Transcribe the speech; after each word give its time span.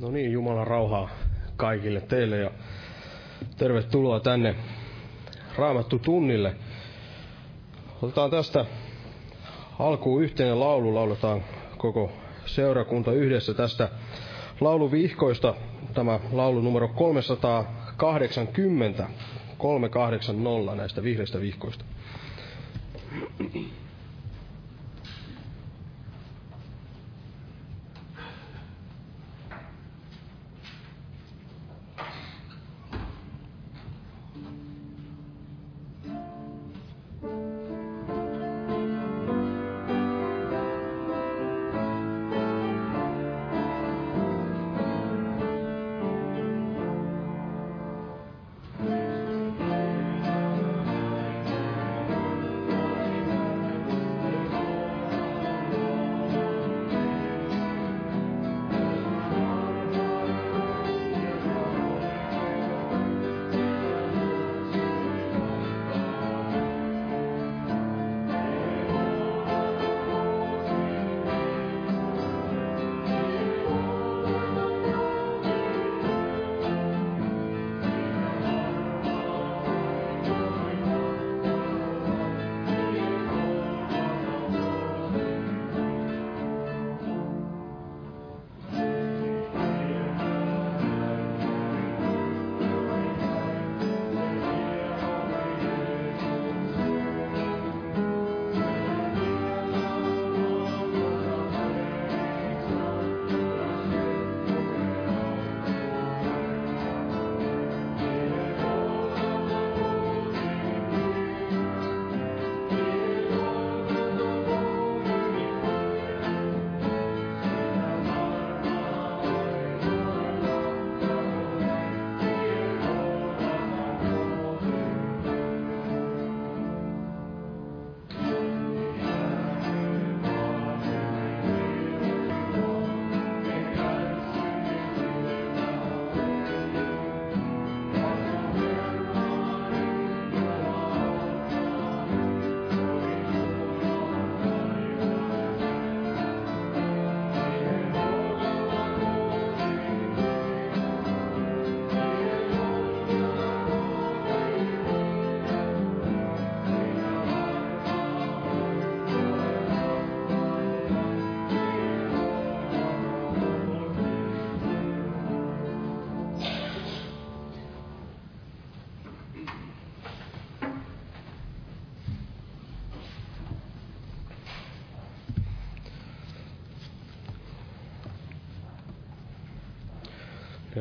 No 0.00 0.10
niin, 0.10 0.32
Jumalan 0.32 0.66
rauhaa 0.66 1.08
kaikille 1.56 2.00
teille 2.00 2.38
ja 2.38 2.50
tervetuloa 3.56 4.20
tänne 4.20 4.54
Raamattu 5.56 5.98
tunnille. 5.98 6.54
Otetaan 8.02 8.30
tästä 8.30 8.64
alkuun 9.78 10.22
yhteinen 10.22 10.60
laulu, 10.60 10.94
lauletaan 10.94 11.42
koko 11.78 12.12
seurakunta 12.46 13.12
yhdessä 13.12 13.54
tästä 13.54 13.88
lauluvihkoista. 14.60 15.54
Tämä 15.94 16.20
laulu 16.32 16.60
numero 16.60 16.88
380, 16.88 19.08
380 19.58 20.74
näistä 20.74 21.02
vihreistä 21.02 21.40
vihkoista. 21.40 21.84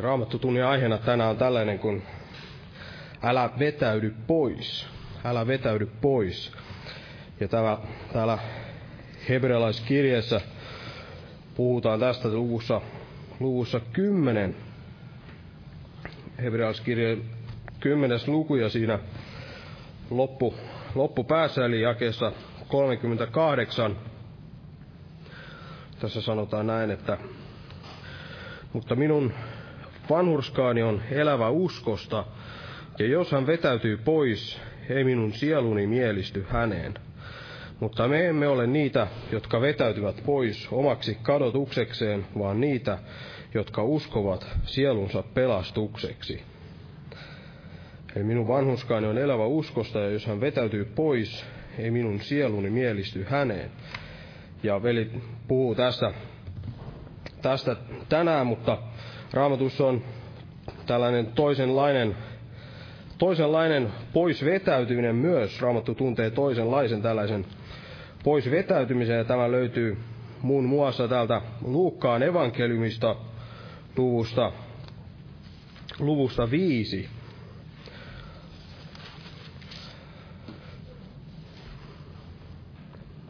Ja 0.10 0.12
raamattu 0.12 0.40
tunnin 0.40 0.66
aiheena 0.66 0.98
tänään 0.98 1.30
on 1.30 1.38
tällainen 1.38 1.80
kuin 1.80 2.04
älä 3.24 3.50
vetäydy 3.60 4.16
pois. 4.28 4.88
Älä 5.26 5.48
vetäydy 5.48 5.86
pois. 6.02 6.52
Ja 7.40 7.48
täällä, 7.48 7.78
täällä 8.14 8.38
hebrealaiskirjeessä 9.30 10.42
puhutaan 11.56 12.00
tästä 12.00 12.30
luvussa, 12.30 12.82
luvussa 13.40 13.80
10. 13.94 14.56
Hebrealaiskirje 16.42 17.18
10. 17.80 18.20
luku 18.28 18.56
ja 18.56 18.70
siinä 18.70 19.00
loppu, 20.10 20.56
loppupäässä 20.96 21.66
eli 21.66 21.82
jakeessa 21.82 22.32
38. 22.68 23.98
Tässä 26.00 26.22
sanotaan 26.22 26.68
näin, 26.68 26.92
että 26.92 27.18
mutta 28.74 28.96
minun 28.96 29.34
Vanhurskaani 30.10 30.84
on 30.84 31.02
elävä 31.12 31.50
uskosta, 31.50 32.26
ja 33.00 33.08
jos 33.08 33.32
hän 33.32 33.48
vetäytyy 33.48 33.98
pois, 33.98 34.60
ei 34.90 35.04
minun 35.04 35.34
sieluni 35.34 35.88
mielisty 35.88 36.46
häneen. 36.50 36.94
Mutta 37.80 38.08
me 38.08 38.28
emme 38.28 38.48
ole 38.48 38.68
niitä, 38.68 39.08
jotka 39.32 39.62
vetäytyvät 39.62 40.24
pois 40.26 40.68
omaksi 40.72 41.18
kadotuksekseen, 41.22 42.26
vaan 42.40 42.62
niitä, 42.62 42.98
jotka 43.54 43.84
uskovat 43.84 44.48
sielunsa 44.66 45.24
pelastukseksi. 45.34 46.42
Eli 48.16 48.24
minun 48.24 48.48
vanhuskaani 48.48 49.08
on 49.08 49.18
elävä 49.18 49.46
uskosta, 49.46 50.00
ja 50.00 50.10
jos 50.10 50.26
hän 50.26 50.42
vetäytyy 50.42 50.86
pois, 50.86 51.46
ei 51.78 51.92
minun 51.92 52.20
sieluni 52.22 52.70
mielisty 52.70 53.26
häneen. 53.30 53.72
Ja 54.64 54.84
veli 54.84 55.12
puhuu 55.48 55.76
tästä, 55.76 56.14
tästä 57.42 57.76
tänään, 58.10 58.48
mutta 58.48 58.78
Raamatussa 59.34 59.86
on 59.88 60.02
tällainen 60.86 61.26
toisenlainen, 61.28 62.16
toisenlainen 63.18 63.92
pois 64.14 64.46
vetäytyminen 64.46 65.16
myös. 65.16 65.62
Raamattu 65.62 65.96
tuntee 65.96 66.30
toisenlaisen 66.30 67.02
tällaisen 67.02 67.46
pois 68.24 68.52
vetäytymisen 68.52 69.18
ja 69.18 69.24
tämä 69.24 69.52
löytyy 69.52 69.98
muun 70.42 70.64
muassa 70.66 71.08
täältä 71.08 71.42
Luukkaan 71.62 72.24
evankeliumista 72.24 73.16
luvusta, 73.98 74.52
luvusta 76.00 76.52
viisi. 76.52 77.10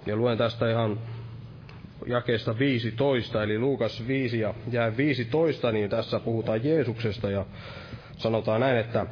Ja 0.06 0.16
luen 0.16 0.38
tästä 0.38 0.72
ihan 0.72 1.00
jakeesta 2.07 2.60
15, 2.60 3.44
eli 3.44 3.60
Luukas 3.60 4.07
5 4.07 4.40
ja 4.40 4.54
jää 4.72 4.98
15, 4.98 5.72
niin 5.72 5.90
tässä 5.90 6.19
puhutaan 6.19 6.63
Jeesuksesta 6.63 7.30
ja 7.31 7.46
sanotaan 8.18 8.62
näin, 8.62 8.78
että 8.78 9.06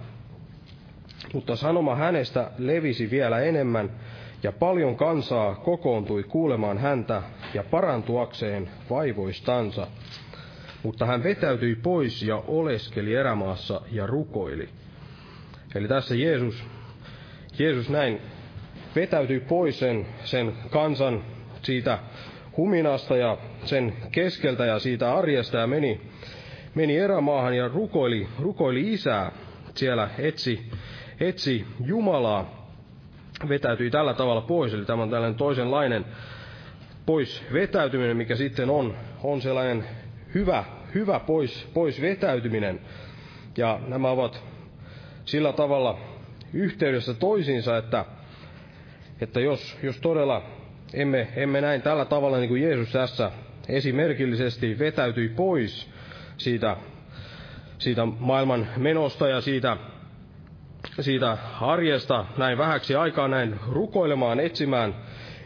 mutta 1.33 1.55
sanoma 1.55 1.95
hänestä 1.95 2.51
levisi 2.57 3.11
vielä 3.11 3.39
enemmän, 3.39 3.89
ja 4.43 4.51
paljon 4.51 4.95
kansaa 4.95 5.55
kokoontui 5.55 6.23
kuulemaan 6.23 6.77
häntä 6.77 7.21
ja 7.53 7.63
parantuakseen 7.63 8.69
vaivoistansa. 8.89 9.87
Mutta 10.83 11.05
hän 11.05 11.23
vetäytyi 11.23 11.75
pois 11.75 12.23
ja 12.23 12.43
oleskeli 12.47 13.15
erämaassa 13.15 13.81
ja 13.91 14.07
rukoili. 14.07 14.69
Eli 15.75 15.87
tässä 15.87 16.15
Jeesus, 16.15 16.63
Jeesus 17.59 17.89
näin 17.89 18.21
vetäytyi 18.95 19.39
pois 19.39 19.79
sen, 19.79 20.05
sen 20.23 20.53
kansan 20.69 21.23
siitä 21.61 21.99
huminasta 22.57 23.17
ja 23.17 23.37
sen 23.65 23.93
keskeltä 24.11 24.65
ja 24.65 24.79
siitä 24.79 25.15
arjesta 25.15 25.57
ja 25.57 25.67
meni, 25.67 26.01
meni 26.75 26.97
erämaahan 26.97 27.57
ja 27.57 27.67
rukoili, 27.67 28.27
rukoili 28.39 28.93
isää. 28.93 29.31
Siellä 29.75 30.09
etsi, 30.19 30.71
etsi 31.19 31.65
Jumalaa, 31.85 32.67
vetäytyi 33.49 33.89
tällä 33.89 34.13
tavalla 34.13 34.41
pois. 34.41 34.73
Eli 34.73 34.85
tämä 34.85 35.03
on 35.03 35.09
tällainen 35.09 35.37
toisenlainen 35.37 36.05
pois 37.05 37.43
vetäytyminen, 37.53 38.17
mikä 38.17 38.35
sitten 38.35 38.69
on, 38.69 38.95
on 39.23 39.41
sellainen 39.41 39.85
hyvä, 40.35 40.63
hyvä 40.95 41.19
pois, 41.19 41.67
pois 41.73 42.01
vetäytyminen. 42.01 42.79
Ja 43.57 43.79
nämä 43.87 44.09
ovat 44.09 44.43
sillä 45.25 45.53
tavalla 45.53 45.99
yhteydessä 46.53 47.13
toisiinsa, 47.13 47.77
että, 47.77 48.05
että 49.21 49.39
jos, 49.39 49.77
jos 49.83 49.99
todella 49.99 50.56
emme, 50.93 51.27
emme 51.35 51.61
näin 51.61 51.81
tällä 51.81 52.05
tavalla 52.05 52.37
niin 52.37 52.49
kuin 52.49 52.61
Jeesus 52.61 52.91
tässä 52.91 53.31
esimerkillisesti 53.69 54.79
vetäytyi 54.79 55.29
pois 55.29 55.89
siitä, 56.37 56.77
siitä 57.77 58.05
maailman 58.05 58.67
menosta 58.77 59.27
ja 59.27 59.41
siitä, 59.41 59.77
siitä 60.99 61.37
arjesta 61.61 62.25
näin 62.37 62.57
vähäksi 62.57 62.95
aikaa 62.95 63.27
näin 63.27 63.59
rukoilemaan, 63.69 64.39
etsimään 64.39 64.95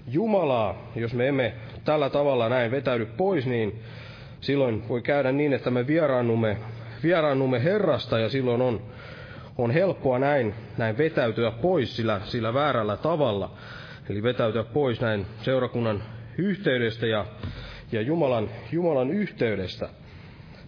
Jumalaa, 0.07 0.91
jos 0.95 1.13
me 1.13 1.27
emme 1.27 1.53
tällä 1.85 2.09
tavalla 2.09 2.49
näin 2.49 2.71
vetäydy 2.71 3.05
pois, 3.05 3.45
niin 3.45 3.81
silloin 4.41 4.89
voi 4.89 5.01
käydä 5.01 5.31
niin, 5.31 5.53
että 5.53 5.71
me 5.71 5.87
vieraannumme, 5.87 6.57
vieraannumme 7.03 7.63
Herrasta 7.63 8.19
ja 8.19 8.29
silloin 8.29 8.61
on, 8.61 8.81
on 9.57 9.71
helppoa 9.71 10.19
näin, 10.19 10.53
näin 10.77 10.97
vetäytyä 10.97 11.51
pois 11.51 11.95
sillä, 11.95 12.21
sillä 12.23 12.53
väärällä 12.53 12.97
tavalla. 12.97 13.51
Eli 14.11 14.23
vetäytyä 14.23 14.63
pois 14.63 15.01
näin 15.01 15.25
seurakunnan 15.41 16.03
yhteydestä 16.37 17.07
ja, 17.07 17.25
ja 17.91 18.01
Jumalan, 18.01 18.49
Jumalan 18.71 19.11
yhteydestä. 19.11 19.89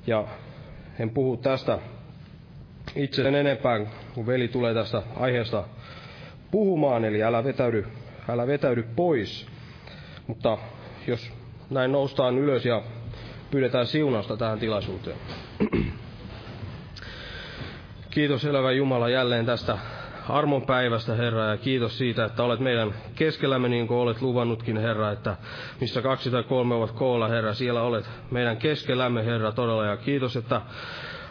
Ja 0.07 0.28
en 1.00 1.10
puhu 1.10 1.38
tästä 1.38 1.80
itse 2.95 3.24
sen 3.24 3.36
enempää, 3.36 3.80
kun 4.13 4.28
veli 4.28 4.48
tulee 4.48 4.74
tästä 4.74 5.01
aiheesta 5.16 5.63
puhumaan, 6.51 7.06
eli 7.06 7.24
älä 7.24 7.44
vetäydy, 7.44 7.86
älä 8.30 8.48
vetäydy 8.48 8.84
pois. 8.95 9.48
Mutta 10.28 10.57
jos 11.07 11.31
näin 11.69 11.92
noustaan 11.92 12.38
ylös 12.38 12.66
ja 12.66 12.81
pyydetään 13.51 13.88
siunausta 13.88 14.38
tähän 14.38 14.60
tilaisuuteen. 14.60 15.18
Kiitos 18.10 18.46
elävä 18.46 18.72
Jumala 18.72 19.10
jälleen 19.10 19.46
tästä 19.46 19.78
armon 20.30 20.62
päivästä, 20.62 21.16
Herra, 21.16 21.44
ja 21.46 21.58
kiitos 21.58 21.98
siitä, 21.98 22.25
että 22.25 22.44
olet 22.44 22.60
meidän 22.60 22.94
keskellämme 23.16 23.70
niin 23.70 23.88
kuin 23.88 23.98
olet 23.98 24.22
luvannutkin, 24.22 24.78
Herra, 24.78 25.12
että 25.12 25.36
missä 25.81 26.02
kaksi 26.02 26.31
tai 26.31 26.44
kolme 26.44 26.75
ovat 26.75 26.92
koolla, 26.92 27.28
Herra, 27.28 27.54
siellä 27.54 27.81
olet 27.81 28.10
meidän 28.31 28.58
keskellämme, 28.58 29.25
Herra, 29.25 29.52
todella, 29.52 29.86
ja 29.86 29.98
kiitos, 29.98 30.36
että 30.36 30.62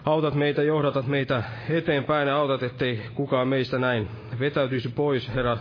autat 0.05 0.35
meitä, 0.35 0.63
johdatat 0.63 1.07
meitä 1.07 1.43
eteenpäin 1.69 2.29
ja 2.29 2.37
autat, 2.37 2.63
ettei 2.63 3.03
kukaan 3.15 3.49
meistä 3.49 3.79
näin 3.79 4.09
vetäytyisi 4.41 4.89
pois, 4.89 5.35
Herra, 5.35 5.59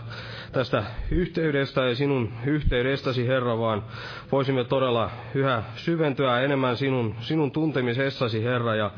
tästä 0.52 0.84
yhteydestä 1.12 1.82
ja 1.82 1.96
sinun 1.96 2.34
yhteydestäsi, 2.46 3.28
Herra, 3.28 3.58
vaan 3.60 3.84
voisimme 4.32 4.64
todella 4.64 5.10
yhä 5.36 5.64
syventyä 5.76 6.42
enemmän 6.42 6.78
sinun, 6.78 7.16
sinun 7.20 7.52
tuntemisessasi, 7.52 8.44
Herra, 8.44 8.76
ja 8.76 8.92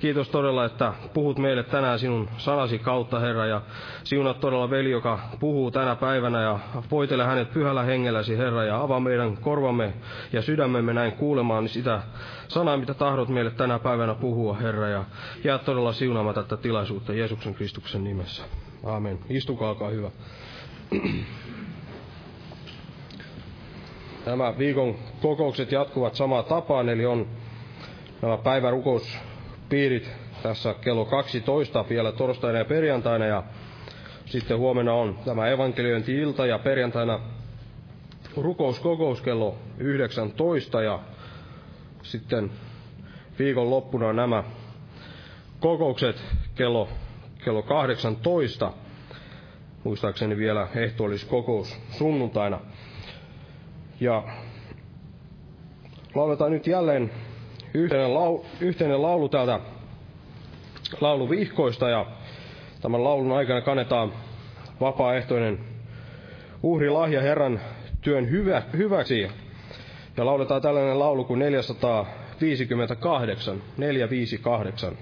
kiitos 0.00 0.28
todella, 0.28 0.64
että 0.64 0.92
puhut 1.14 1.38
meille 1.38 1.62
tänään 1.62 1.98
sinun 1.98 2.28
sanasi 2.36 2.78
kautta, 2.78 3.18
Herra, 3.18 3.46
ja 3.46 3.62
siunat 4.04 4.40
todella 4.40 4.70
veli, 4.70 4.90
joka 4.90 5.18
puhuu 5.40 5.70
tänä 5.70 5.96
päivänä, 5.96 6.42
ja 6.42 6.58
voitele 6.90 7.24
hänet 7.24 7.52
pyhällä 7.52 7.82
hengelläsi, 7.82 8.38
Herra, 8.38 8.64
ja 8.64 8.80
avaa 8.82 9.00
meidän 9.00 9.36
korvamme 9.36 9.92
ja 10.32 10.42
sydämemme 10.42 10.92
näin 10.92 11.12
kuulemaan 11.12 11.68
sitä 11.68 12.02
sanaa, 12.48 12.76
mitä 12.76 12.94
tahdot 12.94 13.28
meille 13.28 13.50
tänä 13.50 13.78
päivänä 13.78 14.14
puhua, 14.14 14.54
Herra, 14.54 14.88
ja 14.88 15.04
jää 15.44 15.58
todella 15.58 15.92
siunaamaan 15.92 16.34
tätä 16.34 16.56
tilaisuutta 16.56 17.12
Jeesuksen 17.12 17.54
Kristuksen 17.54 18.04
nimessä. 18.04 18.42
Aamen. 18.84 19.18
Istukaa, 19.28 19.68
olkaa 19.68 19.90
hyvä. 19.90 20.10
Nämä 24.26 24.58
viikon 24.58 24.94
kokoukset 25.22 25.72
jatkuvat 25.72 26.14
samaan 26.14 26.44
tapaan, 26.44 26.88
eli 26.88 27.06
on 27.06 27.26
nämä 28.22 28.36
päivärukouspiirit 28.36 30.10
tässä 30.42 30.74
kello 30.80 31.04
12 31.04 31.84
vielä 31.88 32.12
torstaina 32.12 32.58
ja 32.58 32.64
perjantaina, 32.64 33.26
ja 33.26 33.42
sitten 34.26 34.58
huomenna 34.58 34.94
on 34.94 35.18
tämä 35.24 35.48
evankeliointi-ilta 35.48 36.46
ja 36.46 36.58
perjantaina 36.58 37.20
rukouskokous 38.36 39.20
kello 39.20 39.56
19 39.78 40.82
ja 40.82 40.98
sitten 42.02 42.50
viikon 43.38 43.70
loppuna 43.70 44.12
nämä 44.12 44.44
kokoukset 45.60 46.22
kello, 46.54 46.88
kello 47.44 47.62
18 47.62 48.72
muistaakseni 49.84 50.36
vielä 50.36 50.68
kokous 51.24 51.76
sunnuntaina. 51.90 52.60
Ja 54.00 54.22
lauletaan 56.14 56.52
nyt 56.52 56.66
jälleen 56.66 57.10
yhteinen, 57.74 58.14
lau, 58.14 58.44
yhteinen 58.60 59.02
laulu 59.02 59.28
täältä 59.28 59.60
lauluvihkoista 61.00 61.88
ja 61.88 62.06
tämän 62.80 63.04
laulun 63.04 63.32
aikana 63.32 63.60
kannetaan 63.60 64.12
vapaaehtoinen 64.80 65.58
uhrilahja 66.62 67.20
Herran 67.22 67.60
työn 68.00 68.30
hyvä, 68.30 68.62
hyväksi. 68.76 69.28
Ja 70.16 70.26
lauletaan 70.26 70.62
tällainen 70.62 70.98
laulu 70.98 71.24
kuin 71.24 71.38
458, 71.38 73.62
458. 73.76 74.92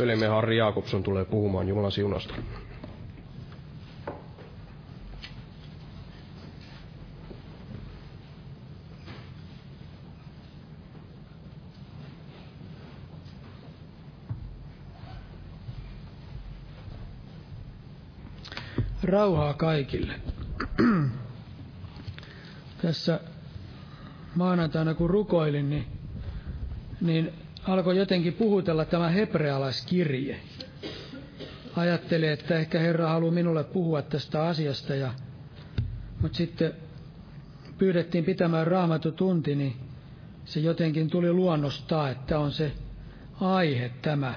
veljemme 0.00 0.26
Harri 0.26 0.56
Jaakobson 0.56 1.02
tulee 1.02 1.24
puhumaan 1.24 1.68
Jumalan 1.68 1.92
siunasta. 1.92 2.34
Rauhaa 19.02 19.54
kaikille. 19.54 20.12
Tässä 22.82 23.20
maanantaina 24.34 24.94
kun 24.94 25.10
rukoilin, 25.10 25.70
niin, 25.70 25.86
niin 27.00 27.32
alkoi 27.72 27.96
jotenkin 27.96 28.32
puhutella 28.32 28.84
tämä 28.84 29.08
hebrealaiskirje. 29.08 30.40
Ajattelin, 31.76 32.30
että 32.30 32.58
ehkä 32.58 32.78
Herra 32.78 33.08
haluaa 33.08 33.32
minulle 33.32 33.64
puhua 33.64 34.02
tästä 34.02 34.42
asiasta, 34.42 34.94
ja, 34.94 35.12
mutta 36.20 36.36
sitten 36.36 36.72
pyydettiin 37.78 38.24
pitämään 38.24 38.66
raamatutunti, 38.66 39.54
niin 39.54 39.76
se 40.44 40.60
jotenkin 40.60 41.10
tuli 41.10 41.32
luonnostaa, 41.32 42.10
että 42.10 42.38
on 42.38 42.52
se 42.52 42.72
aihe 43.40 43.90
tämä. 44.02 44.34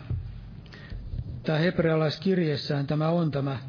Tämä 1.43 1.57
hebrealaiskirjessään 1.57 2.87
tämä 2.87 3.09
on 3.09 3.31
tämä 3.31 3.59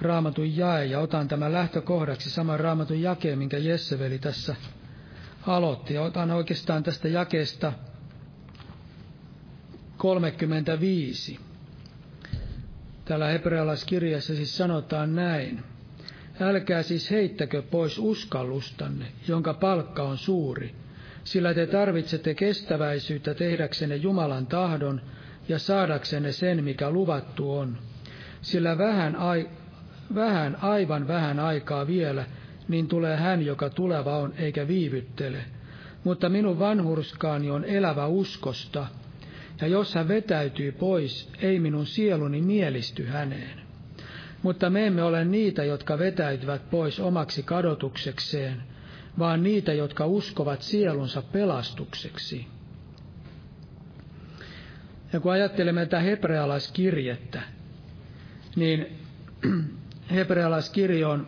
raamatun 0.00 0.56
jae, 0.56 0.84
ja 0.84 1.00
otan 1.00 1.28
tämän 1.28 1.52
lähtökohdaksi 1.52 2.30
saman 2.30 2.60
raamatun 2.60 3.02
jakeen, 3.02 3.38
minkä 3.38 3.58
Jesseveli 3.58 4.18
tässä 4.18 4.56
aloitti. 5.46 5.98
Otan 5.98 6.30
oikeastaan 6.30 6.82
tästä 6.82 7.08
jakeesta 7.08 7.72
35. 10.02 11.38
Täällä 13.04 13.28
hebrealaiskirjassa 13.28 14.36
siis 14.36 14.56
sanotaan 14.56 15.14
näin. 15.14 15.62
Älkää 16.40 16.82
siis 16.82 17.10
heittäkö 17.10 17.62
pois 17.62 17.98
uskallustanne, 17.98 19.06
jonka 19.28 19.54
palkka 19.54 20.02
on 20.02 20.18
suuri, 20.18 20.74
sillä 21.24 21.54
te 21.54 21.66
tarvitsette 21.66 22.34
kestäväisyyttä 22.34 23.34
tehdäksenne 23.34 23.96
Jumalan 23.96 24.46
tahdon 24.46 25.00
ja 25.48 25.58
saadaksenne 25.58 26.32
sen, 26.32 26.64
mikä 26.64 26.90
luvattu 26.90 27.52
on. 27.52 27.78
Sillä 28.40 28.78
vähän, 28.78 29.16
ai, 29.16 29.50
vähän, 30.14 30.56
aivan 30.62 31.08
vähän 31.08 31.40
aikaa 31.40 31.86
vielä, 31.86 32.24
niin 32.68 32.88
tulee 32.88 33.16
hän, 33.16 33.46
joka 33.46 33.70
tuleva 33.70 34.18
on, 34.18 34.32
eikä 34.36 34.68
viivyttele. 34.68 35.44
Mutta 36.04 36.28
minun 36.28 36.58
vanhurskaani 36.58 37.50
on 37.50 37.64
elävä 37.64 38.06
uskosta, 38.06 38.86
ja 39.62 39.68
jos 39.68 39.94
hän 39.94 40.08
vetäytyy 40.08 40.72
pois, 40.72 41.30
ei 41.38 41.60
minun 41.60 41.86
sieluni 41.86 42.42
mielisty 42.42 43.06
häneen. 43.06 43.60
Mutta 44.42 44.70
me 44.70 44.86
emme 44.86 45.02
ole 45.02 45.24
niitä, 45.24 45.64
jotka 45.64 45.98
vetäytyvät 45.98 46.70
pois 46.70 47.00
omaksi 47.00 47.42
kadotuksekseen, 47.42 48.62
vaan 49.18 49.42
niitä, 49.42 49.72
jotka 49.72 50.06
uskovat 50.06 50.62
sielunsa 50.62 51.22
pelastukseksi. 51.22 52.46
Ja 55.12 55.20
kun 55.20 55.32
ajattelemme 55.32 55.80
tätä 55.86 56.00
hebrealaiskirjettä, 56.00 57.42
niin 58.56 58.86
hebrealaiskirje 60.16 61.06
on 61.06 61.26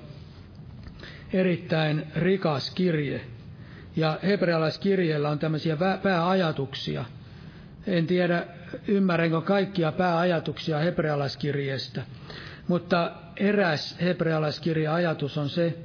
erittäin 1.33 2.07
rikas 2.17 2.71
kirje. 2.71 3.21
Ja 3.97 4.19
hebrealaiskirjeellä 4.23 5.31
on 5.31 5.39
tämmöisiä 5.39 5.77
pääajatuksia. 6.03 7.05
En 7.87 8.07
tiedä, 8.07 8.47
ymmärränkö 8.89 9.41
kaikkia 9.41 9.93
pääajatuksia 9.93 10.79
hebrealaiskirjeestä, 10.79 12.03
mutta 12.69 13.13
eräs 13.37 13.97
hebrealaiskirja-ajatus 14.01 15.39
on 15.39 15.49
se 15.49 15.79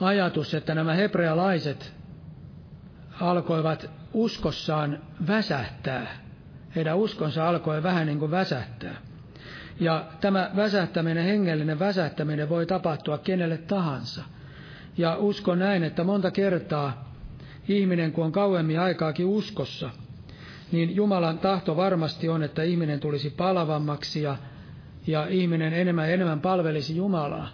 ajatus, 0.00 0.54
että 0.54 0.74
nämä 0.74 0.94
hebrealaiset 0.94 1.92
alkoivat 3.20 3.90
uskossaan 4.12 4.98
väsähtää. 5.26 6.06
Heidän 6.76 6.96
uskonsa 6.96 7.48
alkoi 7.48 7.82
vähän 7.82 8.06
niin 8.06 8.18
kuin 8.18 8.30
väsähtää. 8.30 8.96
Ja 9.80 10.04
tämä 10.20 10.50
väsähtäminen, 10.56 11.24
hengellinen 11.24 11.78
väsähtäminen 11.78 12.48
voi 12.48 12.66
tapahtua 12.66 13.18
kenelle 13.18 13.58
tahansa. 13.58 14.24
Ja 14.98 15.16
uskon 15.16 15.58
näin, 15.58 15.84
että 15.84 16.04
monta 16.04 16.30
kertaa 16.30 17.12
ihminen, 17.68 18.12
kun 18.12 18.24
on 18.24 18.32
kauemmin 18.32 18.80
aikaakin 18.80 19.26
uskossa, 19.26 19.90
niin 20.72 20.96
Jumalan 20.96 21.38
tahto 21.38 21.76
varmasti 21.76 22.28
on, 22.28 22.42
että 22.42 22.62
ihminen 22.62 23.00
tulisi 23.00 23.30
palavammaksi 23.30 24.22
ja, 24.22 24.36
ja 25.06 25.26
ihminen 25.30 25.72
enemmän 25.72 26.08
ja 26.08 26.14
enemmän 26.14 26.40
palvelisi 26.40 26.96
Jumalaa. 26.96 27.48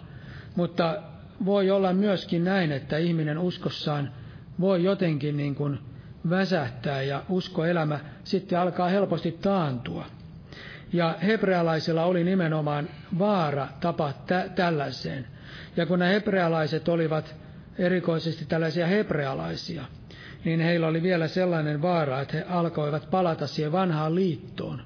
Mutta 0.55 0.97
voi 1.45 1.71
olla 1.71 1.93
myöskin 1.93 2.43
näin, 2.43 2.71
että 2.71 2.97
ihminen 2.97 3.37
uskossaan 3.37 4.11
voi 4.59 4.83
jotenkin 4.83 5.37
niin 5.37 5.55
kuin 5.55 5.79
väsähtää 6.29 7.01
ja 7.01 7.23
uskoelämä 7.29 7.99
sitten 8.23 8.59
alkaa 8.59 8.89
helposti 8.89 9.31
taantua. 9.31 10.05
Ja 10.93 11.15
hebrealaisilla 11.23 12.03
oli 12.05 12.23
nimenomaan 12.23 12.89
vaara 13.19 13.67
tapa 13.79 14.13
tä- 14.27 14.49
tällaiseen. 14.55 15.27
Ja 15.77 15.85
kun 15.85 15.99
nämä 15.99 16.11
hebrealaiset 16.11 16.87
olivat 16.87 17.35
erikoisesti 17.77 18.45
tällaisia 18.45 18.87
hebrealaisia, 18.87 19.85
niin 20.45 20.59
heillä 20.59 20.87
oli 20.87 21.03
vielä 21.03 21.27
sellainen 21.27 21.81
vaara, 21.81 22.21
että 22.21 22.37
he 22.37 22.43
alkoivat 22.49 23.09
palata 23.11 23.47
siihen 23.47 23.71
vanhaan 23.71 24.15
liittoon. 24.15 24.81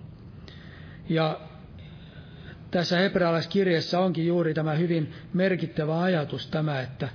Ja 1.09 1.39
tässä 2.71 2.97
hebrealaiskirjassa 2.97 3.99
onkin 3.99 4.27
juuri 4.27 4.53
tämä 4.53 4.73
hyvin 4.73 5.13
merkittävä 5.33 6.01
ajatus 6.01 6.47
tämä, 6.47 6.81
että 6.81 7.09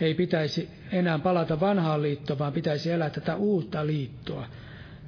ei 0.00 0.14
pitäisi 0.14 0.68
enää 0.92 1.18
palata 1.18 1.60
vanhaan 1.60 2.02
liittoon, 2.02 2.38
vaan 2.38 2.52
pitäisi 2.52 2.90
elää 2.92 3.10
tätä 3.10 3.36
uutta 3.36 3.86
liittoa. 3.86 4.46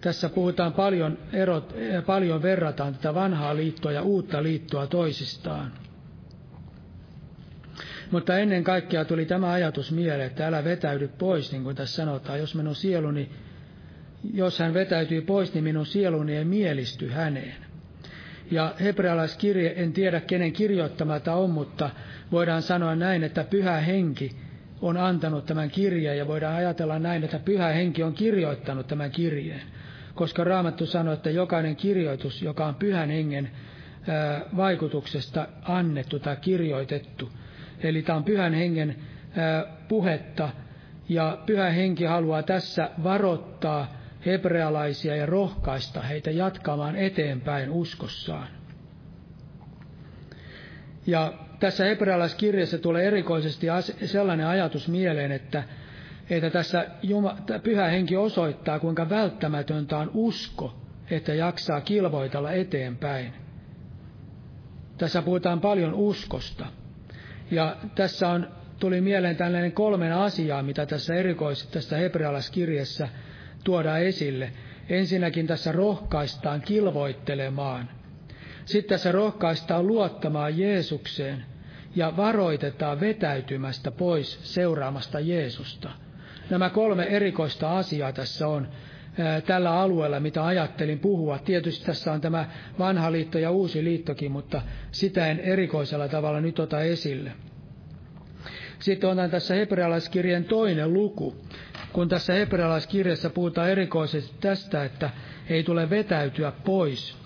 Tässä 0.00 0.28
puhutaan 0.28 0.72
paljon, 0.72 1.18
erot, 1.32 1.74
paljon 2.06 2.42
verrataan 2.42 2.94
tätä 2.94 3.14
vanhaa 3.14 3.56
liittoa 3.56 3.92
ja 3.92 4.02
uutta 4.02 4.42
liittoa 4.42 4.86
toisistaan. 4.86 5.72
Mutta 8.10 8.38
ennen 8.38 8.64
kaikkea 8.64 9.04
tuli 9.04 9.24
tämä 9.26 9.52
ajatus 9.52 9.92
mieleen, 9.92 10.26
että 10.26 10.46
älä 10.46 10.64
vetäydy 10.64 11.08
pois, 11.08 11.52
niin 11.52 11.64
kuin 11.64 11.76
tässä 11.76 11.96
sanotaan. 11.96 12.38
Jos 12.38 12.54
minun 12.54 12.74
sieluni, 12.74 13.30
jos 14.34 14.58
hän 14.58 14.74
vetäytyy 14.74 15.20
pois, 15.22 15.54
niin 15.54 15.64
minun 15.64 15.86
sieluni 15.86 16.36
ei 16.36 16.44
mielisty 16.44 17.08
häneen. 17.08 17.56
Ja 18.50 18.74
hebrealaiskirje, 18.80 19.74
en 19.76 19.92
tiedä 19.92 20.20
kenen 20.20 20.52
kirjoittama 20.52 21.20
tämä 21.20 21.36
on, 21.36 21.50
mutta 21.50 21.90
voidaan 22.32 22.62
sanoa 22.62 22.94
näin, 22.96 23.24
että 23.24 23.44
pyhä 23.44 23.80
henki 23.80 24.30
on 24.82 24.96
antanut 24.96 25.46
tämän 25.46 25.70
kirjeen 25.70 26.18
ja 26.18 26.26
voidaan 26.26 26.54
ajatella 26.56 26.98
näin, 26.98 27.24
että 27.24 27.38
pyhä 27.38 27.68
henki 27.68 28.02
on 28.02 28.14
kirjoittanut 28.14 28.86
tämän 28.86 29.10
kirjeen 29.10 29.62
koska 30.14 30.44
Raamattu 30.44 30.86
sanoo, 30.86 31.14
että 31.14 31.30
jokainen 31.30 31.76
kirjoitus, 31.76 32.42
joka 32.42 32.66
on 32.66 32.74
pyhän 32.74 33.10
hengen 33.10 33.50
vaikutuksesta 34.56 35.48
annettu 35.62 36.18
tai 36.18 36.36
kirjoitettu, 36.36 37.32
eli 37.82 38.02
tämä 38.02 38.16
on 38.18 38.24
pyhän 38.24 38.54
hengen 38.54 38.96
puhetta, 39.88 40.48
ja 41.08 41.38
pyhä 41.46 41.70
henki 41.70 42.04
haluaa 42.04 42.42
tässä 42.42 42.90
varoittaa 43.04 43.92
hebrealaisia 44.26 45.16
ja 45.16 45.26
rohkaista 45.26 46.02
heitä 46.02 46.30
jatkamaan 46.30 46.96
eteenpäin 46.96 47.70
uskossaan. 47.70 48.48
Ja 51.06 51.32
tässä 51.60 51.84
hebrealaiskirjassa 51.84 52.78
tulee 52.78 53.06
erikoisesti 53.06 53.66
sellainen 54.04 54.46
ajatus 54.46 54.88
mieleen, 54.88 55.32
että 55.32 55.62
että 56.30 56.50
tässä 56.50 56.86
pyhä 57.62 57.88
henki 57.88 58.16
osoittaa, 58.16 58.78
kuinka 58.78 59.08
välttämätöntä 59.10 59.98
on 59.98 60.10
usko, 60.14 60.74
että 61.10 61.34
jaksaa 61.34 61.80
kilvoitella 61.80 62.52
eteenpäin. 62.52 63.32
Tässä 64.98 65.22
puhutaan 65.22 65.60
paljon 65.60 65.94
uskosta. 65.94 66.66
Ja 67.50 67.76
tässä 67.94 68.28
on, 68.28 68.48
tuli 68.80 69.00
mieleen 69.00 69.36
tällainen 69.36 69.72
kolmen 69.72 70.12
asiaa, 70.12 70.62
mitä 70.62 70.86
tässä 70.86 71.14
erikoisesti 71.14 71.72
tässä 71.72 71.96
hebrealaiskirjassa 71.96 73.08
tuodaan 73.64 74.02
esille. 74.02 74.50
Ensinnäkin 74.88 75.46
tässä 75.46 75.72
rohkaistaan 75.72 76.60
kilvoittelemaan. 76.62 77.88
Sitten 78.64 78.88
tässä 78.98 79.12
rohkaistaan 79.12 79.86
luottamaan 79.86 80.58
Jeesukseen 80.58 81.44
ja 81.96 82.16
varoitetaan 82.16 83.00
vetäytymästä 83.00 83.90
pois 83.90 84.54
seuraamasta 84.54 85.20
Jeesusta– 85.20 85.90
Nämä 86.50 86.70
kolme 86.70 87.04
erikoista 87.04 87.78
asiaa 87.78 88.12
tässä 88.12 88.48
on 88.48 88.68
tällä 89.46 89.80
alueella, 89.80 90.20
mitä 90.20 90.46
ajattelin 90.46 90.98
puhua. 90.98 91.38
Tietysti 91.38 91.86
tässä 91.86 92.12
on 92.12 92.20
tämä 92.20 92.48
vanha 92.78 93.12
liitto 93.12 93.38
ja 93.38 93.50
uusi 93.50 93.84
liittokin, 93.84 94.32
mutta 94.32 94.62
sitä 94.90 95.26
en 95.26 95.40
erikoisella 95.40 96.08
tavalla 96.08 96.40
nyt 96.40 96.58
ota 96.58 96.80
esille. 96.80 97.32
Sitten 98.78 99.10
on 99.10 99.30
tässä 99.30 99.54
hebrealaiskirjeen 99.54 100.44
toinen 100.44 100.92
luku. 100.92 101.36
Kun 101.92 102.08
tässä 102.08 102.32
hebrealaiskirjassa 102.32 103.30
puhutaan 103.30 103.70
erikoisesti 103.70 104.34
tästä, 104.40 104.84
että 104.84 105.10
ei 105.48 105.62
tule 105.62 105.90
vetäytyä 105.90 106.52
pois, 106.64 107.16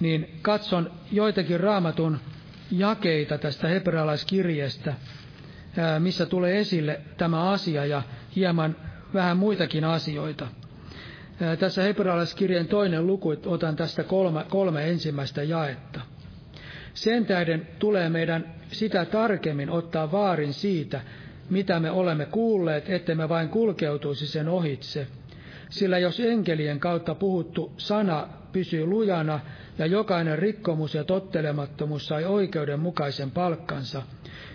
niin 0.00 0.38
katson 0.42 0.90
joitakin 1.12 1.60
raamatun 1.60 2.18
jakeita 2.70 3.38
tästä 3.38 3.68
hebrealaiskirjeestä, 3.68 4.94
missä 5.98 6.26
tulee 6.26 6.58
esille 6.58 7.00
tämä 7.16 7.50
asia 7.50 7.84
ja 7.84 8.02
hieman 8.36 8.76
vähän 9.14 9.36
muitakin 9.36 9.84
asioita. 9.84 10.46
Tässä 11.58 11.82
hebrealaiskirjeen 11.82 12.68
toinen 12.68 13.06
luku, 13.06 13.34
otan 13.46 13.76
tästä 13.76 14.04
kolme, 14.04 14.44
kolme 14.48 14.88
ensimmäistä 14.90 15.42
jaetta. 15.42 16.00
Sen 16.94 17.26
tähden 17.26 17.68
tulee 17.78 18.08
meidän 18.08 18.54
sitä 18.68 19.04
tarkemmin 19.04 19.70
ottaa 19.70 20.12
vaarin 20.12 20.52
siitä, 20.52 21.00
mitä 21.50 21.80
me 21.80 21.90
olemme 21.90 22.26
kuulleet, 22.26 22.90
ettemme 22.90 23.28
vain 23.28 23.48
kulkeutuisi 23.48 24.26
sen 24.26 24.48
ohitse. 24.48 25.06
Sillä 25.70 25.98
jos 25.98 26.20
enkelien 26.20 26.80
kautta 26.80 27.14
puhuttu 27.14 27.72
sana 27.76 28.28
pysyy 28.52 28.86
lujana 28.86 29.40
ja 29.78 29.86
jokainen 29.86 30.38
rikkomus 30.38 30.94
ja 30.94 31.04
tottelemattomuus 31.04 32.06
sai 32.06 32.24
oikeudenmukaisen 32.24 33.30
palkkansa, 33.30 34.02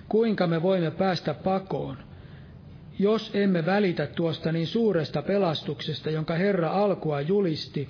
kuinka 0.10 0.48
me 0.48 0.62
voimme 0.62 0.92
päästä 0.92 1.34
pakoon? 1.34 1.98
Jos 3.00 3.32
emme 3.34 3.66
välitä 3.66 4.08
tuosta 4.08 4.52
niin 4.52 4.68
suuresta 4.68 5.22
pelastuksesta, 5.22 6.10
jonka 6.10 6.34
Herra 6.34 6.72
alkua 6.72 7.22
julisti, 7.22 7.90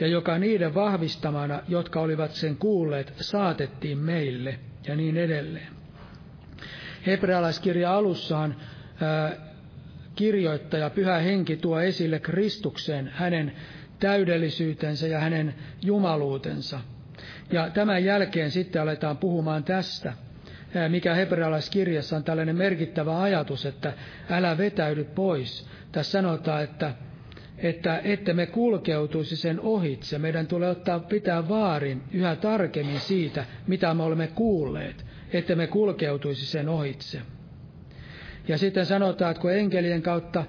ja 0.00 0.06
joka 0.06 0.38
niiden 0.38 0.74
vahvistamana, 0.74 1.62
jotka 1.68 2.00
olivat 2.00 2.30
sen 2.30 2.56
kuulleet, 2.56 3.12
saatettiin 3.20 3.98
meille, 3.98 4.58
ja 4.86 4.96
niin 4.96 5.16
edelleen. 5.16 5.68
Hebrealaiskirja 7.06 7.94
alussaan 7.96 8.56
ää, 9.00 9.32
kirjoittaja 10.14 10.90
Pyhä 10.90 11.18
Henki 11.18 11.56
tuo 11.56 11.80
esille 11.80 12.18
Kristuksen, 12.18 13.10
hänen 13.14 13.52
täydellisyytensä 13.98 15.06
ja 15.06 15.18
hänen 15.20 15.54
jumaluutensa. 15.82 16.80
Ja 17.52 17.70
tämän 17.70 18.04
jälkeen 18.04 18.50
sitten 18.50 18.82
aletaan 18.82 19.18
puhumaan 19.18 19.64
tästä, 19.64 20.12
mikä 20.88 21.14
hebrealaiskirjassa 21.14 22.16
on 22.16 22.24
tällainen 22.24 22.56
merkittävä 22.56 23.22
ajatus, 23.22 23.66
että 23.66 23.92
älä 24.30 24.58
vetäydy 24.58 25.04
pois. 25.04 25.66
Tässä 25.92 26.12
sanotaan, 26.12 26.62
että, 26.64 26.94
että 27.58 28.00
ette 28.04 28.32
me 28.32 28.46
kulkeutuisi 28.46 29.36
sen 29.36 29.60
ohitse. 29.60 30.18
Meidän 30.18 30.46
tulee 30.46 30.70
ottaa 30.70 31.00
pitää 31.00 31.48
vaarin 31.48 32.02
yhä 32.12 32.36
tarkemmin 32.36 33.00
siitä, 33.00 33.44
mitä 33.66 33.94
me 33.94 34.02
olemme 34.02 34.26
kuulleet, 34.26 35.04
että 35.32 35.54
me 35.54 35.66
kulkeutuisi 35.66 36.46
sen 36.46 36.68
ohitse. 36.68 37.20
Ja 38.48 38.58
sitten 38.58 38.86
sanotaan, 38.86 39.30
että 39.30 39.40
kun 39.40 39.52
enkelien 39.52 40.02
kautta 40.02 40.44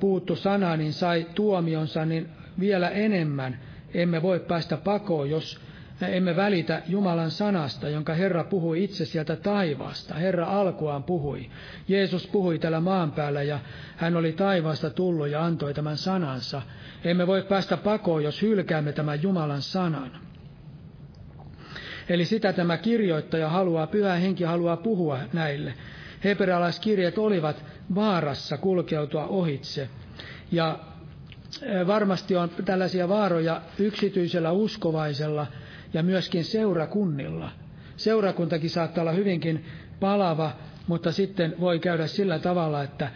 puuttu 0.00 0.36
sana, 0.36 0.76
niin 0.76 0.92
sai 0.92 1.26
tuomionsa, 1.34 2.04
niin 2.04 2.28
vielä 2.60 2.88
enemmän 2.88 3.58
emme 3.94 4.22
voi 4.22 4.40
päästä 4.40 4.76
pakoon, 4.76 5.30
jos 5.30 5.60
emme 6.06 6.36
välitä 6.36 6.82
Jumalan 6.86 7.30
sanasta, 7.30 7.88
jonka 7.88 8.14
Herra 8.14 8.44
puhui 8.44 8.84
itse 8.84 9.04
sieltä 9.04 9.36
taivaasta. 9.36 10.14
Herra 10.14 10.46
alkuaan 10.46 11.02
puhui. 11.02 11.50
Jeesus 11.88 12.26
puhui 12.26 12.58
täällä 12.58 12.80
maan 12.80 13.12
päällä 13.12 13.42
ja 13.42 13.58
hän 13.96 14.16
oli 14.16 14.32
taivaasta 14.32 14.90
tullut 14.90 15.28
ja 15.28 15.44
antoi 15.44 15.74
tämän 15.74 15.96
sanansa. 15.96 16.62
Emme 17.04 17.26
voi 17.26 17.42
päästä 17.42 17.76
pakoon, 17.76 18.24
jos 18.24 18.42
hylkäämme 18.42 18.92
tämän 18.92 19.22
Jumalan 19.22 19.62
sanan. 19.62 20.10
Eli 22.08 22.24
sitä 22.24 22.52
tämä 22.52 22.76
kirjoittaja 22.76 23.48
haluaa, 23.48 23.86
pyhä 23.86 24.14
henki 24.14 24.44
haluaa 24.44 24.76
puhua 24.76 25.18
näille. 25.32 25.74
Hebrealaiskirjat 26.24 27.18
olivat 27.18 27.64
vaarassa 27.94 28.58
kulkeutua 28.58 29.26
ohitse. 29.26 29.88
Ja 30.52 30.78
varmasti 31.86 32.36
on 32.36 32.50
tällaisia 32.64 33.08
vaaroja 33.08 33.60
yksityisellä 33.78 34.52
uskovaisella 34.52 35.46
ja 35.94 36.02
myöskin 36.02 36.44
seurakunnilla. 36.44 37.50
Seurakuntakin 37.96 38.70
saattaa 38.70 39.02
olla 39.02 39.12
hyvinkin 39.12 39.64
palava, 40.00 40.52
mutta 40.86 41.12
sitten 41.12 41.54
voi 41.60 41.78
käydä 41.78 42.06
sillä 42.06 42.38
tavalla, 42.38 42.82
että 42.82 43.10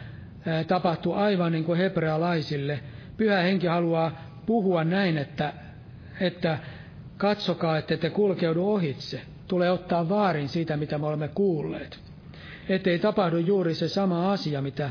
tapahtuu 0.68 1.12
aivan 1.12 1.52
niin 1.52 1.64
kuin 1.64 1.78
hebrealaisille. 1.78 2.80
Pyhä 3.16 3.40
henki 3.40 3.66
haluaa 3.66 4.40
puhua 4.46 4.84
näin, 4.84 5.18
että, 5.18 5.52
että 6.20 6.58
katsokaa, 7.16 7.78
että 7.78 7.96
te 7.96 8.10
kulkeudu 8.10 8.68
ohitse. 8.70 9.20
Tulee 9.48 9.70
ottaa 9.70 10.08
vaarin 10.08 10.48
siitä, 10.48 10.76
mitä 10.76 10.98
me 10.98 11.06
olemme 11.06 11.28
kuulleet. 11.28 11.98
Ettei 12.68 12.98
tapahdu 12.98 13.36
juuri 13.36 13.74
se 13.74 13.88
sama 13.88 14.32
asia, 14.32 14.62
mitä 14.62 14.90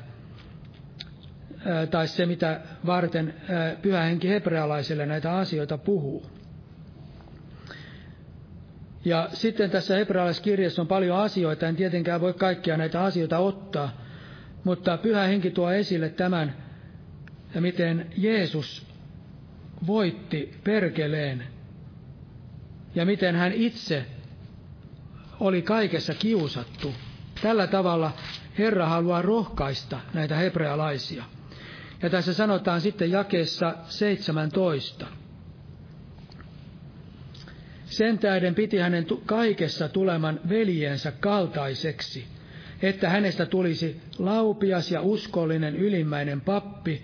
tai 1.92 2.08
se, 2.08 2.26
mitä 2.26 2.62
varten 2.86 3.34
pyhä 3.82 4.02
henki 4.02 4.30
hebrealaisille 4.30 5.06
näitä 5.06 5.38
asioita 5.38 5.78
puhuu. 5.78 6.37
Ja 9.06 9.30
sitten 9.34 9.70
tässä 9.70 9.96
hebrealaiskirjassa 9.96 10.82
on 10.82 10.88
paljon 10.88 11.18
asioita, 11.18 11.68
en 11.68 11.76
tietenkään 11.76 12.22
voi 12.22 12.34
kaikkia 12.34 12.78
näitä 12.78 13.04
asioita 13.04 13.38
ottaa, 13.38 14.02
mutta 14.64 14.98
pyhä 14.98 15.24
henki 15.24 15.52
tuo 15.52 15.72
esille 15.72 16.10
tämän, 16.10 16.56
ja 17.56 17.62
miten 17.62 18.08
Jeesus 18.18 18.88
voitti 19.88 20.54
perkeleen, 20.64 21.44
ja 22.96 23.06
miten 23.06 23.36
hän 23.36 23.52
itse 23.52 24.06
oli 25.40 25.62
kaikessa 25.62 26.14
kiusattu. 26.14 26.94
Tällä 27.42 27.68
tavalla 27.68 28.12
Herra 28.58 28.86
haluaa 28.86 29.22
rohkaista 29.22 30.00
näitä 30.14 30.36
hebrealaisia. 30.36 31.24
Ja 32.02 32.10
tässä 32.10 32.34
sanotaan 32.34 32.82
sitten 32.82 33.12
jakeessa 33.12 33.76
17. 33.88 35.08
Sen 37.90 38.20
tähden 38.20 38.56
piti 38.56 38.78
hänen 38.78 39.06
kaikessa 39.26 39.90
tuleman 39.90 40.40
veljensä 40.50 41.12
kaltaiseksi, 41.12 42.26
että 42.82 43.10
hänestä 43.10 43.46
tulisi 43.46 44.02
laupias 44.20 44.92
ja 44.92 45.02
uskollinen 45.02 45.76
ylimmäinen 45.76 46.42
pappi 46.42 47.02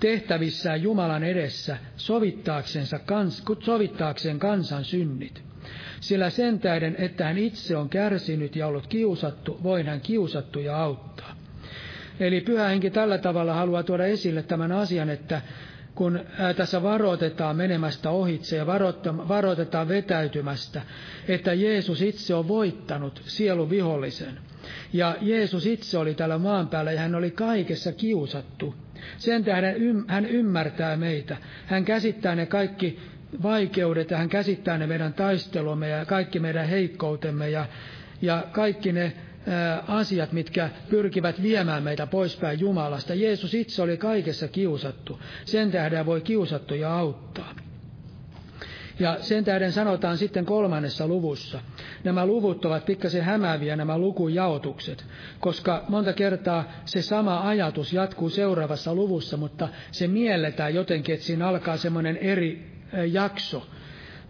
tehtävissään 0.00 0.82
Jumalan 0.82 1.24
edessä 1.24 1.76
sovittaaksensa 1.96 2.98
kans, 2.98 3.42
sovittaakseen 3.60 4.38
kansan 4.38 4.84
synnit. 4.84 5.42
Sillä 6.00 6.30
sen 6.30 6.60
tähden, 6.60 6.96
että 6.98 7.24
hän 7.24 7.38
itse 7.38 7.76
on 7.76 7.88
kärsinyt 7.88 8.56
ja 8.56 8.66
ollut 8.66 8.86
kiusattu, 8.86 9.60
voin 9.62 9.86
hän 9.86 10.00
kiusattuja 10.00 10.76
auttaa. 10.76 11.36
Eli 12.20 12.40
pyhä 12.40 12.68
henki 12.68 12.90
tällä 12.90 13.18
tavalla 13.18 13.54
haluaa 13.54 13.82
tuoda 13.82 14.06
esille 14.06 14.42
tämän 14.42 14.72
asian, 14.72 15.10
että 15.10 15.42
kun 15.96 16.20
tässä 16.56 16.82
varoitetaan 16.82 17.56
menemästä 17.56 18.10
ohitse 18.10 18.56
ja 18.56 18.66
varoitetaan 19.28 19.88
vetäytymästä, 19.88 20.82
että 21.28 21.52
Jeesus 21.54 22.02
itse 22.02 22.34
on 22.34 22.48
voittanut 22.48 23.22
sielun 23.24 23.70
vihollisen. 23.70 24.38
Ja 24.92 25.16
Jeesus 25.20 25.66
itse 25.66 25.98
oli 25.98 26.14
täällä 26.14 26.38
maan 26.38 26.68
päällä 26.68 26.92
ja 26.92 27.00
hän 27.00 27.14
oli 27.14 27.30
kaikessa 27.30 27.92
kiusattu. 27.92 28.74
Sen 29.18 29.44
tähden 29.44 30.04
hän 30.08 30.26
ymmärtää 30.26 30.96
meitä. 30.96 31.36
Hän 31.66 31.84
käsittää 31.84 32.34
ne 32.34 32.46
kaikki 32.46 32.98
vaikeudet 33.42 34.10
ja 34.10 34.16
hän 34.16 34.28
käsittää 34.28 34.78
ne 34.78 34.86
meidän 34.86 35.14
taistelumme 35.14 35.88
ja 35.88 36.04
kaikki 36.04 36.40
meidän 36.40 36.68
heikkoutemme 36.68 37.50
ja, 37.50 37.66
ja 38.22 38.44
kaikki 38.52 38.92
ne 38.92 39.12
asiat, 39.88 40.32
mitkä 40.32 40.70
pyrkivät 40.88 41.42
viemään 41.42 41.82
meitä 41.82 42.06
poispäin 42.06 42.60
Jumalasta. 42.60 43.14
Jeesus 43.14 43.54
itse 43.54 43.82
oli 43.82 43.96
kaikessa 43.96 44.48
kiusattu. 44.48 45.20
Sen 45.44 45.70
tähden 45.70 46.06
voi 46.06 46.20
kiusattuja 46.20 46.98
auttaa. 46.98 47.54
Ja 48.98 49.16
sen 49.20 49.44
tähden 49.44 49.72
sanotaan 49.72 50.18
sitten 50.18 50.44
kolmannessa 50.44 51.06
luvussa. 51.06 51.60
Nämä 52.04 52.26
luvut 52.26 52.64
ovat 52.64 52.84
pikkasen 52.84 53.22
hämääviä, 53.22 53.76
nämä 53.76 53.98
lukujaotukset, 53.98 55.04
koska 55.40 55.84
monta 55.88 56.12
kertaa 56.12 56.64
se 56.84 57.02
sama 57.02 57.48
ajatus 57.48 57.92
jatkuu 57.92 58.30
seuraavassa 58.30 58.94
luvussa, 58.94 59.36
mutta 59.36 59.68
se 59.92 60.08
mielletään 60.08 60.74
jotenkin, 60.74 61.14
että 61.14 61.26
siinä 61.26 61.48
alkaa 61.48 61.76
semmoinen 61.76 62.16
eri 62.16 62.70
jakso. 63.12 63.66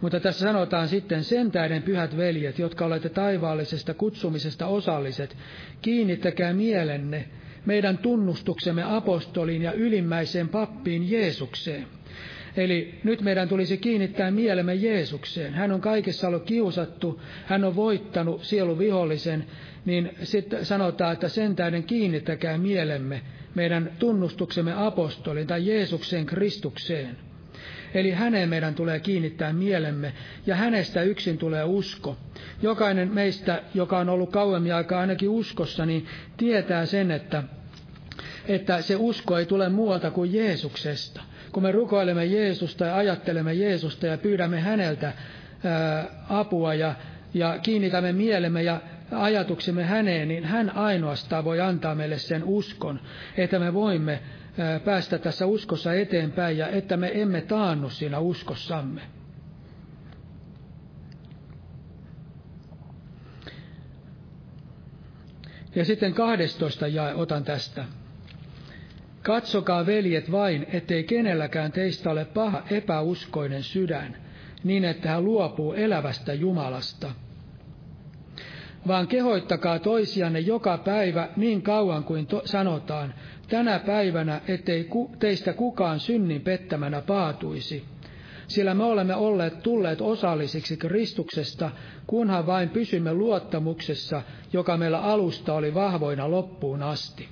Mutta 0.01 0.19
tässä 0.19 0.39
sanotaan 0.39 0.87
sitten, 0.87 1.23
sen 1.23 1.51
tähden 1.51 1.83
pyhät 1.83 2.17
veljet, 2.17 2.59
jotka 2.59 2.85
olette 2.85 3.09
taivaallisesta 3.09 3.93
kutsumisesta 3.93 4.67
osalliset, 4.67 5.37
kiinnittäkää 5.81 6.53
mielenne 6.53 7.25
meidän 7.65 7.97
tunnustuksemme 7.97 8.83
apostoliin 8.83 9.61
ja 9.61 9.71
ylimmäiseen 9.73 10.49
pappiin 10.49 11.11
Jeesukseen. 11.11 11.87
Eli 12.57 12.99
nyt 13.03 13.21
meidän 13.21 13.49
tulisi 13.49 13.77
kiinnittää 13.77 14.31
mielemme 14.31 14.75
Jeesukseen. 14.75 15.53
Hän 15.53 15.71
on 15.71 15.81
kaikessa 15.81 16.27
ollut 16.27 16.43
kiusattu, 16.43 17.21
hän 17.45 17.63
on 17.63 17.75
voittanut 17.75 18.43
sielun 18.43 18.79
vihollisen, 18.79 19.45
niin 19.85 20.11
sitten 20.23 20.65
sanotaan, 20.65 21.13
että 21.13 21.27
sen 21.29 21.55
tähden 21.55 21.83
kiinnittäkää 21.83 22.57
mielemme 22.57 23.21
meidän 23.55 23.91
tunnustuksemme 23.99 24.73
apostoliin 24.75 25.47
tai 25.47 25.67
Jeesukseen 25.67 26.25
Kristukseen. 26.25 27.26
Eli 27.93 28.11
häneen 28.11 28.49
meidän 28.49 28.75
tulee 28.75 28.99
kiinnittää 28.99 29.53
mielemme, 29.53 30.13
ja 30.45 30.55
hänestä 30.55 31.01
yksin 31.01 31.37
tulee 31.37 31.63
usko. 31.63 32.17
Jokainen 32.61 33.13
meistä, 33.13 33.61
joka 33.73 33.97
on 33.99 34.09
ollut 34.09 34.31
kauemmin 34.31 34.75
aikaa 34.75 35.01
ainakin 35.01 35.29
uskossa, 35.29 35.85
niin 35.85 36.05
tietää 36.37 36.85
sen, 36.85 37.11
että, 37.11 37.43
että 38.47 38.81
se 38.81 38.95
usko 38.95 39.37
ei 39.37 39.45
tule 39.45 39.69
muualta 39.69 40.11
kuin 40.11 40.33
Jeesuksesta. 40.33 41.21
Kun 41.51 41.63
me 41.63 41.71
rukoilemme 41.71 42.25
Jeesusta 42.25 42.85
ja 42.85 42.95
ajattelemme 42.95 43.53
Jeesusta 43.53 44.07
ja 44.07 44.17
pyydämme 44.17 44.59
häneltä 44.59 45.13
ää, 45.63 46.05
apua 46.29 46.73
ja, 46.73 46.95
ja 47.33 47.59
kiinnitämme 47.63 48.11
mielemme 48.13 48.63
ja 48.63 48.81
ajatuksemme 49.11 49.83
häneen, 49.83 50.27
niin 50.27 50.45
hän 50.45 50.75
ainoastaan 50.75 51.45
voi 51.45 51.61
antaa 51.61 51.95
meille 51.95 52.17
sen 52.17 52.43
uskon, 52.43 52.99
että 53.37 53.59
me 53.59 53.73
voimme 53.73 54.19
päästä 54.85 55.17
tässä 55.17 55.45
uskossa 55.45 55.93
eteenpäin 55.93 56.57
ja 56.57 56.67
että 56.67 56.97
me 56.97 57.11
emme 57.21 57.41
taannu 57.41 57.89
siinä 57.89 58.19
uskossamme. 58.19 59.01
Ja 65.75 65.85
sitten 65.85 66.13
12 66.13 66.87
jae 66.87 67.13
otan 67.13 67.43
tästä. 67.43 67.85
Katsokaa, 69.23 69.85
veljet, 69.85 70.31
vain, 70.31 70.65
ettei 70.73 71.03
kenelläkään 71.03 71.71
teistä 71.71 72.09
ole 72.09 72.25
paha 72.25 72.63
epäuskoinen 72.71 73.63
sydän, 73.63 74.17
niin 74.63 74.85
että 74.85 75.09
hän 75.09 75.25
luopuu 75.25 75.73
elävästä 75.73 76.33
Jumalasta. 76.33 77.11
Vaan 78.87 79.07
kehoittakaa 79.07 79.79
toisianne 79.79 80.39
joka 80.39 80.77
päivä 80.77 81.29
niin 81.35 81.61
kauan 81.61 82.03
kuin 82.03 82.27
to- 82.27 82.41
sanotaan, 82.45 83.13
tänä 83.47 83.79
päivänä, 83.79 84.41
ettei 84.47 84.89
teistä 85.19 85.53
kukaan 85.53 85.99
synnin 85.99 86.41
pettämänä 86.41 87.01
paatuisi. 87.01 87.85
Sillä 88.47 88.73
me 88.73 88.83
olemme 88.83 89.15
olleet 89.15 89.63
tulleet 89.63 90.01
osallisiksi 90.01 90.77
Kristuksesta, 90.77 91.71
kunhan 92.07 92.45
vain 92.47 92.69
pysymme 92.69 93.13
luottamuksessa, 93.13 94.21
joka 94.53 94.77
meillä 94.77 94.99
alusta 94.99 95.53
oli 95.53 95.73
vahvoina 95.73 96.31
loppuun 96.31 96.83
asti. 96.83 97.27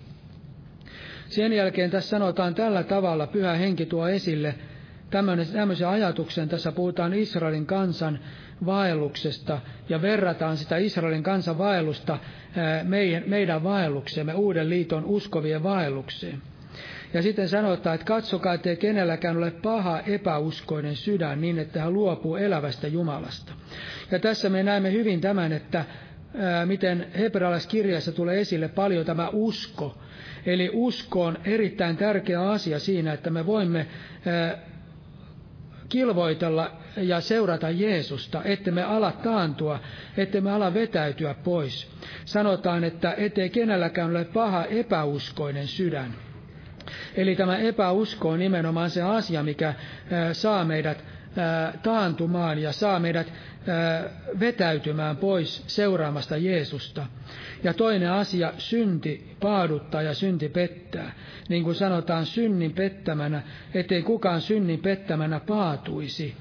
Sen 1.28 1.54
jälkeen 1.54 1.92
tässä 1.92 2.10
sanotaan 2.10 2.56
tällä 2.56 2.84
tavalla, 2.84 3.28
pyhä 3.28 3.54
henki 3.54 3.86
tuo 3.86 4.08
esille 4.08 4.56
tämmöisen 5.10 5.88
ajatuksen, 5.88 6.50
tässä 6.50 6.72
puhutaan 6.72 7.14
Israelin 7.14 7.66
kansan 7.66 8.20
vaelluksesta 8.66 9.60
ja 9.90 10.02
verrataan 10.02 10.58
sitä 10.58 10.78
Israelin 10.78 11.24
kansan 11.24 11.58
vaellusta 11.58 12.18
meidän, 12.84 13.24
meidän 13.28 13.64
vaellukseemme, 13.64 14.34
uuden 14.34 14.70
liiton 14.70 15.06
uskovien 15.06 15.64
vaellukseen. 15.64 16.42
Ja 17.14 17.22
sitten 17.22 17.50
sanotaan, 17.50 17.96
että 17.96 18.06
katsokaa, 18.06 18.54
ettei 18.54 18.76
kenelläkään 18.78 19.38
ole 19.38 19.52
paha 19.52 20.00
epäuskoinen 20.00 20.96
sydän 20.96 21.42
niin, 21.42 21.60
että 21.60 21.82
hän 21.82 21.94
luopuu 21.94 22.36
elävästä 22.36 22.88
Jumalasta. 22.88 23.54
Ja 24.12 24.20
tässä 24.20 24.50
me 24.50 24.64
näemme 24.64 24.92
hyvin 24.92 25.22
tämän, 25.22 25.52
että 25.54 25.86
ää, 26.38 26.66
miten 26.66 27.08
hebrealaiskirjassa 27.18 28.12
tulee 28.12 28.40
esille 28.42 28.68
paljon 28.68 29.06
tämä 29.06 29.30
usko. 29.34 29.98
Eli 30.46 30.70
usko 30.74 31.24
on 31.24 31.38
erittäin 31.46 31.98
tärkeä 31.98 32.50
asia 32.50 32.80
siinä, 32.80 33.14
että 33.14 33.30
me 33.30 33.46
voimme 33.46 33.88
ää, 34.26 34.58
kilvoitella 35.90 36.72
ja 36.98 37.22
seurata 37.22 37.70
Jeesusta, 37.70 38.44
että 38.44 38.72
me 38.72 38.84
ala 38.84 39.12
taantua, 39.12 39.80
että 40.18 40.42
me 40.42 40.52
ala 40.52 40.74
vetäytyä 40.74 41.34
pois. 41.44 41.88
Sanotaan, 42.26 42.84
että 42.84 43.14
ettei 43.18 43.50
kenelläkään 43.50 44.12
ole 44.12 44.26
paha 44.26 44.66
epäuskoinen 44.66 45.68
sydän. 45.68 46.14
Eli 47.16 47.36
tämä 47.36 47.58
epäusko 47.58 48.30
on 48.30 48.40
nimenomaan 48.40 48.90
se 48.90 49.02
asia, 49.02 49.44
mikä 49.44 49.74
saa 50.34 50.66
meidät 50.66 51.04
taantumaan 51.84 52.60
ja 52.60 52.72
saa 52.72 53.00
meidät 53.00 53.34
vetäytymään 54.40 55.18
pois 55.18 55.64
seuraamasta 55.68 56.38
Jeesusta. 56.38 57.06
Ja 57.64 57.74
toinen 57.74 58.12
asia, 58.12 58.54
synti 58.58 59.36
paaduttaa 59.40 60.02
ja 60.02 60.14
synti 60.14 60.50
pettää. 60.50 61.12
Niin 61.50 61.64
kuin 61.64 61.76
sanotaan 61.76 62.26
synnin 62.26 62.74
pettämänä, 62.74 63.42
ettei 63.74 64.02
kukaan 64.02 64.42
synnin 64.42 64.80
pettämänä 64.80 65.40
paatuisi. 65.40 66.36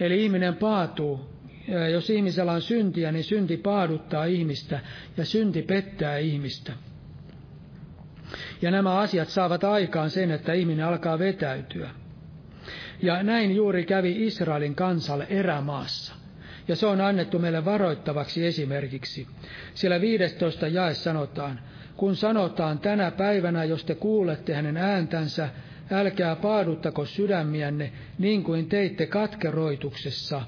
Eli 0.00 0.24
ihminen 0.24 0.56
paatuu. 0.56 1.36
Jos 1.92 2.10
ihmisellä 2.10 2.52
on 2.52 2.62
syntiä, 2.62 3.12
niin 3.12 3.24
synti 3.24 3.56
paaduttaa 3.56 4.24
ihmistä 4.24 4.80
ja 5.16 5.24
synti 5.24 5.62
pettää 5.62 6.18
ihmistä. 6.18 6.72
Ja 8.62 8.70
nämä 8.70 8.98
asiat 8.98 9.28
saavat 9.28 9.64
aikaan 9.64 10.10
sen, 10.10 10.30
että 10.30 10.52
ihminen 10.52 10.86
alkaa 10.86 11.18
vetäytyä. 11.18 11.90
Ja 13.02 13.22
näin 13.22 13.56
juuri 13.56 13.84
kävi 13.84 14.26
Israelin 14.26 14.74
kansalle 14.74 15.26
erämaassa. 15.30 16.14
Ja 16.68 16.76
se 16.76 16.86
on 16.86 17.00
annettu 17.00 17.38
meille 17.38 17.64
varoittavaksi 17.64 18.46
esimerkiksi. 18.46 19.26
Siellä 19.74 20.00
15 20.00 20.68
jae 20.68 20.94
sanotaan, 20.94 21.60
kun 21.96 22.16
sanotaan 22.16 22.78
tänä 22.78 23.10
päivänä, 23.10 23.64
jos 23.64 23.84
te 23.84 23.94
kuulette 23.94 24.54
hänen 24.54 24.76
ääntänsä, 24.76 25.48
älkää 25.90 26.36
paaduttako 26.36 27.04
sydämiänne 27.04 27.92
niin 28.18 28.44
kuin 28.44 28.68
teitte 28.68 29.06
katkeroituksessa. 29.06 30.42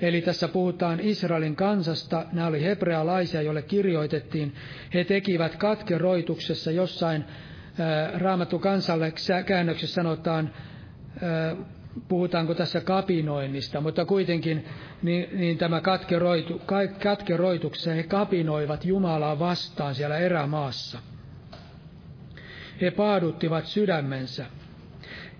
Eli 0.00 0.20
tässä 0.20 0.48
puhutaan 0.48 1.00
Israelin 1.00 1.56
kansasta, 1.56 2.24
nämä 2.32 2.46
oli 2.46 2.62
hebrealaisia, 2.62 3.42
joille 3.42 3.62
kirjoitettiin, 3.62 4.54
he 4.94 5.04
tekivät 5.04 5.56
katkeroituksessa 5.56 6.70
jossain 6.70 7.24
raamattu 8.14 8.58
kansalle 8.58 9.12
käännöksessä 9.46 9.94
sanotaan, 9.94 10.50
puhutaanko 12.08 12.54
tässä 12.54 12.80
kapinoinnista, 12.80 13.80
mutta 13.80 14.04
kuitenkin 14.04 14.64
niin, 15.02 15.28
niin 15.38 15.58
tämä 15.58 15.80
katkeroitu, 15.80 16.62
katkeroituksessa 17.02 17.90
he 17.90 18.02
kapinoivat 18.02 18.84
Jumalaa 18.84 19.38
vastaan 19.38 19.94
siellä 19.94 20.18
erämaassa. 20.18 20.98
He 22.80 22.90
paaduttivat 22.90 23.66
sydämensä, 23.66 24.46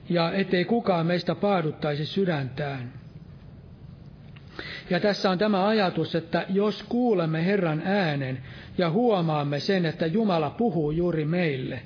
ja 0.09 0.33
ettei 0.33 0.65
kukaan 0.65 1.07
meistä 1.07 1.35
paaduttaisi 1.35 2.07
sydäntään. 2.07 2.93
Ja 4.91 5.01
tässä 5.01 5.31
on 5.31 5.39
tämä 5.39 5.67
ajatus, 5.67 6.15
että 6.15 6.47
jos 6.49 6.83
kuulemme 6.83 7.47
Herran 7.47 7.83
äänen 7.85 8.39
ja 8.79 8.91
huomaamme 8.91 9.61
sen, 9.61 9.87
että 9.87 10.07
Jumala 10.07 10.51
puhuu 10.51 10.91
juuri 10.91 11.25
meille, 11.25 11.83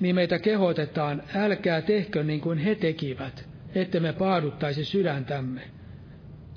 niin 0.00 0.14
meitä 0.14 0.38
kehotetaan, 0.38 1.22
älkää 1.34 1.82
tehkö 1.82 2.24
niin 2.24 2.40
kuin 2.40 2.58
he 2.58 2.74
tekivät, 2.74 3.48
että 3.74 4.00
me 4.00 4.12
paaduttaisi 4.12 4.84
sydäntämme, 4.84 5.60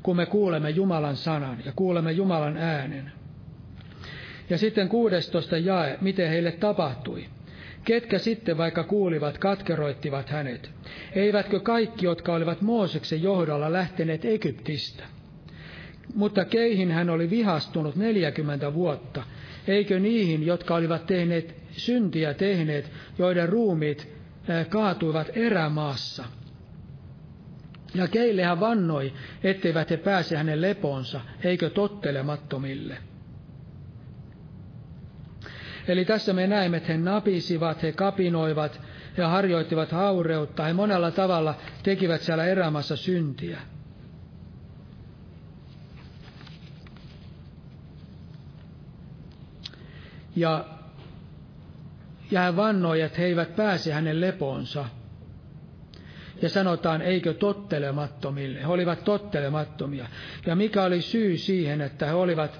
kun 0.04 0.16
me 0.16 0.26
kuulemme 0.26 0.70
Jumalan 0.70 1.16
sanan 1.16 1.58
ja 1.66 1.72
kuulemme 1.76 2.12
Jumalan 2.12 2.58
äänen. 2.58 3.12
Ja 4.50 4.58
sitten 4.58 4.90
16 4.90 5.58
jae, 5.58 5.98
miten 6.02 6.30
heille 6.30 6.52
tapahtui. 6.52 7.26
Ketkä 7.84 8.20
sitten 8.20 8.58
vaikka 8.58 8.84
kuulivat, 8.84 9.38
katkeroittivat 9.38 10.30
hänet? 10.30 10.72
Eivätkö 11.14 11.60
kaikki, 11.60 12.06
jotka 12.06 12.34
olivat 12.34 12.62
Mooseksen 12.62 13.24
johdolla 13.24 13.74
lähteneet 13.74 14.26
Egyptistä? 14.26 15.04
Mutta 16.16 16.46
keihin 16.46 16.92
hän 16.92 17.10
oli 17.10 17.30
vihastunut 17.30 17.96
neljäkymmentä 17.96 18.74
vuotta, 18.74 19.24
eikö 19.68 20.00
niihin, 20.00 20.46
jotka 20.46 20.76
olivat 20.76 21.06
tehneet 21.06 21.56
syntiä 21.72 22.34
tehneet, 22.34 22.92
joiden 23.18 23.50
ruumiit 23.50 24.08
kaatuivat 24.70 25.30
erämaassa? 25.34 26.24
Ja 27.94 28.08
keille 28.08 28.44
hän 28.44 28.60
vannoi, 28.60 29.14
etteivät 29.44 29.90
he 29.90 29.98
pääse 29.98 30.38
hänen 30.38 30.62
leponsa, 30.62 31.22
eikö 31.44 31.70
tottelemattomille? 31.70 32.98
Eli 35.88 36.06
tässä 36.06 36.34
me 36.34 36.48
näemme, 36.48 36.78
että 36.78 36.92
he 36.92 36.98
napisivat, 36.98 37.84
he 37.84 37.92
kapinoivat, 37.92 38.82
he 39.18 39.24
harjoittivat 39.24 39.92
haureutta, 39.92 40.64
he 40.64 40.74
monella 40.74 41.12
tavalla 41.12 41.56
tekivät 41.84 42.22
siellä 42.22 42.46
erämaassa 42.46 42.96
syntiä. 42.96 43.60
Ja, 50.36 50.66
ja 52.32 52.40
hän 52.40 52.56
vannoi, 52.56 53.02
että 53.02 53.18
he 53.18 53.26
eivät 53.26 53.56
pääse 53.56 53.94
hänen 53.94 54.22
leponsa. 54.22 54.86
Ja 56.42 56.50
sanotaan, 56.50 57.02
eikö 57.02 57.34
tottelemattomille. 57.34 58.60
He 58.60 58.68
olivat 58.68 59.04
tottelemattomia. 59.04 60.06
Ja 60.46 60.56
mikä 60.56 60.84
oli 60.84 61.02
syy 61.02 61.38
siihen, 61.38 61.82
että 61.82 62.06
he 62.06 62.14
olivat 62.14 62.60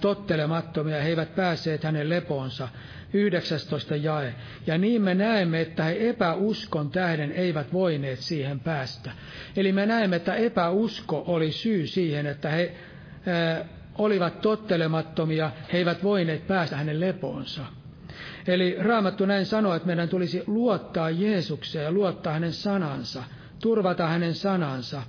tottelemattomia, 0.00 1.02
he 1.02 1.08
eivät 1.08 1.34
päässeet 1.34 1.84
hänen 1.84 2.08
leponsa. 2.08 2.68
19 3.12 3.96
jae. 3.96 4.34
Ja 4.66 4.78
niin 4.78 5.02
me 5.02 5.14
näemme, 5.14 5.60
että 5.60 5.84
he 5.84 6.08
epäuskon 6.08 6.90
tähden 6.90 7.32
eivät 7.32 7.72
voineet 7.72 8.18
siihen 8.18 8.60
päästä. 8.60 9.10
Eli 9.56 9.72
me 9.72 9.86
näemme, 9.86 10.16
että 10.16 10.34
epäusko 10.34 11.24
oli 11.26 11.52
syy 11.52 11.86
siihen, 11.86 12.26
että 12.26 12.50
he 12.50 12.74
olivat 13.98 14.40
tottelemattomia, 14.40 15.50
he 15.72 15.78
eivät 15.78 16.02
voineet 16.02 16.46
päästä 16.46 16.76
hänen 16.76 17.00
lepoonsa. 17.00 17.64
Eli 18.46 18.76
Raamattu 18.78 19.26
näin 19.26 19.46
sanoo, 19.46 19.74
että 19.74 19.86
meidän 19.86 20.08
tulisi 20.08 20.42
luottaa 20.46 21.10
Jeesukseen 21.10 21.84
ja 21.84 21.92
luottaa 21.92 22.32
hänen 22.32 22.52
sanansa, 22.52 23.24
turvata 23.62 24.06
hänen 24.06 24.34
sanansa. 24.34 25.02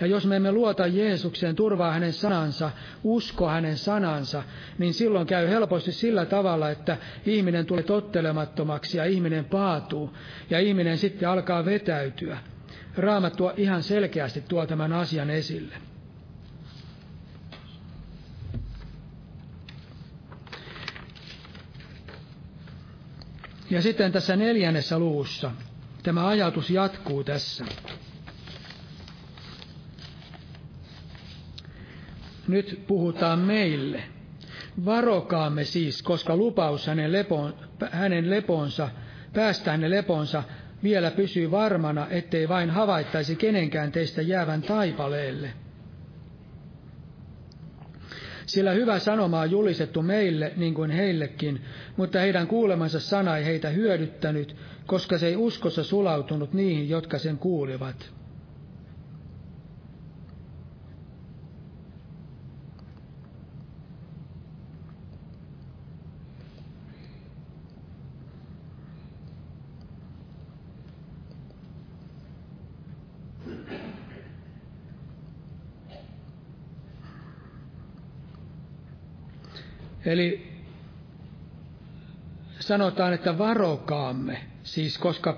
Ja 0.00 0.06
jos 0.06 0.26
me 0.26 0.36
emme 0.36 0.52
luota 0.52 0.86
Jeesukseen, 0.86 1.56
turvaa 1.56 1.92
hänen 1.92 2.12
sanansa, 2.12 2.70
usko 3.04 3.48
hänen 3.48 3.76
sanansa, 3.76 4.42
niin 4.78 4.94
silloin 4.94 5.26
käy 5.26 5.48
helposti 5.48 5.92
sillä 5.92 6.26
tavalla, 6.26 6.70
että 6.70 6.96
ihminen 7.26 7.66
tulee 7.66 7.82
tottelemattomaksi 7.82 8.98
ja 8.98 9.04
ihminen 9.04 9.44
paatuu 9.44 10.16
ja 10.50 10.58
ihminen 10.58 10.98
sitten 10.98 11.28
alkaa 11.28 11.64
vetäytyä. 11.64 12.38
Raamattu 12.96 13.50
ihan 13.56 13.82
selkeästi 13.82 14.44
tuo 14.48 14.66
tämän 14.66 14.92
asian 14.92 15.30
esille. 15.30 15.74
Ja 23.74 23.82
sitten 23.82 24.12
tässä 24.12 24.36
neljännessä 24.36 24.98
luvussa 24.98 25.50
tämä 26.02 26.26
ajatus 26.26 26.70
jatkuu 26.70 27.24
tässä. 27.24 27.64
Nyt 32.48 32.84
puhutaan 32.86 33.38
meille. 33.38 34.02
Varokaamme 34.84 35.64
siis, 35.64 36.02
koska 36.02 36.36
lupaus 36.36 36.86
hänen, 36.86 37.12
lepoon, 37.12 37.54
hänen 37.90 38.30
leponsa, 38.30 38.88
päästä 39.32 39.70
hänen 39.70 39.90
leponsa 39.90 40.42
vielä 40.82 41.10
pysyy 41.10 41.50
varmana, 41.50 42.06
ettei 42.10 42.48
vain 42.48 42.70
havaittaisi 42.70 43.36
kenenkään 43.36 43.92
teistä 43.92 44.22
jäävän 44.22 44.62
taipaleelle. 44.62 45.52
Sillä 48.46 48.72
hyvä 48.72 48.98
sanoma 48.98 49.40
on 49.40 49.50
julistettu 49.50 50.02
meille 50.02 50.52
niin 50.56 50.74
kuin 50.74 50.90
heillekin, 50.90 51.60
mutta 51.96 52.18
heidän 52.18 52.46
kuulemansa 52.46 53.00
sana 53.00 53.36
ei 53.36 53.44
heitä 53.44 53.68
hyödyttänyt, 53.68 54.56
koska 54.86 55.18
se 55.18 55.26
ei 55.26 55.36
uskossa 55.36 55.84
sulautunut 55.84 56.52
niihin, 56.52 56.88
jotka 56.88 57.18
sen 57.18 57.38
kuulivat. 57.38 58.14
Eli 80.06 80.54
sanotaan, 82.60 83.12
että 83.12 83.38
varokaamme, 83.38 84.40
siis 84.62 84.98
koska 84.98 85.36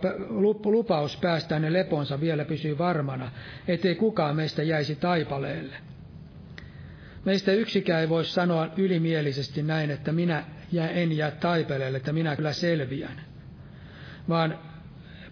lupaus 0.64 1.16
päästä 1.16 1.54
hänen 1.54 1.72
leponsa 1.72 2.20
vielä 2.20 2.44
pysyy 2.44 2.78
varmana, 2.78 3.30
ettei 3.68 3.94
kukaan 3.94 4.36
meistä 4.36 4.62
jäisi 4.62 4.96
taipaleelle. 4.96 5.76
Meistä 7.24 7.52
yksikään 7.52 8.00
ei 8.00 8.08
voi 8.08 8.24
sanoa 8.24 8.68
ylimielisesti 8.76 9.62
näin, 9.62 9.90
että 9.90 10.12
minä 10.12 10.44
en 10.94 11.16
jää 11.16 11.30
taipaleelle, 11.30 11.98
että 11.98 12.12
minä 12.12 12.36
kyllä 12.36 12.52
selviän. 12.52 13.20
Vaan 14.28 14.58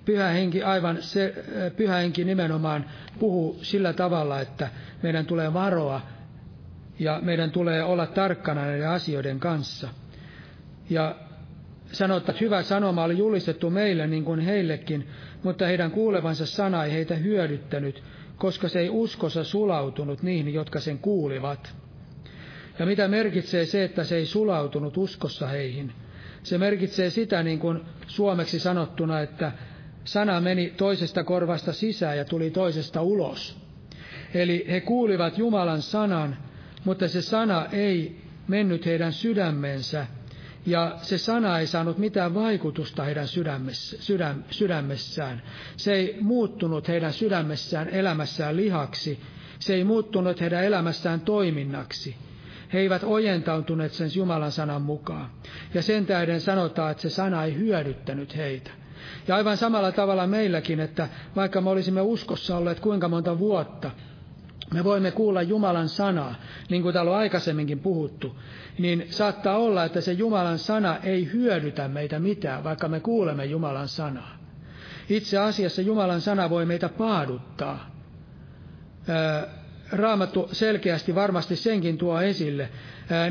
pyhä 0.05 0.29
henki, 0.29 0.63
aivan 0.63 1.03
se, 1.03 1.45
pyhä 1.77 1.97
henki 1.97 2.25
nimenomaan 2.25 2.85
puhuu 3.19 3.59
sillä 3.63 3.93
tavalla, 3.93 4.41
että 4.41 4.69
meidän 5.03 5.27
tulee 5.27 5.53
varoa 5.53 6.01
ja 6.99 7.19
meidän 7.23 7.51
tulee 7.51 7.83
olla 7.83 8.07
tarkkana 8.07 8.61
näiden 8.67 8.89
asioiden 8.89 9.41
kanssa. 9.41 9.89
Ja 10.91 11.17
sanotaan, 11.93 12.31
että 12.31 12.45
hyvä 12.45 12.63
sanoma 12.63 13.05
oli 13.05 13.19
julistettu 13.19 13.71
meille 13.71 14.07
niin 14.07 14.25
kuin 14.25 14.41
heillekin, 14.41 15.09
mutta 15.43 15.67
heidän 15.67 15.91
kuulevansa 15.91 16.47
sana 16.47 16.85
ei 16.85 16.93
heitä 16.93 17.15
hyödyttänyt, 17.15 18.03
koska 18.37 18.69
se 18.69 18.79
ei 18.79 18.89
uskossa 18.91 19.45
sulautunut 19.45 20.23
niihin, 20.23 20.55
jotka 20.55 20.81
sen 20.81 20.99
kuulivat. 20.99 21.75
Ja 22.79 22.87
mitä 22.87 23.09
merkitsee 23.09 23.67
se, 23.67 23.85
että 23.85 24.05
se 24.05 24.17
ei 24.17 24.27
sulautunut 24.27 24.97
uskossa 24.97 25.47
heihin? 25.47 25.93
Se 26.43 26.59
merkitsee 26.59 27.11
sitä 27.11 27.43
niin 27.43 27.59
kuin 27.59 27.81
suomeksi 28.07 28.59
sanottuna, 28.61 29.21
että 29.21 29.53
sana 30.05 30.41
meni 30.41 30.75
toisesta 30.77 31.25
korvasta 31.25 31.73
sisään 31.73 32.19
ja 32.19 32.25
tuli 32.25 32.51
toisesta 32.51 33.03
ulos. 33.03 33.57
Eli 34.35 34.67
he 34.71 34.81
kuulivat 34.81 35.39
Jumalan 35.39 35.83
sanan, 35.83 36.37
mutta 36.85 37.09
se 37.09 37.23
sana 37.23 37.67
ei 37.73 38.21
mennyt 38.49 38.87
heidän 38.87 39.13
sydämensä, 39.13 40.07
ja 40.67 40.99
se 41.03 41.19
sana 41.19 41.59
ei 41.59 41.67
saanut 41.67 41.99
mitään 41.99 42.35
vaikutusta 42.35 43.05
heidän 43.05 43.29
sydämessä, 43.29 43.97
sydäm, 44.01 44.43
sydämessään. 44.51 45.43
Se 45.77 45.93
ei 45.93 46.17
muuttunut 46.21 46.89
heidän 46.89 47.13
sydämessään 47.13 47.89
elämässään 47.89 48.57
lihaksi, 48.57 49.21
se 49.59 49.75
ei 49.75 49.85
muuttunut 49.85 50.41
heidän 50.41 50.65
elämässään 50.65 51.21
toiminnaksi. 51.21 52.17
He 52.73 52.79
eivät 52.79 53.03
ojentautuneet 53.05 53.93
sen 53.93 54.11
Jumalan 54.15 54.53
sanan 54.53 54.83
mukaan. 54.83 55.31
Ja 55.75 55.83
sen 55.83 56.07
tähden 56.07 56.41
sanotaan, 56.41 56.91
että 56.91 57.03
se 57.03 57.11
sana 57.11 57.45
ei 57.45 57.55
hyödyttänyt 57.55 58.37
heitä. 58.37 58.71
Ja 59.29 59.37
aivan 59.37 59.57
samalla 59.57 59.93
tavalla 59.93 60.27
meilläkin, 60.27 60.81
että 60.81 61.09
vaikka 61.37 61.61
me 61.61 61.71
olisimme 61.71 62.01
uskossa 62.01 62.57
olleet 62.57 62.81
kuinka 62.81 63.09
monta 63.09 63.39
vuotta, 63.39 63.91
me 64.73 64.85
voimme 64.85 65.11
kuulla 65.11 65.43
Jumalan 65.43 65.89
sanaa, 65.89 66.35
niin 66.71 66.83
kuin 66.83 66.93
täällä 66.93 67.11
on 67.11 67.17
aikaisemminkin 67.17 67.81
puhuttu, 67.81 68.39
niin 68.79 69.07
saattaa 69.11 69.59
olla, 69.59 69.85
että 69.85 70.01
se 70.01 70.13
Jumalan 70.13 70.59
sana 70.59 70.97
ei 70.97 71.33
hyödytä 71.33 71.89
meitä 71.89 72.19
mitään, 72.19 72.65
vaikka 72.65 72.89
me 72.89 73.01
kuulemme 73.01 73.45
Jumalan 73.45 73.89
sanaa. 73.89 74.37
Itse 75.09 75.39
asiassa 75.39 75.83
Jumalan 75.83 76.21
sana 76.21 76.51
voi 76.51 76.67
meitä 76.67 76.89
paaduttaa. 76.89 77.91
Raamattu 79.93 80.49
selkeästi 80.53 81.15
varmasti 81.15 81.57
senkin 81.57 81.99
tuo 81.99 82.21
esille. 82.21 82.69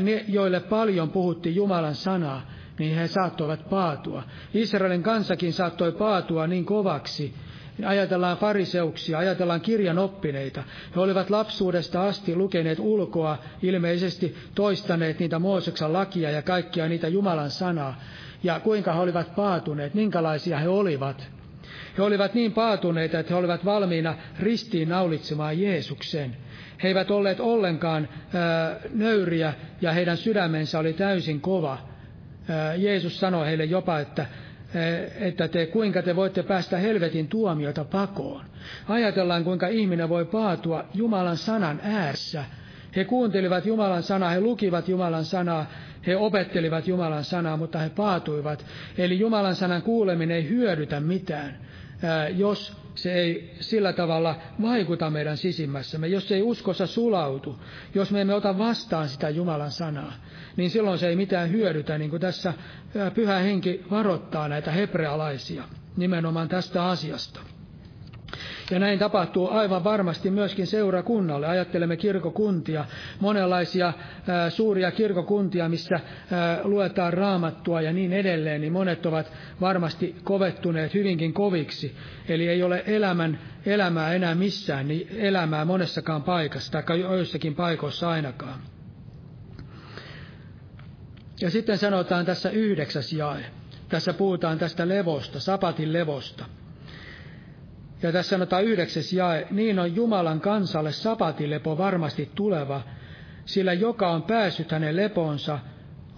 Ne, 0.00 0.24
joille 0.28 0.60
paljon 0.60 1.10
puhuttiin 1.10 1.54
Jumalan 1.54 1.94
sanaa, 1.94 2.46
niin 2.78 2.96
he 2.96 3.06
saattoivat 3.06 3.68
paatua. 3.70 4.22
Israelin 4.54 5.02
kansakin 5.02 5.52
saattoi 5.52 5.92
paatua 5.92 6.46
niin 6.46 6.64
kovaksi, 6.64 7.34
Ajatellaan 7.86 8.36
fariseuksia, 8.38 9.18
ajatellaan 9.18 9.60
kirjan 9.60 9.98
oppineita. 9.98 10.62
He 10.96 11.00
olivat 11.00 11.30
lapsuudesta 11.30 12.04
asti 12.04 12.36
lukeneet 12.36 12.78
ulkoa, 12.78 13.38
ilmeisesti 13.62 14.36
toistaneet 14.54 15.18
niitä 15.18 15.38
Mooseksen 15.38 15.92
lakia 15.92 16.30
ja 16.30 16.42
kaikkia 16.42 16.88
niitä 16.88 17.08
Jumalan 17.08 17.50
sanaa. 17.50 18.00
Ja 18.42 18.60
kuinka 18.60 18.92
he 18.92 19.00
olivat 19.00 19.34
paatuneet, 19.36 19.94
minkälaisia 19.94 20.58
he 20.58 20.68
olivat. 20.68 21.28
He 21.98 22.02
olivat 22.02 22.34
niin 22.34 22.52
paatuneita, 22.52 23.18
että 23.18 23.32
he 23.34 23.38
olivat 23.38 23.64
valmiina 23.64 24.14
ristiin 24.40 24.88
naulitsemaan 24.88 25.60
Jeesuksen. 25.60 26.36
He 26.82 26.88
eivät 26.88 27.10
olleet 27.10 27.40
ollenkaan 27.40 28.08
ää, 28.34 28.76
nöyriä 28.94 29.54
ja 29.80 29.92
heidän 29.92 30.16
sydämensä 30.16 30.78
oli 30.78 30.92
täysin 30.92 31.40
kova. 31.40 31.78
Jeesus 32.76 33.20
sanoi 33.20 33.46
heille 33.46 33.64
jopa, 33.64 33.98
että 33.98 34.26
että 35.20 35.48
te, 35.48 35.66
kuinka 35.66 36.02
te 36.02 36.16
voitte 36.16 36.42
päästä 36.42 36.78
helvetin 36.78 37.28
tuomiota 37.28 37.84
pakoon. 37.84 38.44
Ajatellaan, 38.88 39.44
kuinka 39.44 39.68
ihminen 39.68 40.08
voi 40.08 40.24
paatua 40.24 40.84
Jumalan 40.94 41.36
sanan 41.36 41.80
ääressä. 41.82 42.44
He 42.96 43.04
kuuntelivat 43.04 43.66
Jumalan 43.66 44.02
sanaa, 44.02 44.30
he 44.30 44.40
lukivat 44.40 44.88
Jumalan 44.88 45.24
sanaa, 45.24 45.66
he 46.06 46.16
opettelivat 46.16 46.88
Jumalan 46.88 47.24
sanaa, 47.24 47.56
mutta 47.56 47.78
he 47.78 47.88
paatuivat. 47.90 48.66
Eli 48.98 49.18
Jumalan 49.18 49.54
sanan 49.54 49.82
kuuleminen 49.82 50.36
ei 50.36 50.48
hyödytä 50.48 51.00
mitään, 51.00 51.58
jos 52.36 52.72
se 52.94 53.12
ei 53.14 53.54
sillä 53.60 53.92
tavalla 53.92 54.36
vaikuta 54.62 55.10
meidän 55.10 55.36
sisimmässämme, 55.36 56.08
jos 56.08 56.28
se 56.28 56.34
ei 56.34 56.42
uskossa 56.42 56.86
sulautu, 56.86 57.58
jos 57.94 58.10
me 58.10 58.20
emme 58.20 58.34
ota 58.34 58.58
vastaan 58.58 59.08
sitä 59.08 59.30
Jumalan 59.30 59.70
sanaa, 59.70 60.12
niin 60.56 60.70
silloin 60.70 60.98
se 60.98 61.08
ei 61.08 61.16
mitään 61.16 61.50
hyödytä, 61.50 61.98
niin 61.98 62.10
kuin 62.10 62.20
tässä 62.20 62.54
pyhä 63.14 63.38
henki 63.38 63.84
varoittaa 63.90 64.48
näitä 64.48 64.70
hebrealaisia 64.70 65.64
nimenomaan 65.96 66.48
tästä 66.48 66.84
asiasta. 66.86 67.40
Ja 68.70 68.78
näin 68.78 68.98
tapahtuu 68.98 69.48
aivan 69.50 69.84
varmasti 69.84 70.30
myöskin 70.30 70.66
seurakunnalle. 70.66 71.46
Ajattelemme 71.46 71.96
kirkokuntia, 71.96 72.84
monenlaisia 73.20 73.92
ää, 74.28 74.50
suuria 74.50 74.90
kirkokuntia, 74.92 75.68
missä 75.68 76.00
ää, 76.30 76.60
luetaan 76.64 77.12
raamattua 77.12 77.80
ja 77.80 77.92
niin 77.92 78.12
edelleen, 78.12 78.60
niin 78.60 78.72
monet 78.72 79.06
ovat 79.06 79.32
varmasti 79.60 80.16
kovettuneet 80.24 80.94
hyvinkin 80.94 81.32
koviksi. 81.32 81.96
Eli 82.28 82.48
ei 82.48 82.62
ole 82.62 82.82
elämän, 82.86 83.38
elämää 83.66 84.14
enää 84.14 84.34
missään, 84.34 84.88
niin 84.88 85.08
elämää 85.18 85.64
monessakaan 85.64 86.22
paikassa, 86.22 86.82
tai 86.82 87.00
joissakin 87.00 87.54
paikoissa 87.54 88.08
ainakaan. 88.10 88.58
Ja 91.40 91.50
sitten 91.50 91.78
sanotaan 91.78 92.24
tässä 92.26 92.50
yhdeksäs 92.50 93.12
jae. 93.12 93.44
Tässä 93.88 94.12
puhutaan 94.12 94.58
tästä 94.58 94.88
levosta, 94.88 95.40
sapatin 95.40 95.92
levosta. 95.92 96.44
Ja 98.04 98.12
tässä 98.12 98.30
sanotaan 98.30 98.64
yhdeksäs 98.64 99.12
jae, 99.12 99.46
niin 99.50 99.78
on 99.78 99.96
Jumalan 99.96 100.40
kansalle 100.40 100.92
sapatilepo 100.92 101.78
varmasti 101.78 102.30
tuleva, 102.34 102.82
sillä 103.44 103.72
joka 103.72 104.10
on 104.10 104.22
päässyt 104.22 104.70
hänen 104.70 104.96
leponsa, 104.96 105.58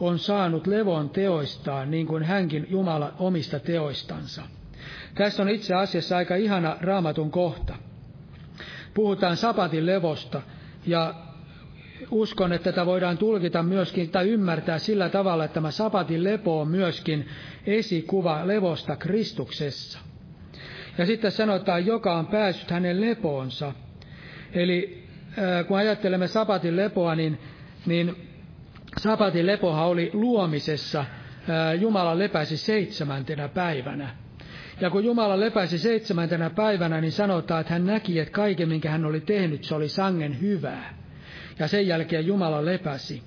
on 0.01 0.19
saanut 0.19 0.67
levon 0.67 1.11
teoistaan, 1.11 1.91
niin 1.91 2.07
kuin 2.07 2.23
hänkin 2.23 2.67
Jumala 2.71 3.13
omista 3.19 3.61
teoistansa. 3.61 4.43
Tässä 5.15 5.43
on 5.43 5.49
itse 5.49 5.75
asiassa 5.75 6.17
aika 6.17 6.37
ihana 6.37 6.77
raamatun 6.81 7.31
kohta. 7.31 7.75
Puhutaan 8.95 9.37
sapatin 9.37 9.87
levosta 9.87 10.43
ja 10.87 11.15
uskon, 12.11 12.53
että 12.53 12.73
tätä 12.73 12.87
voidaan 12.87 13.19
tulkita 13.19 13.63
myöskin 13.63 14.11
tai 14.11 14.29
ymmärtää 14.29 14.79
sillä 14.79 15.09
tavalla, 15.09 15.45
että 15.45 15.55
tämä 15.55 15.71
sapatin 15.71 16.25
lepo 16.25 16.61
on 16.61 16.69
myöskin 16.69 17.29
esikuva 17.67 18.47
levosta 18.47 18.97
Kristuksessa. 18.97 19.99
Ja 20.99 21.07
sitten 21.07 21.31
sanotaan, 21.33 21.87
joka 21.87 22.19
on 22.19 22.27
päässyt 22.27 22.71
hänen 22.71 23.01
lepoonsa. 23.01 23.73
Eli 24.53 25.05
kun 25.69 25.79
ajattelemme 25.79 26.27
sapatin 26.27 26.77
lepoa, 26.77 27.15
niin, 27.15 27.39
niin 27.87 28.17
sapatin 28.99 29.47
lepoha 29.47 29.87
oli 29.87 30.11
luomisessa. 30.13 31.05
Jumala 31.81 32.19
lepäsi 32.19 32.57
seitsemäntenä 32.57 33.49
päivänä. 33.49 34.09
Ja 34.81 34.91
kun 34.91 35.05
Jumala 35.05 35.41
lepäsi 35.41 35.79
seitsemäntenä 35.79 36.51
päivänä, 36.51 37.01
niin 37.01 37.13
sanotaan, 37.13 37.61
että 37.61 37.73
hän 37.73 37.87
näki, 37.87 38.19
että 38.19 38.33
kaiken, 38.33 38.69
minkä 38.69 38.91
hän 38.91 39.05
oli 39.05 39.21
tehnyt, 39.21 39.65
se 39.65 39.75
oli 39.75 39.89
sangen 39.89 40.41
hyvää. 40.41 40.95
Ja 41.59 41.69
sen 41.69 41.87
jälkeen 41.87 42.27
Jumala 42.27 42.65
lepäsi. 42.65 43.23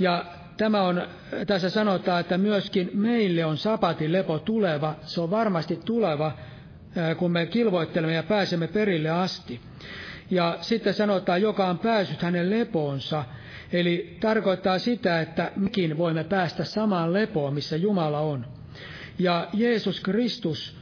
Ja 0.00 0.24
tämä 0.56 0.82
on, 0.82 1.02
tässä 1.46 1.70
sanotaan, 1.70 2.20
että 2.20 2.38
myöskin 2.38 2.90
meille 2.94 3.44
on 3.44 3.56
sapatin 3.56 4.12
lepo 4.12 4.38
tuleva. 4.38 4.94
Se 5.02 5.20
on 5.20 5.30
varmasti 5.30 5.80
tuleva, 5.84 6.32
kun 7.16 7.30
me 7.32 7.46
kilvoittelemme 7.46 8.14
ja 8.14 8.22
pääsemme 8.22 8.66
perille 8.66 9.10
asti. 9.10 9.60
Ja 10.30 10.58
sitten 10.60 10.94
sanotaan, 10.94 11.42
joka 11.42 11.66
on 11.66 11.78
päässyt 11.78 12.22
hänen 12.22 12.50
lepoonsa. 12.50 13.24
Eli 13.72 14.16
tarkoittaa 14.20 14.78
sitä, 14.78 15.20
että 15.20 15.52
mekin 15.56 15.98
voimme 15.98 16.24
päästä 16.24 16.64
samaan 16.64 17.12
lepoon, 17.12 17.54
missä 17.54 17.76
Jumala 17.76 18.20
on. 18.20 18.46
Ja 19.18 19.48
Jeesus 19.52 20.00
Kristus 20.00 20.76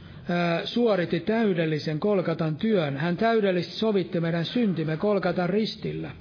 suoritti 0.63 1.19
täydellisen 1.19 1.99
Kolkatan 1.99 2.55
työn. 2.55 2.97
Hän 2.97 3.17
täydellisesti 3.17 3.75
sovitti 3.75 4.19
meidän 4.19 4.45
syntimme 4.45 4.97
Kolkatan 4.97 5.49
ristillä. 5.49 6.11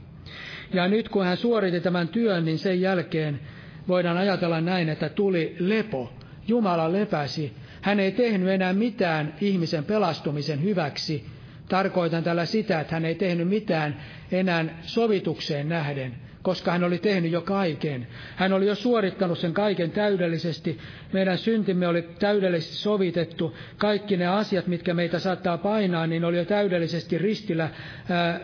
Ja 0.72 0.88
nyt 0.88 1.08
kun 1.08 1.24
hän 1.24 1.36
suoritti 1.36 1.80
tämän 1.80 2.08
työn, 2.08 2.44
niin 2.44 2.58
sen 2.58 2.80
jälkeen 2.80 3.40
voidaan 3.88 4.16
ajatella 4.16 4.60
näin, 4.60 4.88
että 4.88 5.08
tuli 5.08 5.56
lepo. 5.58 6.12
Jumala 6.48 6.92
lepäsi. 6.92 7.52
Hän 7.82 8.00
ei 8.00 8.12
tehnyt 8.12 8.48
enää 8.48 8.72
mitään 8.72 9.34
ihmisen 9.40 9.84
pelastumisen 9.84 10.62
hyväksi. 10.62 11.26
Tarkoitan 11.68 12.24
tällä 12.24 12.44
sitä, 12.44 12.80
että 12.80 12.94
hän 12.94 13.04
ei 13.04 13.14
tehnyt 13.14 13.48
mitään 13.48 13.96
enää 14.32 14.64
sovitukseen 14.82 15.68
nähden, 15.68 16.14
koska 16.42 16.72
hän 16.72 16.84
oli 16.84 16.98
tehnyt 16.98 17.32
jo 17.32 17.40
kaiken. 17.40 18.06
Hän 18.36 18.52
oli 18.52 18.66
jo 18.66 18.74
suorittanut 18.74 19.38
sen 19.38 19.52
kaiken 19.52 19.90
täydellisesti. 19.90 20.78
Meidän 21.12 21.38
syntimme 21.38 21.88
oli 21.88 22.02
täydellisesti 22.18 22.76
sovitettu. 22.76 23.56
Kaikki 23.78 24.16
ne 24.16 24.26
asiat, 24.26 24.66
mitkä 24.66 24.94
meitä 24.94 25.18
saattaa 25.18 25.58
painaa, 25.58 26.06
niin 26.06 26.24
oli 26.24 26.36
jo 26.36 26.44
täydellisesti 26.44 27.18
ristillä 27.18 27.70
ää, 28.10 28.40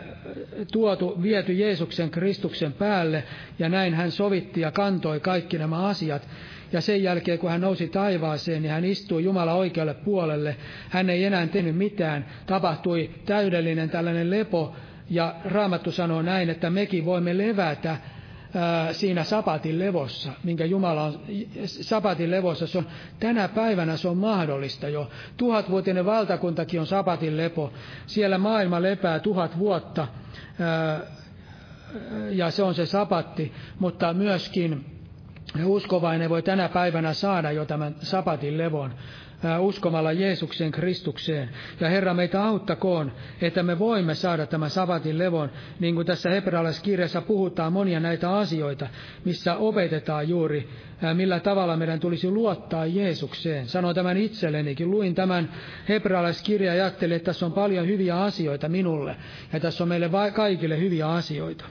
tuotu, 0.71 1.21
viety 1.21 1.53
Jeesuksen 1.53 2.09
Kristuksen 2.09 2.73
päälle. 2.73 3.23
Ja 3.59 3.69
näin 3.69 3.93
hän 3.93 4.11
sovitti 4.11 4.61
ja 4.61 4.71
kantoi 4.71 5.19
kaikki 5.19 5.57
nämä 5.57 5.87
asiat. 5.87 6.27
Ja 6.71 6.81
sen 6.81 7.03
jälkeen, 7.03 7.39
kun 7.39 7.49
hän 7.49 7.61
nousi 7.61 7.87
taivaaseen 7.87 8.65
ja 8.65 8.71
hän 8.71 8.85
istui 8.85 9.23
Jumala 9.23 9.53
oikealle 9.53 9.93
puolelle, 9.93 10.55
hän 10.89 11.09
ei 11.09 11.23
enää 11.25 11.47
tehnyt 11.47 11.75
mitään. 11.75 12.25
Tapahtui 12.45 13.09
täydellinen 13.25 13.89
tällainen 13.89 14.29
lepo, 14.29 14.75
ja 15.09 15.35
Raamattu 15.45 15.91
sanoo 15.91 16.21
näin, 16.21 16.49
että 16.49 16.69
mekin 16.69 17.05
voimme 17.05 17.37
levätä 17.37 17.97
ää, 18.55 18.93
siinä 18.93 19.23
sapatin 19.23 19.79
levossa, 19.79 20.31
minkä 20.43 20.65
Jumala 20.65 21.03
on, 21.03 21.19
sapatin 21.65 22.31
levossa, 22.31 22.67
se 22.67 22.77
on, 22.77 22.87
tänä 23.19 23.47
päivänä 23.47 23.97
se 23.97 24.07
on 24.07 24.17
mahdollista 24.17 24.89
jo. 24.89 25.09
Tuhatvuotinen 25.37 26.05
valtakuntakin 26.05 26.79
on 26.79 26.87
sapatin 26.87 27.37
lepo. 27.37 27.73
Siellä 28.05 28.37
maailma 28.37 28.81
lepää 28.81 29.19
tuhat 29.19 29.59
vuotta, 29.59 30.07
ää, 30.59 30.99
ja 32.29 32.51
se 32.51 32.63
on 32.63 32.75
se 32.75 32.85
sapatti, 32.85 33.53
mutta 33.79 34.13
myöskin 34.13 34.98
uskovainen 35.65 36.29
voi 36.29 36.41
tänä 36.41 36.69
päivänä 36.69 37.13
saada 37.13 37.51
jo 37.51 37.65
tämän 37.65 37.95
sapatin 37.99 38.57
levon 38.57 38.93
uskomalla 39.59 40.11
Jeesuksen 40.11 40.71
Kristukseen. 40.71 41.49
Ja 41.79 41.89
Herra 41.89 42.13
meitä 42.13 42.43
auttakoon, 42.43 43.11
että 43.41 43.63
me 43.63 43.79
voimme 43.79 44.15
saada 44.15 44.45
tämän 44.45 44.69
sabatin 44.69 45.17
levon, 45.17 45.51
niin 45.79 45.95
kuin 45.95 46.07
tässä 46.07 46.29
hebrealaiskirjassa 46.29 47.21
puhutaan 47.21 47.73
monia 47.73 47.99
näitä 47.99 48.37
asioita, 48.37 48.87
missä 49.25 49.55
opetetaan 49.55 50.29
juuri, 50.29 50.69
millä 51.13 51.39
tavalla 51.39 51.77
meidän 51.77 51.99
tulisi 51.99 52.29
luottaa 52.29 52.85
Jeesukseen. 52.85 53.67
Sanoin 53.67 53.95
tämän 53.95 54.17
itsellenikin, 54.17 54.91
luin 54.91 55.15
tämän 55.15 55.51
hebrealaiskirjan 55.89 56.77
ja 56.77 56.83
ajattelin, 56.83 57.15
että 57.15 57.25
tässä 57.25 57.45
on 57.45 57.53
paljon 57.53 57.87
hyviä 57.87 58.21
asioita 58.21 58.69
minulle, 58.69 59.15
ja 59.53 59.59
tässä 59.59 59.83
on 59.83 59.87
meille 59.87 60.09
kaikille 60.33 60.79
hyviä 60.79 61.07
asioita. 61.09 61.65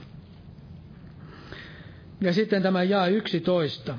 Ja 2.21 2.33
sitten 2.33 2.63
tämä 2.63 2.83
jaa 2.83 3.07
11. 3.07 3.95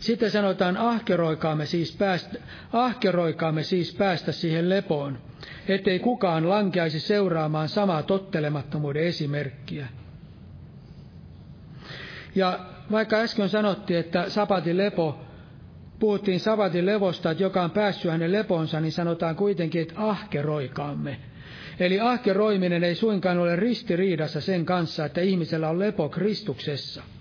Sitten 0.00 0.30
sanotaan, 0.30 0.76
ahkeroikaamme 0.76 1.66
siis 1.66 1.96
päästä, 1.96 2.38
ahkeroikaamme 2.72 3.62
siis 3.62 3.94
päästä 3.94 4.32
siihen 4.32 4.68
lepoon, 4.68 5.18
ettei 5.68 5.98
kukaan 5.98 6.48
lankeaisi 6.48 7.00
seuraamaan 7.00 7.68
samaa 7.68 8.02
tottelemattomuuden 8.02 9.02
esimerkkiä. 9.02 9.88
Ja 12.34 12.58
vaikka 12.90 13.16
äsken 13.16 13.48
sanottiin, 13.48 14.00
että 14.00 14.30
sapatin 14.30 14.76
lepo, 14.76 15.18
puhuttiin 15.98 16.40
sapatin 16.40 16.86
levosta, 16.86 17.30
että 17.30 17.42
joka 17.44 17.62
on 17.62 17.70
päässyt 17.70 18.10
hänen 18.10 18.32
leponsa, 18.32 18.80
niin 18.80 18.92
sanotaan 18.92 19.36
kuitenkin, 19.36 19.82
että 19.82 19.94
ahkeroikaamme. 19.96 21.20
Eli 21.80 22.00
ahkeroiminen 22.00 22.84
ei 22.84 22.94
suinkaan 22.94 23.38
ole 23.38 23.56
ristiriidassa 23.56 24.40
sen 24.40 24.64
kanssa, 24.66 25.04
että 25.04 25.20
ihmisellä 25.20 25.68
on 25.68 25.78
lepo 25.78 26.08
Kristuksessa– 26.08 27.02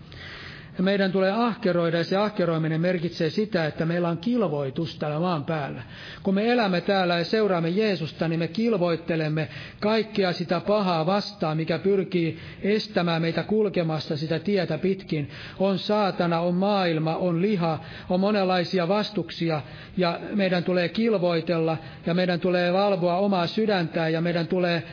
ja 0.78 0.84
meidän 0.84 1.12
tulee 1.12 1.32
ahkeroida, 1.32 1.98
ja 1.98 2.04
se 2.04 2.18
ahkeroiminen 2.18 2.82
merkitsee 2.82 3.30
sitä, 3.30 3.66
että 3.66 3.86
meillä 3.86 4.10
on 4.10 4.18
kilvoitus 4.18 5.00
täällä 5.00 5.20
maan 5.20 5.46
päällä. 5.46 5.82
Kun 6.24 6.34
me 6.36 6.52
elämme 6.52 6.82
täällä 6.82 7.18
ja 7.18 7.26
seuraamme 7.26 7.70
Jeesusta, 7.70 8.28
niin 8.28 8.40
me 8.40 8.48
kilvoittelemme 8.48 9.48
kaikkea 9.80 10.34
sitä 10.34 10.60
pahaa 10.60 11.06
vastaan, 11.06 11.58
mikä 11.58 11.80
pyrkii 11.80 12.40
estämään 12.62 13.22
meitä 13.22 13.44
kulkemasta 13.44 14.18
sitä 14.18 14.40
tietä 14.40 14.78
pitkin. 14.78 15.30
On 15.60 15.80
saatana, 15.80 16.40
on 16.40 16.56
maailma, 16.56 17.16
on 17.16 17.42
liha, 17.42 17.80
on 18.10 18.20
monenlaisia 18.20 18.88
vastuksia, 18.88 19.62
ja 19.98 20.20
meidän 20.34 20.64
tulee 20.64 20.90
kilvoitella, 20.90 21.78
ja 22.06 22.14
meidän 22.14 22.40
tulee 22.40 22.74
valvoa 22.74 23.18
omaa 23.18 23.48
sydäntää, 23.48 24.10
ja 24.10 24.22
meidän 24.22 24.48
tulee 24.48 24.84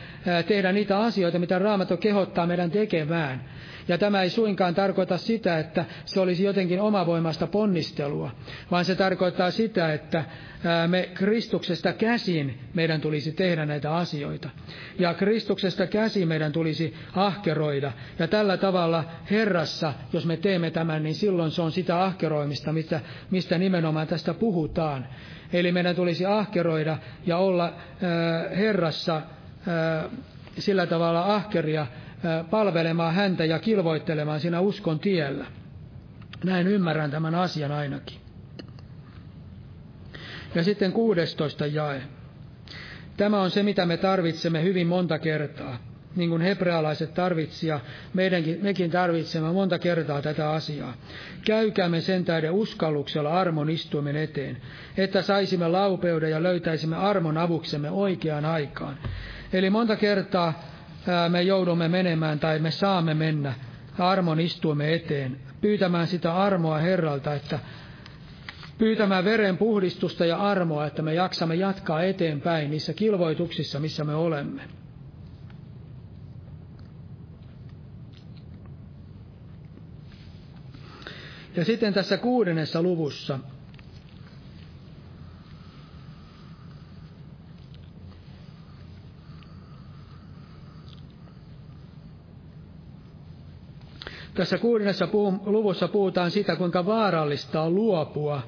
tehdä 0.47 0.71
niitä 0.71 0.99
asioita, 0.99 1.39
mitä 1.39 1.59
Raamatto 1.59 1.97
kehottaa 1.97 2.47
meidän 2.47 2.71
tekemään. 2.71 3.41
Ja 3.87 3.97
tämä 3.97 4.21
ei 4.21 4.29
suinkaan 4.29 4.75
tarkoita 4.75 5.17
sitä, 5.17 5.59
että 5.59 5.85
se 6.05 6.19
olisi 6.19 6.43
jotenkin 6.43 6.81
omavoimasta 6.81 7.47
ponnistelua, 7.47 8.31
vaan 8.71 8.85
se 8.85 8.95
tarkoittaa 8.95 9.51
sitä, 9.51 9.93
että 9.93 10.23
me 10.87 11.09
Kristuksesta 11.13 11.93
käsin 11.93 12.59
meidän 12.73 13.01
tulisi 13.01 13.31
tehdä 13.31 13.65
näitä 13.65 13.95
asioita. 13.95 14.49
Ja 14.99 15.13
Kristuksesta 15.13 15.87
käsin 15.87 16.27
meidän 16.27 16.51
tulisi 16.51 16.93
ahkeroida. 17.15 17.91
Ja 18.19 18.27
tällä 18.27 18.57
tavalla 18.57 19.03
Herrassa, 19.31 19.93
jos 20.13 20.25
me 20.25 20.37
teemme 20.37 20.71
tämän, 20.71 21.03
niin 21.03 21.15
silloin 21.15 21.51
se 21.51 21.61
on 21.61 21.71
sitä 21.71 22.03
ahkeroimista, 22.03 22.73
mistä, 22.73 23.01
mistä 23.31 23.57
nimenomaan 23.57 24.07
tästä 24.07 24.33
puhutaan. 24.33 25.07
Eli 25.53 25.71
meidän 25.71 25.95
tulisi 25.95 26.25
ahkeroida 26.25 26.97
ja 27.25 27.37
olla 27.37 27.65
äh, 27.65 28.57
Herrassa 28.57 29.15
äh, 29.15 30.11
sillä 30.57 30.85
tavalla 30.85 31.35
ahkeria, 31.35 31.87
palvelemaan 32.49 33.13
häntä 33.13 33.45
ja 33.45 33.59
kilvoittelemaan 33.59 34.39
siinä 34.39 34.59
uskon 34.59 34.99
tiellä. 34.99 35.45
Näin 36.43 36.67
ymmärrän 36.67 37.11
tämän 37.11 37.35
asian 37.35 37.71
ainakin. 37.71 38.17
Ja 40.55 40.63
sitten 40.63 40.91
16 40.91 41.65
jae. 41.65 42.01
Tämä 43.17 43.41
on 43.41 43.51
se, 43.51 43.63
mitä 43.63 43.85
me 43.85 43.97
tarvitsemme 43.97 44.63
hyvin 44.63 44.87
monta 44.87 45.19
kertaa. 45.19 45.77
Niin 46.15 46.29
kuin 46.29 46.41
hebrealaiset 46.41 47.13
tarvitsija, 47.13 47.79
meidänkin, 48.13 48.59
mekin 48.61 48.91
tarvitsemme 48.91 49.51
monta 49.51 49.79
kertaa 49.79 50.21
tätä 50.21 50.49
asiaa. 50.51 50.93
Käykäämme 51.45 52.01
sen 52.01 52.25
tähden 52.25 52.51
uskalluksella 52.51 53.39
armon 53.39 53.69
istuimen 53.69 54.15
eteen, 54.15 54.57
että 54.97 55.21
saisimme 55.21 55.67
laupeuden 55.67 56.31
ja 56.31 56.43
löytäisimme 56.43 56.95
armon 56.95 57.37
avuksemme 57.37 57.91
oikeaan 57.91 58.45
aikaan. 58.45 58.97
Eli 59.53 59.69
monta 59.69 59.95
kertaa 59.95 60.63
me 61.29 61.41
joudumme 61.41 61.87
menemään 61.87 62.39
tai 62.39 62.59
me 62.59 62.71
saamme 62.71 63.13
mennä 63.13 63.53
armon 63.99 64.39
istuimme 64.39 64.93
eteen, 64.93 65.39
pyytämään 65.61 66.07
sitä 66.07 66.35
armoa 66.35 66.77
Herralta, 66.77 67.33
että 67.33 67.59
pyytämään 68.77 69.25
veren 69.25 69.57
puhdistusta 69.57 70.25
ja 70.25 70.37
armoa, 70.37 70.85
että 70.85 71.01
me 71.01 71.13
jaksamme 71.13 71.55
jatkaa 71.55 72.03
eteenpäin 72.03 72.71
niissä 72.71 72.93
kilvoituksissa, 72.93 73.79
missä 73.79 74.03
me 74.03 74.15
olemme. 74.15 74.61
Ja 81.55 81.65
sitten 81.65 81.93
tässä 81.93 82.17
kuudennessa 82.17 82.81
luvussa 82.81 83.39
Tässä 94.33 94.57
kuudennessa 94.57 95.07
luvussa 95.45 95.87
puhutaan 95.87 96.31
sitä, 96.31 96.55
kuinka 96.55 96.85
vaarallista 96.85 97.61
on 97.61 97.75
luopua 97.75 98.41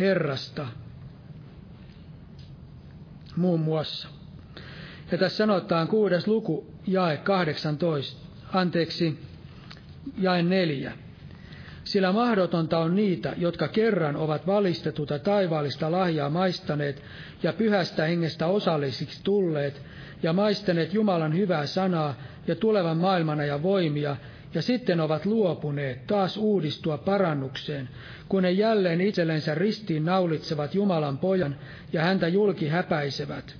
Herrasta, 0.00 0.66
muun 3.36 3.60
muassa. 3.60 4.08
Ja 5.12 5.18
tässä 5.18 5.36
sanotaan 5.36 5.88
kuudes 5.88 6.26
luku, 6.28 6.66
jae 6.86 7.16
18, 7.16 8.26
anteeksi, 8.52 9.18
jae 10.18 10.42
neljä. 10.42 10.92
Sillä 11.84 12.12
mahdotonta 12.12 12.78
on 12.78 12.96
niitä, 12.96 13.34
jotka 13.36 13.68
kerran 13.68 14.16
ovat 14.16 14.46
valistetuta 14.46 15.18
taivaallista 15.18 15.90
lahjaa 15.92 16.30
maistaneet 16.30 17.02
ja 17.42 17.52
pyhästä 17.52 18.04
hengestä 18.04 18.46
osallisiksi 18.46 19.20
tulleet 19.24 19.82
ja 20.22 20.32
maistaneet 20.32 20.94
Jumalan 20.94 21.36
hyvää 21.36 21.66
sanaa 21.66 22.14
ja 22.46 22.54
tulevan 22.56 22.96
maailmana 22.96 23.44
ja 23.44 23.62
voimia, 23.62 24.16
ja 24.56 24.62
sitten 24.62 25.00
ovat 25.00 25.26
luopuneet 25.26 26.06
taas 26.06 26.36
uudistua 26.36 26.98
parannukseen, 26.98 27.88
kun 28.28 28.42
ne 28.42 28.50
jälleen 28.50 29.00
itsellensä 29.00 29.54
ristiin 29.54 30.04
naulitsevat 30.04 30.74
Jumalan 30.74 31.18
pojan 31.18 31.56
ja 31.92 32.02
häntä 32.02 32.28
julki 32.28 32.68
häpäisevät. 32.68 33.56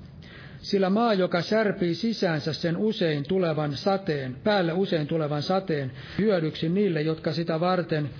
Sillä 0.58 0.90
maa, 0.90 1.14
joka 1.14 1.42
särpii 1.42 1.94
sisäänsä 1.94 2.52
sen 2.52 2.76
usein 2.76 3.24
tulevan 3.28 3.72
sateen, 3.72 4.36
päälle 4.44 4.72
usein 4.72 5.06
tulevan 5.06 5.42
sateen, 5.42 5.92
hyödyksi 6.18 6.68
niille, 6.68 7.02
jotka 7.02 7.32
sitä 7.32 7.60
varten, 7.60 8.10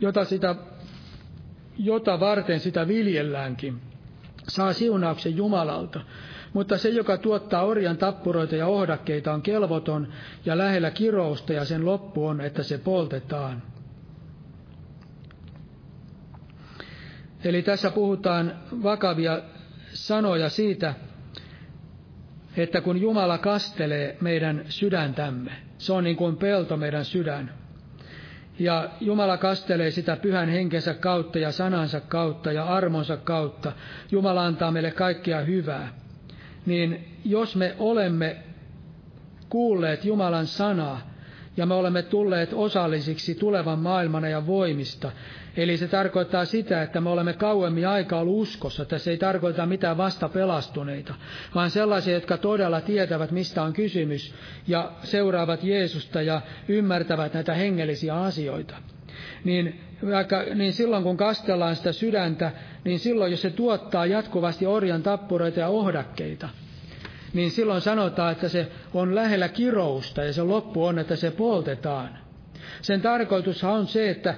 jota, 0.00 0.24
sitä, 0.24 0.54
jota 1.78 2.20
varten 2.20 2.60
sitä 2.60 2.88
viljelläänkin, 2.88 3.80
saa 4.48 4.72
siunauksen 4.72 5.36
Jumalalta, 5.36 6.00
mutta 6.52 6.78
se, 6.78 6.88
joka 6.88 7.16
tuottaa 7.18 7.62
orjan 7.64 7.96
tappuroita 7.96 8.56
ja 8.56 8.66
ohdakkeita, 8.66 9.32
on 9.32 9.42
kelvoton 9.42 10.08
ja 10.44 10.58
lähellä 10.58 10.90
kirousta, 10.90 11.52
ja 11.52 11.64
sen 11.64 11.84
loppu 11.86 12.26
on, 12.26 12.40
että 12.40 12.62
se 12.62 12.78
poltetaan. 12.78 13.62
Eli 17.44 17.62
tässä 17.62 17.90
puhutaan 17.90 18.52
vakavia 18.82 19.40
sanoja 19.92 20.48
siitä, 20.48 20.94
että 22.56 22.80
kun 22.80 23.00
Jumala 23.00 23.38
kastelee 23.38 24.16
meidän 24.20 24.64
sydäntämme, 24.68 25.52
se 25.78 25.92
on 25.92 26.04
niin 26.04 26.16
kuin 26.16 26.36
pelto 26.36 26.76
meidän 26.76 27.04
sydän. 27.04 27.54
Ja 28.58 28.90
Jumala 29.00 29.36
kastelee 29.36 29.90
sitä 29.90 30.16
pyhän 30.16 30.48
henkensä 30.48 30.94
kautta 30.94 31.38
ja 31.38 31.52
sanansa 31.52 32.00
kautta 32.00 32.52
ja 32.52 32.64
armonsa 32.64 33.16
kautta. 33.16 33.72
Jumala 34.10 34.46
antaa 34.46 34.70
meille 34.70 34.90
kaikkia 34.90 35.40
hyvää 35.40 36.05
niin 36.66 37.08
jos 37.24 37.56
me 37.56 37.74
olemme 37.78 38.36
kuulleet 39.48 40.04
Jumalan 40.04 40.46
sanaa 40.46 41.00
ja 41.56 41.66
me 41.66 41.74
olemme 41.74 42.02
tulleet 42.02 42.50
osallisiksi 42.52 43.34
tulevan 43.34 43.78
maailman 43.78 44.30
ja 44.30 44.46
voimista, 44.46 45.12
Eli 45.56 45.76
se 45.76 45.88
tarkoittaa 45.88 46.44
sitä, 46.44 46.82
että 46.82 47.00
me 47.00 47.10
olemme 47.10 47.32
kauemmin 47.32 47.88
aikaa 47.88 48.20
ollut 48.20 48.40
uskossa. 48.42 48.84
Tässä 48.84 49.10
ei 49.10 49.16
tarkoita 49.18 49.66
mitään 49.66 49.96
vasta 49.96 50.28
pelastuneita, 50.28 51.14
vaan 51.54 51.70
sellaisia, 51.70 52.14
jotka 52.14 52.36
todella 52.36 52.80
tietävät, 52.80 53.30
mistä 53.30 53.62
on 53.62 53.72
kysymys, 53.72 54.34
ja 54.68 54.92
seuraavat 55.02 55.64
Jeesusta 55.64 56.22
ja 56.22 56.40
ymmärtävät 56.68 57.34
näitä 57.34 57.54
hengellisiä 57.54 58.14
asioita. 58.20 58.74
Niin, 59.44 59.80
vaikka, 60.10 60.42
niin 60.54 60.72
silloin 60.72 61.02
kun 61.02 61.16
kastellaan 61.16 61.76
sitä 61.76 61.92
sydäntä, 61.92 62.52
niin 62.84 62.98
silloin 62.98 63.30
jos 63.30 63.42
se 63.42 63.50
tuottaa 63.50 64.06
jatkuvasti 64.06 64.66
orjan 64.66 65.02
tappureita 65.02 65.60
ja 65.60 65.68
ohdakkeita, 65.68 66.48
niin 67.32 67.50
silloin 67.50 67.80
sanotaan, 67.80 68.32
että 68.32 68.48
se 68.48 68.68
on 68.94 69.14
lähellä 69.14 69.48
kirousta 69.48 70.24
ja 70.24 70.32
se 70.32 70.42
loppu 70.42 70.84
on, 70.84 70.98
että 70.98 71.16
se 71.16 71.30
poltetaan. 71.30 72.18
Sen 72.82 73.00
tarkoitus 73.00 73.64
on 73.64 73.86
se, 73.86 74.10
että 74.10 74.34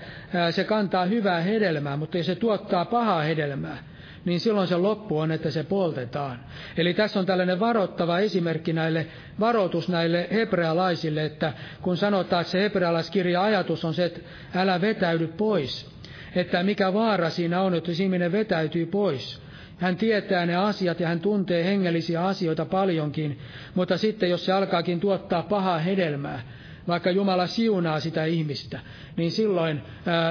se 0.50 0.64
kantaa 0.64 1.04
hyvää 1.04 1.40
hedelmää, 1.40 1.96
mutta 1.96 2.22
se 2.22 2.34
tuottaa 2.34 2.84
pahaa 2.84 3.22
hedelmää, 3.22 3.78
niin 4.24 4.40
silloin 4.40 4.68
se 4.68 4.76
loppu 4.76 5.18
on, 5.18 5.32
että 5.32 5.50
se 5.50 5.62
poltetaan. 5.64 6.40
Eli 6.76 6.94
tässä 6.94 7.20
on 7.20 7.26
tällainen 7.26 7.60
varoittava 7.60 8.18
esimerkki 8.18 8.72
näille, 8.72 9.06
varoitus 9.40 9.88
näille 9.88 10.28
hebrealaisille, 10.32 11.24
että 11.24 11.52
kun 11.82 11.96
sanotaan, 11.96 12.40
että 12.40 12.50
se 12.50 12.60
hebrealaiskirja 12.62 13.42
ajatus 13.42 13.84
on 13.84 13.94
se, 13.94 14.04
että 14.04 14.20
älä 14.54 14.80
vetäydy 14.80 15.26
pois, 15.26 15.90
että 16.34 16.62
mikä 16.62 16.94
vaara 16.94 17.30
siinä 17.30 17.60
on, 17.60 17.74
että 17.74 17.92
ihminen 18.02 18.32
vetäytyy 18.32 18.86
pois. 18.86 19.42
Hän 19.78 19.96
tietää 19.96 20.46
ne 20.46 20.56
asiat 20.56 21.00
ja 21.00 21.08
hän 21.08 21.20
tuntee 21.20 21.64
hengellisiä 21.64 22.24
asioita 22.26 22.64
paljonkin, 22.64 23.38
mutta 23.74 23.98
sitten 23.98 24.30
jos 24.30 24.44
se 24.44 24.52
alkaakin 24.52 25.00
tuottaa 25.00 25.42
pahaa 25.42 25.78
hedelmää, 25.78 26.42
vaikka 26.88 27.10
Jumala 27.10 27.46
siunaa 27.46 28.00
sitä 28.00 28.24
ihmistä, 28.24 28.80
niin 29.16 29.30
silloin 29.30 29.82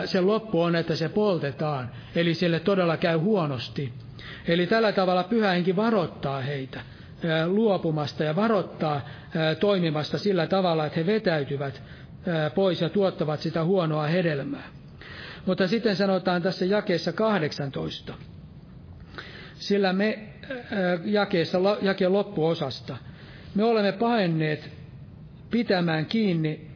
se 0.06 0.22
loppu 0.22 0.62
on, 0.62 0.76
että 0.76 0.96
se 0.96 1.10
poltetaan, 1.10 1.92
eli 2.16 2.34
sille 2.34 2.60
todella 2.60 2.98
käy 2.98 3.18
huonosti. 3.18 3.94
Eli 4.48 4.68
tällä 4.68 4.92
tavalla 4.92 5.24
pyhä 5.24 5.52
henki 5.52 5.76
varoittaa 5.76 6.42
heitä 6.42 6.82
luopumasta 7.48 8.24
ja 8.24 8.36
varoittaa 8.36 9.02
toimimasta 9.60 10.18
sillä 10.18 10.48
tavalla, 10.48 10.86
että 10.86 11.00
he 11.00 11.06
vetäytyvät 11.06 11.82
pois 12.56 12.82
ja 12.82 12.90
tuottavat 12.90 13.40
sitä 13.40 13.64
huonoa 13.64 14.08
hedelmää. 14.08 14.64
Mutta 15.46 15.68
sitten 15.68 15.96
sanotaan 15.96 16.42
tässä 16.42 16.66
jakeessa 16.66 17.14
18, 17.14 18.14
sillä 19.54 19.94
me 19.94 20.20
jakeessa, 21.06 21.58
jakeen 21.82 22.14
loppuosasta, 22.14 22.98
me 23.56 23.64
olemme 23.64 23.92
paenneet 23.92 24.77
pitämään 25.52 26.06
kiinni 26.06 26.68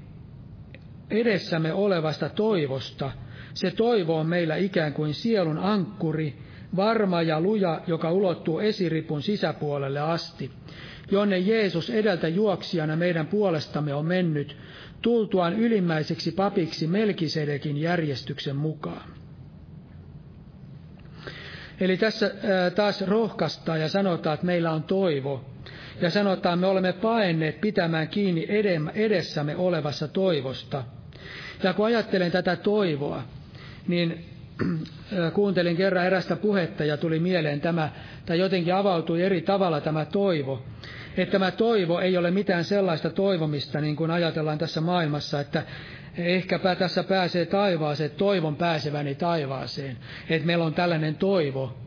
edessämme 1.09 1.74
olevasta 1.74 2.30
toivosta. 2.30 3.11
Se 3.53 3.72
toivo 3.72 4.17
on 4.17 4.28
meillä 4.28 4.55
ikään 4.55 4.93
kuin 4.93 5.13
sielun 5.13 5.57
ankkuri, 5.57 6.38
varma 6.76 7.22
ja 7.22 7.41
luja, 7.41 7.82
joka 7.88 8.11
ulottuu 8.11 8.59
esiripun 8.59 9.22
sisäpuolelle 9.22 9.99
asti, 9.99 10.51
jonne 11.11 11.38
Jeesus 11.39 11.89
edeltä 11.89 12.28
juoksijana 12.28 12.95
meidän 12.95 13.28
puolestamme 13.28 13.93
on 13.93 14.05
mennyt, 14.05 14.57
tultuaan 15.01 15.53
ylimmäiseksi 15.59 16.32
papiksi 16.32 16.88
Melkisedekin 16.88 17.78
järjestyksen 17.78 18.55
mukaan. 18.55 19.09
Eli 21.80 21.97
tässä 21.97 22.32
taas 22.76 23.01
rohkaistaan 23.01 23.82
ja 23.82 23.89
sanotaan, 23.89 24.34
että 24.34 24.45
meillä 24.45 24.72
on 24.72 24.84
toivo. 24.84 25.45
Ja 26.02 26.10
sanotaan, 26.10 26.60
me 26.60 26.68
olemme 26.68 26.93
paenneet 26.93 27.62
pitämään 27.62 28.08
kiinni 28.08 28.47
edessämme 28.95 29.56
olevassa 29.56 30.08
toivosta. 30.08 30.84
Ja 31.64 31.74
kun 31.74 31.86
ajattelen 31.86 32.32
tätä 32.32 32.56
toivoa, 32.56 33.24
niin 33.88 34.26
kuuntelin 35.34 35.78
kerran 35.78 36.06
erästä 36.06 36.36
puhetta 36.36 36.86
ja 36.86 36.97
tuli 36.97 37.20
mieleen 37.20 37.62
tämä, 37.62 37.89
tai 38.26 38.39
jotenkin 38.39 38.76
avautui 38.76 39.22
eri 39.22 39.41
tavalla 39.41 39.82
tämä 39.82 40.06
toivo. 40.06 40.64
Että 41.18 41.32
tämä 41.32 41.52
toivo 41.52 41.99
ei 41.99 42.18
ole 42.18 42.32
mitään 42.32 42.64
sellaista 42.64 43.10
toivomista, 43.10 43.82
niin 43.82 43.95
kuin 43.95 44.12
ajatellaan 44.12 44.58
tässä 44.58 44.82
maailmassa, 44.82 45.39
että 45.39 45.64
ehkäpä 46.18 46.76
tässä 46.76 47.04
pääsee 47.04 47.45
taivaaseen, 47.45 48.12
toivon 48.12 48.56
pääseväni 48.56 49.16
taivaaseen, 49.16 49.97
että 50.30 50.45
meillä 50.47 50.66
on 50.66 50.74
tällainen 50.74 51.16
toivo. 51.16 51.78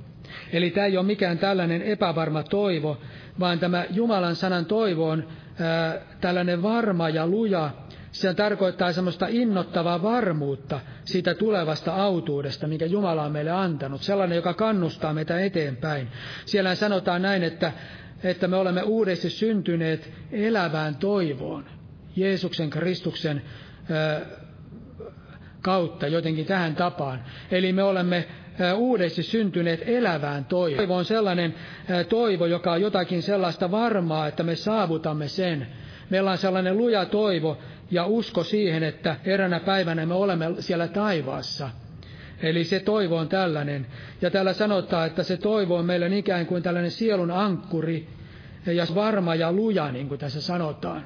Eli 0.53 0.71
tämä 0.71 0.87
ei 0.87 0.97
ole 0.97 1.07
mikään 1.07 1.39
tällainen 1.39 1.83
epävarma 1.83 2.43
toivo, 2.43 3.01
vaan 3.41 3.59
tämä 3.59 3.85
Jumalan 3.91 4.37
sanan 4.37 4.67
toivo 4.67 5.09
on 5.09 5.29
ää, 5.61 5.99
tällainen 6.21 6.63
varma 6.63 7.09
ja 7.09 7.27
luja. 7.27 7.71
Se 8.13 8.35
tarkoittaa 8.35 8.93
semmoista 8.93 9.27
innottavaa 9.31 10.03
varmuutta 10.03 10.81
siitä 11.05 11.35
tulevasta 11.35 11.95
autuudesta, 11.95 12.67
minkä 12.67 12.87
Jumala 12.87 13.23
on 13.23 13.33
meille 13.33 13.51
antanut. 13.51 14.03
Sellainen, 14.03 14.37
joka 14.37 14.55
kannustaa 14.55 15.15
meitä 15.15 15.41
eteenpäin. 15.41 16.09
Siellä 16.47 16.75
sanotaan 16.75 17.23
näin, 17.23 17.43
että, 17.43 17.73
että 18.25 18.49
me 18.49 18.57
olemme 18.57 18.83
uudesti 18.83 19.31
syntyneet 19.31 20.13
elävään 20.33 20.97
toivoon. 20.97 21.65
Jeesuksen 22.17 22.71
Kristuksen 22.71 23.43
kautta 25.63 26.07
jotenkin 26.07 26.47
tähän 26.47 26.77
tapaan. 26.77 27.25
Eli 27.51 27.73
me 27.73 27.83
olemme 27.83 28.29
uudesti 28.77 29.23
syntyneet 29.23 29.83
elävään 29.87 30.45
toivoon. 30.45 30.77
Toivo 30.77 30.97
on 30.97 31.05
sellainen 31.05 31.55
toivo, 32.09 32.47
joka 32.47 32.73
on 32.73 32.81
jotakin 32.81 33.23
sellaista 33.23 33.71
varmaa, 33.71 34.27
että 34.27 34.43
me 34.43 34.57
saavutamme 34.57 35.29
sen. 35.29 35.67
Meillä 36.11 36.31
on 36.31 36.39
sellainen 36.39 36.77
luja 36.77 37.05
toivo 37.05 37.59
ja 37.91 38.07
usko 38.07 38.45
siihen, 38.45 38.83
että 38.83 39.17
eränä 39.25 39.61
päivänä 39.61 40.07
me 40.07 40.15
olemme 40.15 40.47
siellä 40.59 40.89
taivaassa. 40.89 41.71
Eli 42.43 42.65
se 42.65 42.81
toivo 42.81 43.17
on 43.17 43.29
tällainen. 43.29 43.87
Ja 44.23 44.31
täällä 44.31 44.53
sanotaan, 44.53 45.07
että 45.07 45.23
se 45.23 45.37
toivo 45.37 45.77
on 45.77 45.85
meille 45.85 46.17
ikään 46.19 46.47
kuin 46.47 46.63
tällainen 46.63 46.91
sielun 46.91 47.31
ankkuri, 47.31 48.09
ja 48.73 48.87
varma 48.95 49.35
ja 49.35 49.53
luja, 49.53 49.93
niin 49.93 50.09
kuin 50.09 50.21
tässä 50.21 50.41
sanotaan. 50.41 51.05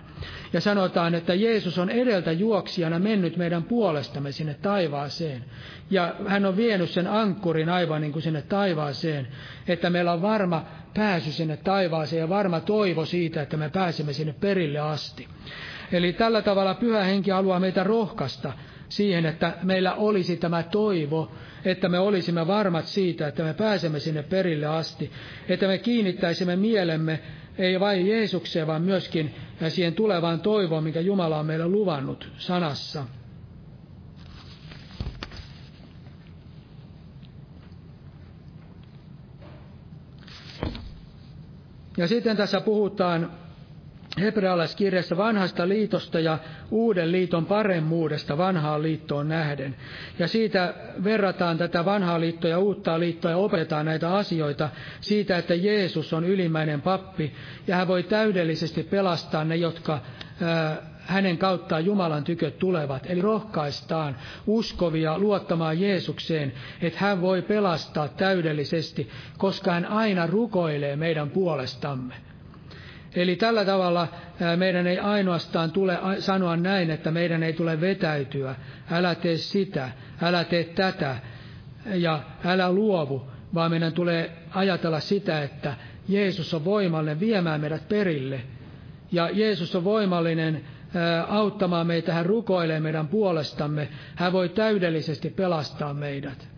Ja 0.52 0.60
sanotaan, 0.60 1.14
että 1.14 1.34
Jeesus 1.34 1.78
on 1.78 1.90
edeltä 1.90 2.32
juoksijana 2.32 2.98
mennyt 2.98 3.36
meidän 3.36 3.62
puolestamme 3.62 4.32
sinne 4.32 4.54
taivaaseen. 4.54 5.44
Ja 5.90 6.14
hän 6.26 6.46
on 6.46 6.56
vienyt 6.56 6.90
sen 6.90 7.06
ankkurin 7.06 7.68
aivan 7.68 8.00
niin 8.00 8.12
kuin 8.12 8.22
sinne 8.22 8.42
taivaaseen, 8.42 9.28
että 9.68 9.90
meillä 9.90 10.12
on 10.12 10.22
varma 10.22 10.64
pääsy 10.94 11.32
sinne 11.32 11.56
taivaaseen 11.56 12.20
ja 12.20 12.28
varma 12.28 12.60
toivo 12.60 13.04
siitä, 13.04 13.42
että 13.42 13.56
me 13.56 13.68
pääsemme 13.68 14.12
sinne 14.12 14.34
perille 14.40 14.78
asti. 14.78 15.28
Eli 15.92 16.12
tällä 16.12 16.42
tavalla 16.42 16.74
pyhä 16.74 17.04
henki 17.04 17.30
haluaa 17.30 17.60
meitä 17.60 17.84
rohkaista 17.84 18.52
siihen, 18.88 19.26
että 19.26 19.52
meillä 19.62 19.94
olisi 19.94 20.36
tämä 20.36 20.62
toivo, 20.62 21.32
että 21.64 21.88
me 21.88 21.98
olisimme 21.98 22.46
varmat 22.46 22.86
siitä, 22.86 23.28
että 23.28 23.42
me 23.42 23.54
pääsemme 23.54 24.00
sinne 24.00 24.22
perille 24.22 24.66
asti, 24.66 25.12
että 25.48 25.66
me 25.66 25.78
kiinnittäisimme 25.78 26.56
mielemme 26.56 27.20
ei 27.58 27.80
vain 27.80 28.06
Jeesukseen, 28.06 28.66
vaan 28.66 28.82
myöskin 28.82 29.34
siihen 29.68 29.94
tulevaan 29.94 30.40
toivoon, 30.40 30.84
mikä 30.84 31.00
Jumala 31.00 31.38
on 31.38 31.46
meille 31.46 31.68
luvannut 31.68 32.28
sanassa. 32.38 33.04
Ja 41.96 42.08
sitten 42.08 42.36
tässä 42.36 42.60
puhutaan 42.60 43.30
hebrealaiskirjassa 44.18 45.16
vanhasta 45.16 45.68
liitosta 45.68 46.20
ja 46.20 46.38
uuden 46.70 47.12
liiton 47.12 47.46
paremmuudesta 47.46 48.38
vanhaan 48.38 48.82
liittoon 48.82 49.28
nähden. 49.28 49.76
Ja 50.18 50.28
siitä 50.28 50.74
verrataan 51.04 51.58
tätä 51.58 51.84
vanhaa 51.84 52.20
liittoa 52.20 52.50
ja 52.50 52.58
uutta 52.58 53.00
liittoa 53.00 53.30
ja 53.30 53.36
opetetaan 53.36 53.86
näitä 53.86 54.14
asioita 54.14 54.68
siitä, 55.00 55.38
että 55.38 55.54
Jeesus 55.54 56.12
on 56.12 56.24
ylimmäinen 56.24 56.82
pappi 56.82 57.32
ja 57.66 57.76
hän 57.76 57.88
voi 57.88 58.02
täydellisesti 58.02 58.82
pelastaa 58.82 59.44
ne, 59.44 59.56
jotka 59.56 60.00
hänen 61.08 61.38
kauttaan 61.38 61.84
Jumalan 61.84 62.24
tyköt 62.24 62.58
tulevat. 62.58 63.06
Eli 63.10 63.22
rohkaistaan 63.22 64.16
uskovia 64.46 65.18
luottamaan 65.18 65.80
Jeesukseen, 65.80 66.52
että 66.82 66.98
hän 67.00 67.20
voi 67.20 67.42
pelastaa 67.42 68.08
täydellisesti, 68.08 69.10
koska 69.38 69.72
hän 69.72 69.86
aina 69.86 70.26
rukoilee 70.26 70.96
meidän 70.96 71.30
puolestamme. 71.30 72.27
Eli 73.14 73.36
tällä 73.36 73.64
tavalla 73.64 74.08
meidän 74.56 74.86
ei 74.86 74.98
ainoastaan 74.98 75.70
tule 75.70 75.98
sanoa 76.18 76.56
näin, 76.56 76.90
että 76.90 77.10
meidän 77.10 77.42
ei 77.42 77.52
tule 77.52 77.80
vetäytyä. 77.80 78.54
Älä 78.90 79.14
tee 79.14 79.36
sitä, 79.36 79.90
älä 80.22 80.44
tee 80.44 80.64
tätä 80.64 81.16
ja 81.94 82.20
älä 82.44 82.72
luovu, 82.72 83.28
vaan 83.54 83.70
meidän 83.70 83.92
tulee 83.92 84.32
ajatella 84.54 85.00
sitä, 85.00 85.42
että 85.42 85.74
Jeesus 86.08 86.54
on 86.54 86.64
voimallinen 86.64 87.20
viemään 87.20 87.60
meidät 87.60 87.88
perille. 87.88 88.40
Ja 89.12 89.30
Jeesus 89.32 89.76
on 89.76 89.84
voimallinen 89.84 90.64
auttamaan 91.28 91.86
meitä, 91.86 92.14
hän 92.14 92.26
rukoilee 92.26 92.80
meidän 92.80 93.08
puolestamme. 93.08 93.88
Hän 94.14 94.32
voi 94.32 94.48
täydellisesti 94.48 95.30
pelastaa 95.30 95.94
meidät. 95.94 96.48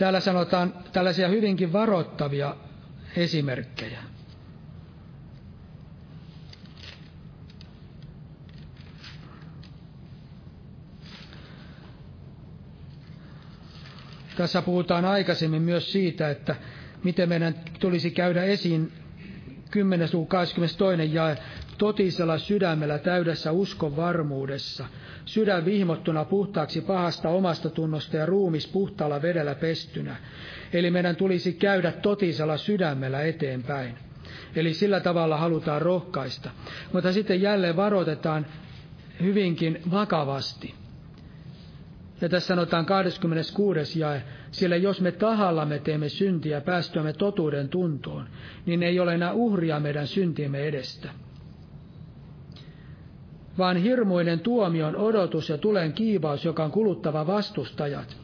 Täällä 0.02 0.20
sanotaan 0.20 0.74
tällaisia 0.94 1.28
hyvinkin 1.28 1.74
varoittavia 1.74 2.56
esimerkkejä. 3.16 4.00
Tässä 14.38 14.62
puhutaan 14.62 15.06
aikaisemmin 15.06 15.62
myös 15.62 15.92
siitä, 15.92 16.30
että 16.30 16.56
miten 17.04 17.30
meidän 17.30 17.56
tulisi 17.80 18.12
käydä 18.12 18.44
esiin 18.44 18.92
10. 19.72 20.10
22. 20.28 21.14
jae 21.16 21.38
totisella 21.82 22.38
sydämellä 22.38 22.98
täydessä 22.98 23.52
uskon 23.52 23.96
varmuudessa, 23.96 24.86
sydän 25.26 25.66
vihmottuna 25.66 26.26
puhtaaksi 26.26 26.82
pahasta 26.82 27.30
omasta 27.30 27.70
tunnosta 27.70 28.18
ja 28.18 28.26
ruumis 28.26 28.68
puhtaalla 28.68 29.22
vedellä 29.22 29.56
pestynä. 29.56 30.16
Eli 30.74 30.92
meidän 30.92 31.16
tulisi 31.16 31.54
käydä 31.54 31.92
totisella 31.92 32.58
sydämellä 32.58 33.22
eteenpäin. 33.22 33.96
Eli 34.56 34.74
sillä 34.74 35.00
tavalla 35.00 35.38
halutaan 35.38 35.82
rohkaista. 35.82 36.50
Mutta 36.94 37.14
sitten 37.14 37.42
jälleen 37.42 37.76
varoitetaan 37.76 38.46
hyvinkin 39.22 39.82
vakavasti. 39.92 40.74
Ja 42.22 42.30
tässä 42.30 42.48
sanotaan 42.48 42.86
26. 42.86 44.00
jae, 44.00 44.24
sillä 44.52 44.76
jos 44.76 45.02
me 45.02 45.12
tahallamme 45.12 45.80
teemme 45.80 46.10
syntiä 46.10 46.62
päästyämme 46.62 47.14
totuuden 47.14 47.70
tuntoon, 47.70 48.28
niin 48.66 48.84
ei 48.84 49.00
ole 49.00 49.14
enää 49.14 49.34
uhria 49.34 49.80
meidän 49.80 50.08
syntiemme 50.08 50.60
edestä. 50.68 51.10
Vaan 53.58 53.78
hirmuinen 53.78 54.40
tuomion 54.40 54.96
odotus 54.96 55.50
ja 55.50 55.58
tulen 55.58 55.94
kiivaus, 55.94 56.46
joka 56.46 56.64
on 56.64 56.72
kuluttava 56.72 57.28
vastustajat. 57.28 58.18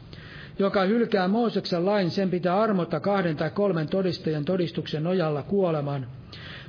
Joka 0.58 0.82
hylkää 0.82 1.28
Mooseksen 1.28 1.86
lain, 1.86 2.10
sen 2.10 2.30
pitää 2.30 2.60
armotta 2.60 3.00
kahden 3.00 3.36
tai 3.36 3.50
kolmen 3.50 3.88
todistajan 3.88 4.44
todistuksen 4.44 5.04
nojalla 5.04 5.42
kuoleman– 5.42 6.06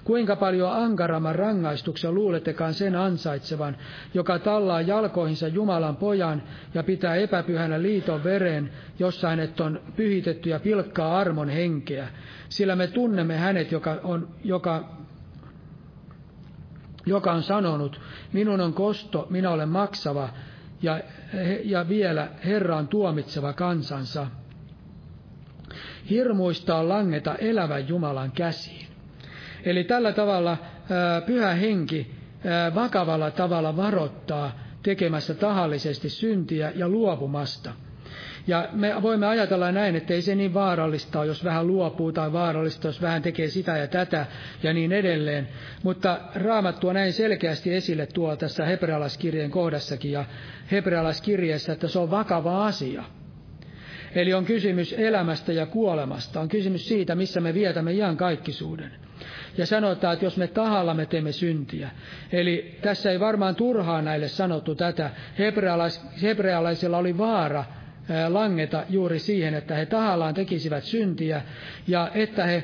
Kuinka 0.03 0.36
paljon 0.36 0.72
ankaramman 0.72 1.36
rangaistuksen 1.36 2.16
luulettekaan 2.16 2.74
sen 2.74 2.95
ansaitsevan, 2.95 3.78
joka 4.14 4.39
tallaa 4.39 4.82
jalkoihinsa 4.82 5.47
Jumalan 5.47 5.95
pojan 5.95 6.43
ja 6.74 6.84
pitää 6.84 7.16
epäpyhänä 7.16 7.82
liiton 7.82 8.24
veren, 8.24 8.72
jossa 8.99 9.30
hänet 9.30 9.60
on 9.60 9.82
pyhitetty 9.95 10.49
ja 10.49 10.60
pilkkaa 10.60 11.18
armon 11.18 11.49
henkeä. 11.49 12.07
Sillä 12.49 12.76
me 12.76 12.88
tunnemme 12.88 13.38
hänet, 13.38 13.72
joka 13.72 13.97
on, 14.03 14.28
joka, 14.43 14.89
joka 17.10 17.32
on 17.32 17.43
sanonut, 17.43 18.01
minun 18.34 18.62
on 18.62 18.74
kosto, 18.74 19.28
minä 19.30 19.51
olen 19.51 19.70
maksava, 19.70 20.30
ja, 20.82 21.01
ja 21.64 21.89
vielä 21.89 22.28
Herra 22.45 22.78
on 22.78 22.88
tuomitseva 22.88 23.53
kansansa. 23.53 24.28
Hirmuista 26.10 26.76
on 26.76 26.89
langeta 26.89 27.36
elävän 27.36 27.88
Jumalan 27.88 28.32
käsiin. 28.32 28.88
Eli 29.64 29.84
tällä 29.84 30.12
tavalla 30.14 30.57
pyhä 31.26 31.53
henki 31.53 32.16
vakavalla 32.76 33.32
tavalla 33.32 33.78
varoittaa 33.78 34.51
tekemässä 34.84 35.34
tahallisesti 35.34 36.10
syntiä 36.10 36.72
ja 36.76 36.89
luopumasta. 36.89 37.74
Ja 38.47 38.69
me 38.71 39.01
voimme 39.01 39.27
ajatella 39.27 39.71
näin, 39.71 39.95
että 39.95 40.13
ei 40.13 40.21
se 40.21 40.35
niin 40.35 40.53
vaarallista 40.53 41.19
ole, 41.19 41.27
jos 41.27 41.43
vähän 41.43 41.67
luopuu, 41.67 42.11
tai 42.11 42.33
vaarallista, 42.33 42.87
jos 42.87 43.01
vähän 43.01 43.21
tekee 43.21 43.47
sitä 43.47 43.77
ja 43.77 43.87
tätä 43.87 44.25
ja 44.63 44.73
niin 44.73 44.91
edelleen. 44.91 45.47
Mutta 45.83 46.19
Raamat 46.35 46.79
tuo 46.79 46.93
näin 46.93 47.13
selkeästi 47.13 47.73
esille 47.73 48.05
tuo 48.05 48.35
tässä 48.35 48.65
hebrealaiskirjeen 48.65 49.51
kohdassakin 49.51 50.11
ja 50.11 50.25
hebrealaiskirjeessä, 50.71 51.73
että 51.73 51.87
se 51.87 51.99
on 51.99 52.11
vakava 52.11 52.65
asia. 52.65 53.03
Eli 54.15 54.33
on 54.33 54.45
kysymys 54.45 54.95
elämästä 54.97 55.53
ja 55.53 55.65
kuolemasta, 55.65 56.39
on 56.39 56.49
kysymys 56.49 56.87
siitä, 56.87 57.15
missä 57.15 57.41
me 57.41 57.53
vietämme 57.53 57.91
ihan 57.91 58.17
kaikkisuuden 58.17 58.91
ja 59.57 59.65
sanotaan, 59.65 60.13
että 60.13 60.25
jos 60.25 60.37
me 60.37 60.47
tahalla 60.47 60.93
me 60.93 61.05
teemme 61.05 61.31
syntiä. 61.31 61.89
Eli 62.31 62.77
tässä 62.81 63.11
ei 63.11 63.19
varmaan 63.19 63.55
turhaan 63.55 64.05
näille 64.05 64.27
sanottu 64.27 64.75
tätä. 64.75 65.09
Hebrealais, 65.39 66.01
hebrealaisilla 66.21 66.97
oli 66.97 67.17
vaara 67.17 67.65
langeta 68.30 68.84
juuri 68.89 69.20
siihen, 69.20 69.53
että 69.53 69.76
he 69.76 69.86
tahallaan 69.86 70.34
tekisivät 70.34 70.84
syntiä 70.84 71.41
ja 71.88 72.12
että 72.14 72.45
he 72.45 72.64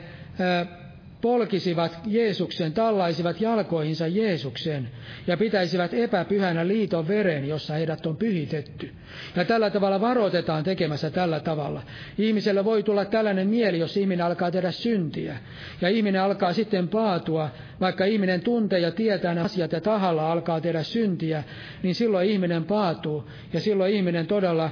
polkisivat 1.26 2.00
Jeesuksen, 2.06 2.74
tallaisivat 2.74 3.42
jalkoihinsa 3.42 4.08
Jeesuksen 4.08 4.90
ja 5.28 5.38
pitäisivät 5.38 5.94
epäpyhänä 5.94 6.68
liiton 6.68 7.08
veren, 7.08 7.48
jossa 7.48 7.74
heidät 7.74 8.06
on 8.06 8.18
pyhitetty. 8.18 8.92
Ja 9.36 9.46
tällä 9.46 9.70
tavalla 9.70 10.02
varoitetaan 10.02 10.64
tekemässä 10.64 11.10
tällä 11.10 11.40
tavalla. 11.40 11.82
Ihmisellä 12.18 12.66
voi 12.66 12.84
tulla 12.84 13.06
tällainen 13.06 13.48
mieli, 13.48 13.80
jos 13.80 13.98
ihminen 13.98 14.26
alkaa 14.26 14.52
tehdä 14.52 14.72
syntiä. 14.72 15.38
Ja 15.82 15.90
ihminen 15.90 16.22
alkaa 16.22 16.54
sitten 16.54 16.88
paatua, 16.88 17.50
vaikka 17.82 18.06
ihminen 18.06 18.42
tuntee 18.42 18.80
ja 18.80 18.92
tietää 18.92 19.34
nämä 19.34 19.46
asiat 19.46 19.72
ja 19.72 19.82
tahalla 19.82 20.32
alkaa 20.32 20.62
tehdä 20.62 20.84
syntiä, 20.84 21.44
niin 21.84 21.96
silloin 21.96 22.30
ihminen 22.30 22.64
paatuu. 22.64 23.30
Ja 23.54 23.60
silloin 23.60 23.94
ihminen 23.94 24.28
todella, 24.28 24.70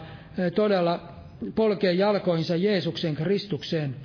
todella 0.55 1.13
polkee 1.55 1.93
jalkoihinsa 1.93 2.55
Jeesuksen 2.55 3.15
Kristukseen. 3.15 3.95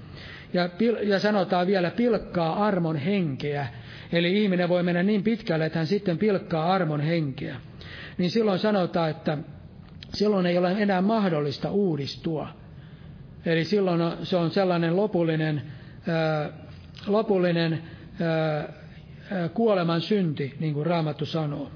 ja, 0.53 0.69
ja 1.03 1.19
sanotaan 1.19 1.67
vielä 1.67 1.91
pilkkaa 1.91 2.67
armon 2.67 2.97
henkeä. 2.97 3.67
Eli 4.13 4.43
ihminen 4.43 4.69
voi 4.69 4.83
mennä 4.83 5.03
niin 5.03 5.23
pitkälle, 5.23 5.67
että 5.67 5.79
hän 5.79 5.87
sitten 5.87 6.19
pilkkaa 6.19 6.73
armon 6.73 7.01
henkeä. 7.01 7.57
Niin 8.19 8.31
silloin 8.31 8.59
sanotaan, 8.59 9.11
että 9.11 9.39
silloin 10.15 10.47
ei 10.47 10.59
ole 10.59 10.73
enää 10.79 11.03
mahdollista 11.03 11.71
uudistua. 11.71 12.49
Eli 13.47 13.65
silloin 13.65 14.01
se 14.23 14.37
on 14.37 14.51
sellainen 14.51 14.97
lopullinen, 14.97 15.63
ää, 16.09 16.51
lopullinen 17.07 17.83
ää, 18.21 18.69
kuoleman 19.55 20.01
synti, 20.01 20.55
niin 20.61 20.75
kuin 20.75 20.87
Raamattu 20.87 21.27
sanoo. 21.27 21.71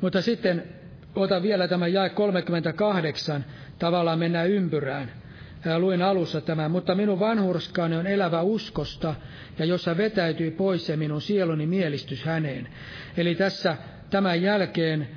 Mutta 0.00 0.22
sitten 0.22 0.62
otan 1.14 1.42
vielä 1.42 1.68
tämä 1.68 1.86
jae 1.86 2.08
38, 2.08 3.44
tavallaan 3.78 4.18
mennään 4.18 4.50
ympyrään. 4.50 5.12
Luin 5.78 6.02
alussa 6.02 6.40
tämän, 6.40 6.70
mutta 6.70 6.94
minun 6.94 7.20
vanhurskaani 7.20 7.96
on 7.96 8.06
elävä 8.06 8.42
uskosta, 8.42 9.14
ja 9.58 9.64
jossa 9.64 9.96
vetäytyy 9.96 10.50
pois 10.50 10.86
se 10.86 10.96
minun 10.96 11.20
sieluni 11.20 11.66
mielistys 11.66 12.24
häneen. 12.24 12.68
Eli 13.16 13.34
tässä 13.34 13.76
tämän 14.10 14.42
jälkeen 14.42 15.08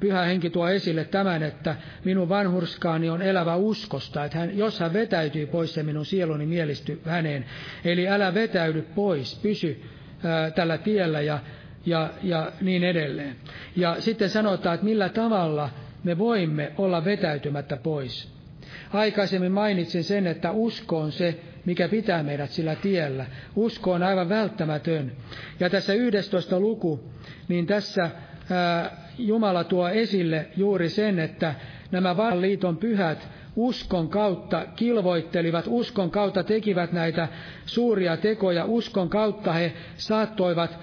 pyhä 0.00 0.22
henki 0.22 0.50
tuo 0.50 0.68
esille 0.68 1.04
tämän, 1.04 1.42
että 1.42 1.76
minun 2.04 2.28
vanhurskaani 2.28 3.10
on 3.10 3.22
elävä 3.22 3.56
uskosta, 3.56 4.24
että 4.24 4.38
hän, 4.38 4.58
jos 4.58 4.80
hän 4.80 4.92
vetäytyy 4.92 5.46
pois, 5.46 5.74
se 5.74 5.82
minun 5.82 6.06
sieluni 6.06 6.46
mielisty 6.46 7.00
häneen. 7.04 7.44
Eli 7.84 8.08
älä 8.08 8.34
vetäydy 8.34 8.82
pois, 8.82 9.40
pysy 9.42 9.82
tällä 10.54 10.78
tiellä 10.78 11.20
ja, 11.20 11.38
ja, 11.86 12.10
ja 12.22 12.52
niin 12.60 12.84
edelleen. 12.84 13.36
Ja 13.76 13.96
sitten 14.00 14.30
sanotaan, 14.30 14.74
että 14.74 14.84
millä 14.84 15.08
tavalla 15.08 15.70
me 16.04 16.18
voimme 16.18 16.72
olla 16.78 17.04
vetäytymättä 17.04 17.76
pois. 17.76 18.34
Aikaisemmin 18.92 19.52
mainitsin 19.52 20.04
sen, 20.04 20.26
että 20.26 20.50
usko 20.50 20.98
on 20.98 21.12
se, 21.12 21.40
mikä 21.64 21.88
pitää 21.88 22.22
meidät 22.22 22.50
sillä 22.50 22.74
tiellä. 22.74 23.26
Usko 23.56 23.92
on 23.92 24.02
aivan 24.02 24.28
välttämätön. 24.28 25.12
Ja 25.60 25.70
tässä 25.70 25.94
11 25.94 26.60
luku, 26.60 27.04
niin 27.48 27.66
tässä 27.66 28.10
ää, 28.50 29.04
Jumala 29.18 29.64
tuo 29.64 29.88
esille 29.88 30.46
juuri 30.56 30.88
sen, 30.88 31.18
että 31.18 31.54
nämä 31.90 32.16
liiton 32.40 32.76
pyhät 32.76 33.28
uskon 33.56 34.08
kautta 34.08 34.66
kilvoittelivat, 34.76 35.64
uskon 35.68 36.10
kautta 36.10 36.44
tekivät 36.44 36.92
näitä 36.92 37.28
suuria 37.66 38.16
tekoja, 38.16 38.64
uskon 38.64 39.08
kautta 39.08 39.52
he 39.52 39.72
saattoivat 39.96 40.78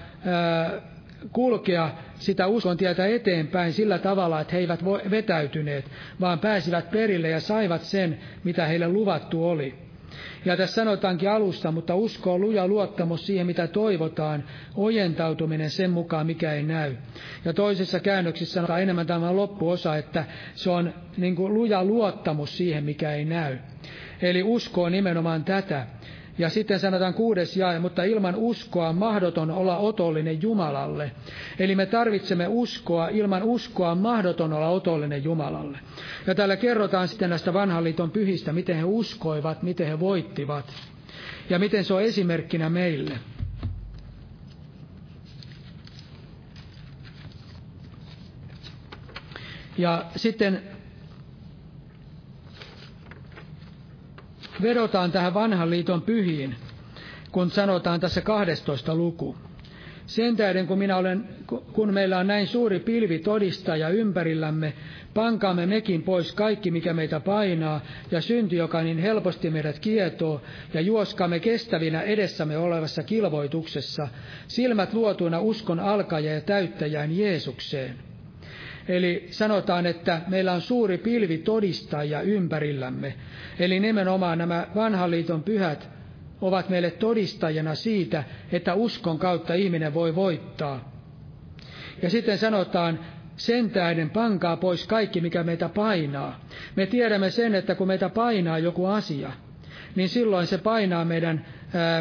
kulkea 1.32 1.89
sitä 2.15 2.47
uskon 2.47 2.78
tietä 2.78 3.05
eteenpäin 3.05 3.74
sillä 3.74 3.99
tavalla, 3.99 4.41
että 4.41 4.53
he 4.53 4.59
eivät 4.59 4.84
vetäytyneet, 5.11 5.86
vaan 6.19 6.39
pääsivät 6.39 6.91
perille 6.91 7.30
ja 7.30 7.39
saivat 7.39 7.82
sen, 7.82 8.19
mitä 8.43 8.65
heille 8.65 8.88
luvattu 8.88 9.47
oli. 9.49 9.76
Ja 10.45 10.57
tässä 10.57 10.76
sanotaankin 10.76 11.30
alusta, 11.30 11.72
mutta 11.72 11.95
usko 11.95 12.34
on 12.34 12.41
luja 12.41 12.67
luottamus 12.67 13.26
siihen, 13.26 13.45
mitä 13.47 13.67
toivotaan, 13.67 14.43
ojentautuminen 14.76 15.69
sen 15.69 15.89
mukaan, 15.91 16.26
mikä 16.26 16.53
ei 16.53 16.63
näy. 16.63 16.95
Ja 17.45 17.53
toisessa 17.53 17.99
käännöksissä 17.99 18.53
sanotaan 18.53 18.82
enemmän 18.82 19.07
tämä 19.07 19.36
loppuosa, 19.36 19.95
että 19.95 20.26
se 20.55 20.69
on 20.69 20.93
niin 21.17 21.36
kuin 21.36 21.53
luja 21.53 21.84
luottamus 21.84 22.57
siihen, 22.57 22.84
mikä 22.84 23.11
ei 23.11 23.26
näy. 23.26 23.57
Eli 24.22 24.43
usko 24.43 24.84
on 24.84 24.91
nimenomaan 24.91 25.43
tätä. 25.43 25.88
Ja 26.38 26.49
sitten 26.49 26.79
sanotaan 26.79 27.13
kuudes 27.13 27.57
jae, 27.57 27.79
mutta 27.79 28.03
ilman 28.03 28.36
uskoa 28.36 28.89
on 28.89 28.95
mahdoton 28.97 29.51
olla 29.51 29.77
otollinen 29.77 30.41
Jumalalle. 30.41 31.11
Eli 31.59 31.75
me 31.75 31.86
tarvitsemme 31.86 32.47
uskoa, 32.47 33.07
ilman 33.07 33.43
uskoa 33.43 33.91
on 33.91 33.97
mahdoton 33.97 34.53
olla 34.53 34.69
otollinen 34.69 35.23
Jumalalle. 35.23 35.79
Ja 36.27 36.36
täällä 36.36 36.55
kerrotaan 36.55 37.07
sitten 37.07 37.29
näistä 37.29 37.53
vanhan 37.53 37.84
liiton 37.84 38.11
pyhistä, 38.11 38.53
miten 38.53 38.75
he 38.75 38.84
uskoivat, 38.84 39.63
miten 39.63 39.88
he 39.88 39.99
voittivat. 39.99 40.65
Ja 41.49 41.59
miten 41.59 41.84
se 41.84 41.93
on 41.93 42.01
esimerkkinä 42.01 42.69
meille. 42.69 43.19
Ja 49.77 50.05
sitten 50.15 50.61
vedotaan 54.62 55.12
tähän 55.12 55.34
vanhan 55.34 55.70
liiton 55.70 56.01
pyhiin, 56.01 56.55
kun 57.32 57.49
sanotaan 57.49 57.99
tässä 57.99 58.22
12 58.22 58.95
luku. 58.95 59.36
Sen 60.05 60.38
tähden, 60.38 60.68
kun, 60.68 60.78
minä 60.78 60.97
olen, 60.97 61.30
kun 61.74 61.93
meillä 61.93 62.18
on 62.18 62.28
näin 62.28 62.47
suuri 62.47 62.80
pilvi 62.80 63.20
todistaja 63.20 63.89
ympärillämme, 63.89 64.74
pankaamme 65.14 65.66
mekin 65.66 66.03
pois 66.03 66.34
kaikki, 66.34 66.72
mikä 66.72 66.93
meitä 66.93 67.20
painaa, 67.20 67.82
ja 68.12 68.22
synti, 68.22 68.55
joka 68.55 68.82
niin 68.82 68.97
helposti 68.97 69.49
meidät 69.49 69.80
kietoo, 69.80 70.41
ja 70.74 70.82
juoskaamme 70.82 71.39
kestävinä 71.39 72.01
edessämme 72.01 72.57
olevassa 72.57 73.03
kilvoituksessa, 73.03 74.07
silmät 74.47 74.93
luotuina 74.93 75.39
uskon 75.39 75.80
alkaja 75.80 76.34
ja 76.34 76.41
täyttäjään 76.41 77.18
Jeesukseen. 77.18 78.11
Eli 78.88 79.27
sanotaan, 79.32 79.86
että 79.86 80.21
meillä 80.27 80.53
on 80.53 80.61
suuri 80.61 80.97
pilvi 80.97 81.38
todistajia 81.38 82.21
ympärillämme. 82.21 83.13
Eli 83.59 83.79
nimenomaan 83.79 84.38
nämä 84.38 84.67
vanhan 84.75 85.11
liiton 85.11 85.43
pyhät 85.43 85.89
ovat 86.41 86.69
meille 86.69 86.91
todistajana 86.91 87.75
siitä, 87.75 88.23
että 88.51 88.73
uskon 88.73 89.19
kautta 89.19 89.53
ihminen 89.53 89.93
voi 89.93 90.15
voittaa. 90.15 90.91
Ja 92.01 92.09
sitten 92.09 92.38
sanotaan, 92.38 92.99
sen 93.36 93.69
tähden 93.69 94.09
pankaa 94.09 94.57
pois 94.57 94.88
kaikki, 94.88 95.21
mikä 95.21 95.43
meitä 95.43 95.69
painaa. 95.69 96.45
Me 96.75 96.86
tiedämme 96.86 97.29
sen, 97.29 97.55
että 97.55 97.75
kun 97.75 97.88
meitä 97.88 98.09
painaa 98.09 98.59
joku 98.59 98.86
asia, 98.86 99.32
niin 99.95 100.09
silloin 100.09 100.47
se 100.47 100.57
painaa 100.57 101.05
meidän 101.05 101.45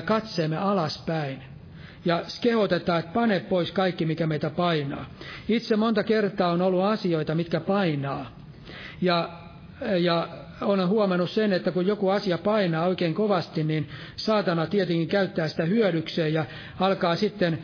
katseemme 0.04 0.56
alaspäin 0.56 1.49
ja 2.04 2.22
kehotetaan, 2.40 3.00
että 3.00 3.12
pane 3.12 3.40
pois 3.40 3.72
kaikki, 3.72 4.06
mikä 4.06 4.26
meitä 4.26 4.50
painaa. 4.50 5.06
Itse 5.48 5.76
monta 5.76 6.04
kertaa 6.04 6.52
on 6.52 6.62
ollut 6.62 6.84
asioita, 6.84 7.34
mitkä 7.34 7.60
painaa. 7.60 8.30
Ja, 9.02 9.28
ja 9.98 10.28
olen 10.60 10.88
huomannut 10.88 11.30
sen, 11.30 11.52
että 11.52 11.70
kun 11.70 11.86
joku 11.86 12.08
asia 12.08 12.38
painaa 12.38 12.86
oikein 12.86 13.14
kovasti, 13.14 13.64
niin 13.64 13.88
saatana 14.16 14.66
tietenkin 14.66 15.08
käyttää 15.08 15.48
sitä 15.48 15.64
hyödykseen 15.64 16.34
ja 16.34 16.44
alkaa 16.80 17.16
sitten 17.16 17.58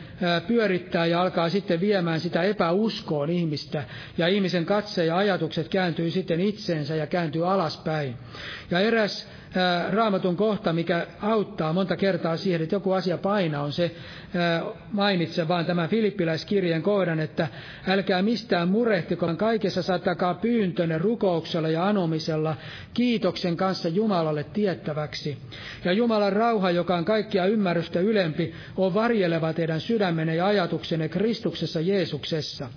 pyörittää 0.47 1.05
ja 1.05 1.21
alkaa 1.21 1.49
sitten 1.49 1.79
viemään 1.79 2.19
sitä 2.19 2.43
epäuskoon 2.43 3.29
ihmistä. 3.29 3.83
Ja 4.17 4.27
ihmisen 4.27 4.65
katse 4.65 5.05
ja 5.05 5.17
ajatukset 5.17 5.67
kääntyy 5.69 6.11
sitten 6.11 6.39
itseensä 6.39 6.95
ja 6.95 7.07
kääntyy 7.07 7.51
alaspäin. 7.51 8.15
Ja 8.71 8.79
eräs 8.79 9.27
raamatun 9.89 10.35
kohta, 10.37 10.73
mikä 10.73 11.07
auttaa 11.21 11.73
monta 11.73 11.95
kertaa 11.95 12.37
siihen, 12.37 12.61
että 12.61 12.75
joku 12.75 12.91
asia 12.91 13.17
painaa, 13.17 13.63
on 13.63 13.71
se, 13.71 13.95
mainitse 14.91 15.47
vaan 15.47 15.65
tämän 15.65 15.89
filippiläiskirjan 15.89 16.81
kohdan, 16.81 17.19
että 17.19 17.47
älkää 17.87 18.21
mistään 18.21 18.67
murehtiko, 18.67 19.35
kaikessa 19.35 19.81
saattakaa 19.81 20.33
pyyntönne 20.33 20.97
rukouksella 20.97 21.69
ja 21.69 21.87
anomisella 21.87 22.55
kiitoksen 22.93 23.57
kanssa 23.57 23.89
Jumalalle 23.89 24.43
tiettäväksi. 24.43 25.37
Ja 25.85 25.91
Jumalan 25.91 26.33
rauha, 26.33 26.71
joka 26.71 26.95
on 26.95 27.05
kaikkia 27.05 27.45
ymmärrystä 27.45 27.99
ylempi, 27.99 28.53
on 28.77 28.93
varjeleva 28.93 29.53
teidän 29.53 29.81
sydämenne 29.81 30.35
ja 30.35 30.47
ajatuksenne 30.47 31.09
Kristuksessa 31.09 31.81
Jeesuksessa. 31.81 32.69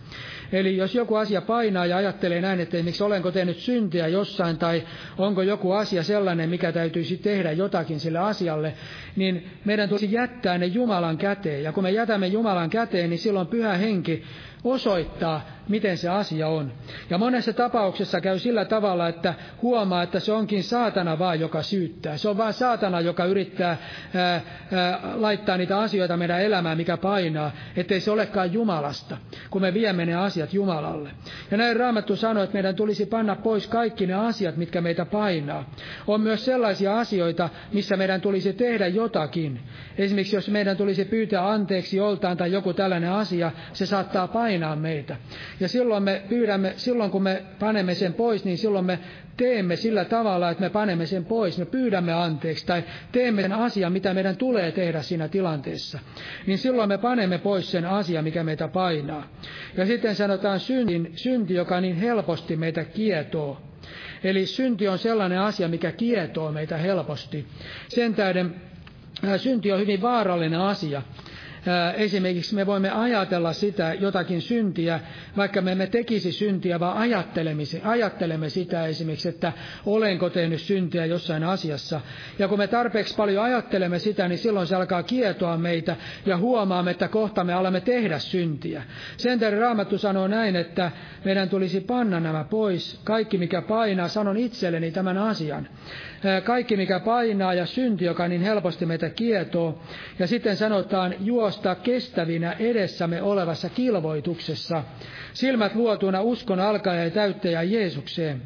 Eli 0.53 0.77
jos 0.77 0.95
joku 0.95 1.15
asia 1.15 1.41
painaa 1.41 1.87
ja 1.87 1.97
ajattelee 1.97 2.41
näin, 2.41 2.61
että 2.61 2.83
miksi 2.83 3.03
olenko 3.05 3.31
tehnyt 3.33 3.57
syntiä 3.57 4.09
jossain 4.09 4.59
tai 4.59 4.83
onko 5.19 5.43
joku 5.43 5.73
asia 5.73 6.03
sellainen, 6.03 6.51
mikä 6.51 6.73
täytyisi 6.73 7.17
tehdä 7.17 7.53
jotakin 7.53 8.01
sille 8.01 8.19
asialle, 8.19 8.75
niin 9.17 9.51
meidän 9.65 9.89
tulisi 9.89 10.13
jättää 10.13 10.59
ne 10.59 10.67
Jumalan 10.67 11.19
käteen. 11.19 11.50
Ja 11.59 11.73
kun 11.73 11.83
me 11.83 11.91
jätämme 11.91 12.27
Jumalan 12.27 12.71
käteen, 12.71 13.11
niin 13.11 13.19
silloin 13.19 13.47
pyhä 13.47 13.77
henki 13.77 14.23
osoittaa, 14.65 15.41
miten 15.71 15.99
se 15.99 16.09
asia 16.09 16.49
on. 16.49 16.73
Ja 17.11 17.19
monessa 17.19 17.53
tapauksessa 17.53 18.21
käy 18.21 18.39
sillä 18.39 18.65
tavalla, 18.65 19.09
että 19.09 19.35
huomaa, 19.63 20.03
että 20.03 20.21
se 20.21 20.33
onkin 20.33 20.65
saatana 20.65 21.19
vaan, 21.19 21.41
joka 21.41 21.63
syyttää. 21.63 22.17
Se 22.17 22.29
on 22.29 22.37
vaan 22.37 22.53
saatana, 22.53 23.01
joka 23.01 23.25
yrittää 23.25 23.77
ää, 24.15 24.41
ää, 24.73 25.01
laittaa 25.15 25.57
niitä 25.57 25.79
asioita 25.81 26.17
meidän 26.17 26.43
elämään, 26.43 26.77
mikä 26.77 26.97
painaa, 26.97 27.51
ettei 27.77 28.01
se 28.01 28.11
olekaan 28.11 28.53
Jumalasta, 28.53 29.17
kun 29.51 29.63
me 29.63 29.75
viemme 29.75 30.07
ne 30.07 30.15
asiat 30.15 30.55
Jumalalle. 30.55 31.11
Ja 31.51 31.57
näin 31.57 31.77
Raamattu 31.77 32.17
sanoi, 32.17 32.45
että 32.45 32.55
meidän 32.55 32.75
tulisi 32.77 33.07
panna 33.07 33.37
pois 33.37 33.67
kaikki 33.67 34.07
ne 34.07 34.15
asiat, 34.15 34.57
mitkä 34.57 34.81
meitä 34.81 35.05
painaa. 35.05 35.71
On 36.07 36.21
myös 36.21 36.45
sellaisia 36.45 36.99
asioita, 36.99 37.49
missä 37.73 37.97
meidän 37.97 38.21
tulisi 38.21 38.53
tehdä 38.53 38.87
jotakin. 38.87 39.61
Esimerkiksi 39.99 40.37
jos 40.37 40.49
meidän 40.49 40.77
tulisi 40.77 41.05
pyytää 41.05 41.51
anteeksi 41.51 41.97
joltain 41.97 42.39
tai 42.39 42.53
joku 42.53 42.73
tällainen 42.73 43.13
asia, 43.13 43.53
se 43.73 43.87
saattaa 43.87 44.29
painaa 44.29 44.77
meitä. 44.77 45.17
Ja 45.61 45.69
silloin 45.69 46.03
me 46.03 46.23
pyydämme, 46.29 46.73
silloin 46.77 47.11
kun 47.11 47.23
me 47.23 47.43
panemme 47.59 47.95
sen 47.95 48.15
pois, 48.15 48.45
niin 48.45 48.59
silloin 48.59 48.85
me 48.85 48.99
teemme 49.37 49.77
sillä 49.77 50.05
tavalla, 50.05 50.51
että 50.51 50.63
me 50.63 50.71
panemme 50.71 51.07
sen 51.07 51.25
pois, 51.25 51.59
me 51.59 51.65
pyydämme 51.65 52.13
anteeksi 52.13 52.67
tai 52.67 52.85
teemme 53.13 53.43
sen 53.43 53.53
asian, 53.53 53.93
mitä 53.93 54.15
meidän 54.15 54.37
tulee 54.37 54.73
tehdä 54.73 55.03
siinä 55.03 55.29
tilanteessa. 55.29 55.99
Niin 56.47 56.59
silloin 56.59 56.89
me 56.89 56.99
panemme 56.99 57.39
pois 57.39 57.71
sen 57.71 57.87
asian, 57.87 58.25
mikä 58.25 58.45
meitä 58.45 58.69
painaa. 58.69 59.29
Ja 59.77 59.87
sitten 59.87 60.15
sanotaan 60.15 60.61
synti, 60.61 61.13
synti 61.17 61.55
joka 61.55 61.81
niin 61.81 61.97
helposti 61.97 62.57
meitä 62.57 62.85
kietoo. 62.85 63.61
Eli 64.25 64.47
synti 64.47 64.89
on 64.89 64.99
sellainen 64.99 65.41
asia, 65.41 65.69
mikä 65.69 65.93
kietoo 65.93 66.53
meitä 66.53 66.77
helposti. 66.77 67.47
Sen 67.89 68.15
tähden 68.15 68.55
synti 69.37 69.73
on 69.73 69.81
hyvin 69.81 70.03
vaarallinen 70.03 70.61
asia 70.61 71.03
esimerkiksi 71.97 72.55
me 72.55 72.67
voimme 72.67 72.91
ajatella 72.91 73.53
sitä 73.53 73.95
jotakin 73.95 74.43
syntiä, 74.43 75.01
vaikka 75.37 75.61
me 75.61 75.73
emme 75.73 75.87
tekisi 75.87 76.33
syntiä, 76.33 76.81
vaan 76.81 76.97
ajattelemme, 77.85 78.49
sitä 78.49 78.87
esimerkiksi, 78.87 79.29
että 79.29 79.53
olenko 79.87 80.31
tehnyt 80.31 80.61
syntiä 80.61 81.07
jossain 81.07 81.45
asiassa. 81.45 82.01
Ja 82.39 82.49
kun 82.49 82.59
me 82.59 82.67
tarpeeksi 82.67 83.15
paljon 83.17 83.45
ajattelemme 83.45 83.99
sitä, 83.99 84.29
niin 84.29 84.39
silloin 84.39 84.67
se 84.67 84.77
alkaa 84.77 85.03
kietoa 85.03 85.57
meitä 85.57 85.97
ja 86.27 86.37
huomaamme, 86.37 86.91
että 86.91 87.09
kohta 87.09 87.45
me 87.45 87.53
alamme 87.53 87.81
tehdä 87.81 88.19
syntiä. 88.19 88.83
Sen 89.17 89.39
tähden 89.39 89.61
Raamattu 89.61 89.99
sanoo 89.99 90.29
näin, 90.29 90.57
että 90.57 90.91
meidän 91.25 91.49
tulisi 91.49 91.81
panna 91.81 92.21
nämä 92.21 92.45
pois. 92.45 93.01
Kaikki 93.05 93.39
mikä 93.39 93.63
painaa, 93.63 94.09
sanon 94.09 94.37
itselleni 94.37 94.91
tämän 94.91 95.19
asian 95.19 95.69
kaikki 96.45 96.77
mikä 96.77 97.01
painaa 97.01 97.55
ja 97.55 97.67
synti, 97.67 98.05
joka 98.05 98.29
niin 98.29 98.41
helposti 98.41 98.87
meitä 98.87 99.11
kietoo. 99.11 99.83
Ja 100.19 100.27
sitten 100.27 100.57
sanotaan 100.57 101.15
juosta 101.21 101.75
kestävinä 101.75 102.53
edessämme 102.53 103.23
olevassa 103.23 103.69
kilvoituksessa. 103.69 104.85
Silmät 105.33 105.75
luotuna 105.75 106.23
uskon 106.23 106.61
alkaja 106.61 107.05
ja 107.05 107.11
täyttäjä 107.11 107.63
Jeesukseen. 107.63 108.43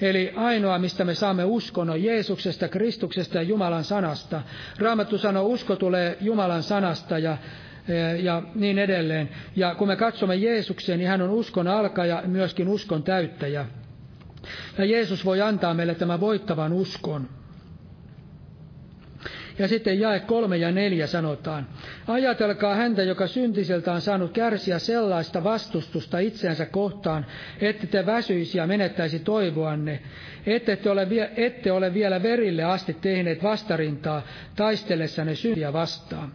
Eli 0.00 0.32
ainoa, 0.36 0.78
mistä 0.78 1.04
me 1.04 1.14
saamme 1.14 1.44
uskon, 1.44 1.90
on 1.90 2.04
Jeesuksesta, 2.04 2.68
Kristuksesta 2.68 3.36
ja 3.36 3.42
Jumalan 3.42 3.84
sanasta. 3.84 4.42
Raamattu 4.78 5.18
sanoo, 5.18 5.46
usko 5.46 5.76
tulee 5.76 6.16
Jumalan 6.20 6.62
sanasta 6.62 7.18
ja 7.18 7.36
ja 8.22 8.42
niin 8.54 8.78
edelleen. 8.78 9.28
Ja 9.56 9.74
kun 9.74 9.88
me 9.88 9.96
katsomme 9.96 10.36
Jeesukseen, 10.36 10.98
niin 10.98 11.08
hän 11.08 11.22
on 11.22 11.30
uskon 11.30 11.68
alkaja, 11.68 12.22
myöskin 12.26 12.68
uskon 12.68 13.02
täyttäjä. 13.02 13.66
Ja 14.78 14.84
Jeesus 14.84 15.24
voi 15.24 15.40
antaa 15.40 15.74
meille 15.74 15.94
tämän 15.94 16.20
voittavan 16.20 16.72
uskon. 16.72 17.28
Ja 19.58 19.68
sitten 19.68 20.00
jae 20.00 20.20
kolme 20.20 20.56
ja 20.56 20.72
neljä 20.72 21.06
sanotaan. 21.06 21.66
Ajatelkaa 22.08 22.74
häntä, 22.74 23.02
joka 23.02 23.26
syntiseltä 23.26 23.92
on 23.92 24.00
saanut 24.00 24.32
kärsiä 24.32 24.78
sellaista 24.78 25.44
vastustusta 25.44 26.18
itseänsä 26.18 26.66
kohtaan, 26.66 27.26
ette 27.60 27.86
te 27.86 28.06
väsyisi 28.06 28.58
ja 28.58 28.66
menettäisi 28.66 29.18
toivoanne, 29.18 30.02
ette 30.46 30.76
te 30.76 30.90
ole, 30.90 31.08
ette 31.36 31.72
ole 31.72 31.94
vielä 31.94 32.22
verille 32.22 32.64
asti 32.64 32.94
tehneet 33.00 33.42
vastarintaa 33.42 34.22
taistellessanne 34.56 35.34
syntiä 35.34 35.72
vastaan. 35.72 36.32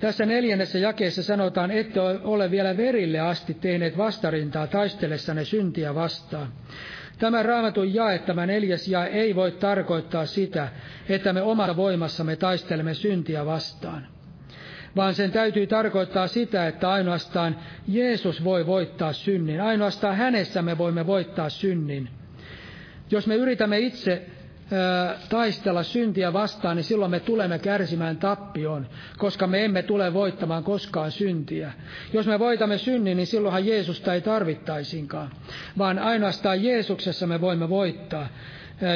Tässä 0.00 0.26
neljännessä 0.26 0.78
jakeessa 0.78 1.22
sanotaan, 1.22 1.70
että 1.70 2.02
ole 2.02 2.50
vielä 2.50 2.76
verille 2.76 3.20
asti 3.20 3.54
tehneet 3.54 3.98
vastarintaa 3.98 4.66
taistellessanne 4.66 5.44
syntiä 5.44 5.94
vastaan. 5.94 6.48
Tämä 7.18 7.42
raamatun 7.42 7.94
jae, 7.94 8.18
tämä 8.18 8.46
neljäs 8.46 8.88
jae, 8.88 9.06
ei 9.08 9.34
voi 9.34 9.52
tarkoittaa 9.52 10.26
sitä, 10.26 10.68
että 11.08 11.32
me 11.32 11.42
omassa 11.42 11.76
voimassamme 11.76 12.36
taistelemme 12.36 12.94
syntiä 12.94 13.46
vastaan. 13.46 14.06
Vaan 14.96 15.14
sen 15.14 15.32
täytyy 15.32 15.66
tarkoittaa 15.66 16.26
sitä, 16.26 16.66
että 16.68 16.90
ainoastaan 16.90 17.56
Jeesus 17.88 18.44
voi 18.44 18.66
voittaa 18.66 19.12
synnin. 19.12 19.60
Ainoastaan 19.60 20.16
hänessä 20.16 20.62
me 20.62 20.78
voimme 20.78 21.06
voittaa 21.06 21.48
synnin. 21.48 22.08
Jos 23.10 23.26
me 23.26 23.34
yritämme 23.34 23.78
itse 23.78 24.26
taistella 25.28 25.82
syntiä 25.82 26.32
vastaan, 26.32 26.76
niin 26.76 26.84
silloin 26.84 27.10
me 27.10 27.20
tulemme 27.20 27.58
kärsimään 27.58 28.16
tappioon, 28.16 28.86
koska 29.18 29.46
me 29.46 29.64
emme 29.64 29.82
tule 29.82 30.14
voittamaan 30.14 30.64
koskaan 30.64 31.10
syntiä. 31.10 31.72
Jos 32.12 32.26
me 32.26 32.38
voitamme 32.38 32.78
synnin, 32.78 33.16
niin 33.16 33.26
silloinhan 33.26 33.66
Jeesusta 33.66 34.14
ei 34.14 34.20
tarvittaisinkaan, 34.20 35.30
vaan 35.78 35.98
ainoastaan 35.98 36.62
Jeesuksessa 36.64 37.26
me 37.26 37.40
voimme 37.40 37.68
voittaa. 37.68 38.28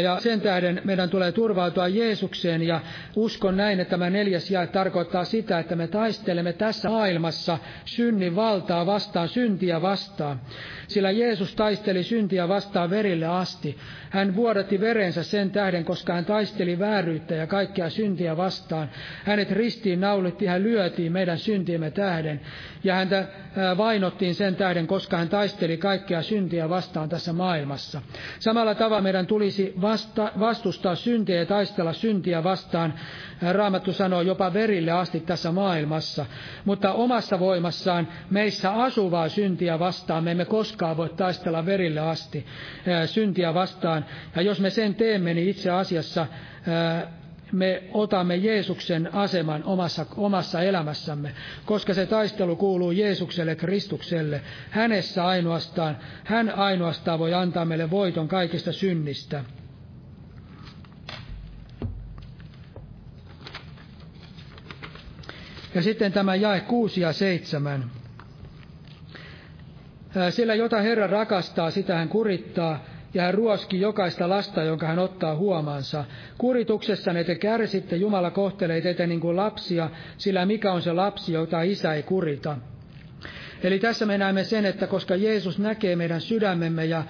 Ja 0.02 0.20
sen 0.20 0.40
tähden 0.40 0.80
meidän 0.84 1.10
tulee 1.10 1.32
turvautua 1.32 1.88
Jeesukseen 1.88 2.62
ja 2.62 2.80
uskon 3.16 3.56
näin, 3.56 3.80
että 3.80 3.90
tämä 3.90 4.10
neljäs 4.10 4.50
jae 4.50 4.66
tarkoittaa 4.66 5.24
sitä, 5.24 5.58
että 5.58 5.76
me 5.76 5.86
taistelemme 5.88 6.52
tässä 6.52 6.88
maailmassa 6.88 7.58
synnin 7.84 8.36
valtaa 8.36 8.86
vastaan, 8.86 9.28
syntiä 9.28 9.82
vastaan. 9.82 10.40
Sillä 10.88 11.10
Jeesus 11.10 11.54
taisteli 11.54 12.02
syntiä 12.02 12.48
vastaan 12.48 12.90
verille 12.90 13.26
asti. 13.26 13.78
Hän 14.10 14.36
vuodatti 14.36 14.80
verensä 14.80 15.22
sen 15.22 15.50
tähden, 15.50 15.84
koska 15.84 16.12
hän 16.12 16.24
taisteli 16.24 16.78
vääryyttä 16.78 17.34
ja 17.34 17.46
kaikkea 17.46 17.90
syntiä 17.90 18.36
vastaan. 18.36 18.90
Hänet 19.24 19.50
ristiin 19.50 20.00
naulittiin, 20.00 20.50
hän 20.50 20.62
lyötiin 20.62 21.12
meidän 21.12 21.38
syntiemme 21.38 21.90
tähden. 21.90 22.40
Ja 22.84 22.94
häntä 22.94 23.28
vainottiin 23.76 24.34
sen 24.34 24.56
tähden, 24.56 24.86
koska 24.86 25.16
hän 25.16 25.28
taisteli 25.28 25.76
kaikkea 25.76 26.22
syntiä 26.22 26.68
vastaan 26.68 27.08
tässä 27.08 27.32
maailmassa. 27.32 28.02
Samalla 28.38 28.74
tavalla 28.74 29.02
meidän 29.02 29.26
tulisi 29.26 29.72
vasta, 29.80 30.32
vastustaa 30.40 30.94
syntiä 30.94 31.36
ja 31.36 31.46
taistella 31.46 31.92
syntiä 31.92 32.44
vastaan. 32.44 32.94
Raamattu 33.52 33.92
sanoo 33.92 34.22
jopa 34.22 34.52
verille 34.52 34.90
asti 34.92 35.20
tässä 35.20 35.52
maailmassa. 35.52 36.26
Mutta 36.64 36.92
omassa 36.92 37.38
voimassaan 37.38 38.08
meissä 38.30 38.72
asuvaa 38.72 39.28
syntiä 39.28 39.78
vastaan 39.78 40.24
me 40.24 40.30
emme 40.30 40.44
koskaan 40.44 40.96
voi 40.96 41.08
taistella 41.08 41.66
verille 41.66 42.00
asti 42.00 42.46
syntiä 43.06 43.54
vastaan. 43.54 44.04
Ja 44.36 44.42
jos 44.42 44.60
me 44.60 44.70
sen 44.70 44.94
teemme, 44.94 45.34
niin 45.34 45.48
itse 45.48 45.70
asiassa 45.70 46.26
me 47.52 47.82
otamme 47.92 48.36
Jeesuksen 48.36 49.14
aseman 49.14 49.64
omassa, 49.64 50.06
omassa 50.16 50.62
elämässämme, 50.62 51.34
koska 51.64 51.94
se 51.94 52.06
taistelu 52.06 52.56
kuuluu 52.56 52.90
Jeesukselle 52.90 53.54
Kristukselle. 53.54 54.40
Hänessä 54.70 55.26
ainoastaan, 55.26 55.96
hän 56.24 56.50
ainoastaan 56.50 57.18
voi 57.18 57.34
antaa 57.34 57.64
meille 57.64 57.90
voiton 57.90 58.28
kaikista 58.28 58.72
synnistä. 58.72 59.44
Ja 65.76 65.82
sitten 65.82 66.12
tämä 66.12 66.34
jae 66.34 66.60
6 66.60 67.00
ja 67.00 67.12
7. 67.12 67.90
Sillä 70.30 70.54
jota 70.54 70.80
Herra 70.80 71.06
rakastaa, 71.06 71.70
sitä 71.70 71.96
hän 71.96 72.08
kurittaa, 72.08 72.84
ja 73.14 73.22
hän 73.22 73.34
ruoski 73.34 73.80
jokaista 73.80 74.28
lasta, 74.28 74.62
jonka 74.62 74.86
hän 74.86 74.98
ottaa 74.98 75.36
huomansa. 75.36 76.04
Kurituksessa 76.38 77.10
te 77.26 77.34
kärsitte, 77.34 77.96
Jumala 77.96 78.30
kohtelee 78.30 78.80
teitä 78.80 79.06
niin 79.06 79.20
kuin 79.20 79.36
lapsia, 79.36 79.90
sillä 80.18 80.46
mikä 80.46 80.72
on 80.72 80.82
se 80.82 80.92
lapsi, 80.92 81.32
jota 81.32 81.62
isä 81.62 81.94
ei 81.94 82.02
kurita. 82.02 82.56
Eli 83.62 83.78
tässä 83.78 84.06
me 84.06 84.18
näemme 84.18 84.44
sen, 84.44 84.66
että 84.66 84.86
koska 84.86 85.16
Jeesus 85.16 85.58
näkee 85.58 85.96
meidän 85.96 86.20
sydämemme 86.20 86.84
ja 86.84 87.04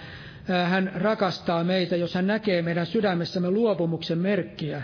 hän 0.49 0.93
rakastaa 0.95 1.65
meitä, 1.65 1.97
jos 1.97 2.15
hän 2.15 2.27
näkee 2.27 2.63
meidän 2.63 2.87
sydämessämme 2.87 3.51
luopumuksen 3.51 4.19
merkkiä, 4.19 4.83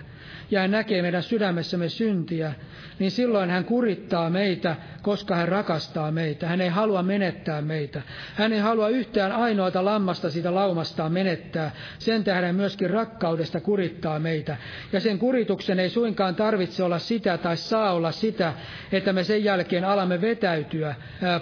ja 0.51 0.61
hän 0.61 0.71
näkee 0.71 1.03
meidän 1.03 1.23
sydämessämme 1.23 1.89
syntiä, 1.89 2.55
niin 2.99 3.11
silloin 3.11 3.51
hän 3.51 3.65
kurittaa 3.65 4.31
meitä, 4.31 4.77
koska 5.03 5.37
hän 5.37 5.49
rakastaa 5.49 6.11
meitä. 6.11 6.47
Hän 6.47 6.61
ei 6.61 6.69
halua 6.69 7.03
menettää 7.03 7.63
meitä. 7.63 8.03
Hän 8.35 8.53
ei 8.53 8.59
halua 8.59 8.89
yhtään 8.89 9.33
ainoata 9.33 9.85
lammasta 9.85 10.31
siitä 10.31 10.55
laumastaan 10.55 11.13
menettää. 11.13 11.71
Sen 11.99 12.25
tähden 12.25 12.55
myöskin 12.55 12.91
rakkaudesta 12.91 13.61
kurittaa 13.61 14.19
meitä. 14.19 14.57
Ja 14.93 15.01
sen 15.01 15.19
kurituksen 15.19 15.79
ei 15.81 15.89
suinkaan 15.91 16.35
tarvitse 16.35 16.83
olla 16.83 16.99
sitä 16.99 17.39
tai 17.39 17.57
saa 17.57 17.93
olla 17.93 18.13
sitä, 18.13 18.53
että 18.93 19.13
me 19.13 19.25
sen 19.25 19.45
jälkeen 19.45 19.85
alamme 19.85 20.21
vetäytyä 20.21 20.95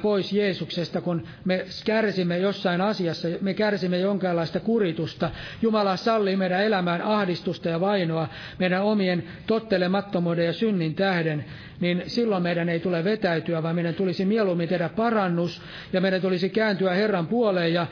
pois 0.02 0.32
Jeesuksesta, 0.32 1.00
kun 1.00 1.26
me 1.44 1.64
kärsimme 1.84 2.38
jossain 2.38 2.80
asiassa, 2.80 3.28
me 3.40 3.54
kärsimme 3.54 3.98
jonkinlaista 4.10 4.60
kuritusta. 4.60 5.30
Jumala 5.62 5.96
sallii 5.96 6.36
meidän 6.36 6.64
elämään 6.64 7.02
ahdistusta 7.02 7.68
ja 7.68 7.80
vainoa 7.80 8.28
meidän 8.58 8.82
omien 8.82 9.24
tottelemattomuuden 9.46 10.46
ja 10.46 10.52
synnin 10.52 10.94
tähden, 10.94 11.44
niin 11.80 12.02
silloin 12.06 12.42
meidän 12.42 12.68
ei 12.68 12.80
tule 12.80 13.04
vetäytyä, 13.04 13.62
vaan 13.62 13.74
meidän 13.74 13.94
tulisi 13.94 14.24
mieluummin 14.24 14.68
tehdä 14.68 14.88
parannus, 14.88 15.62
ja 15.92 16.00
meidän 16.00 16.20
tulisi 16.20 16.48
kääntyä 16.48 16.94
Herran 16.94 17.26
puoleen 17.26 17.72
ja 17.72 17.86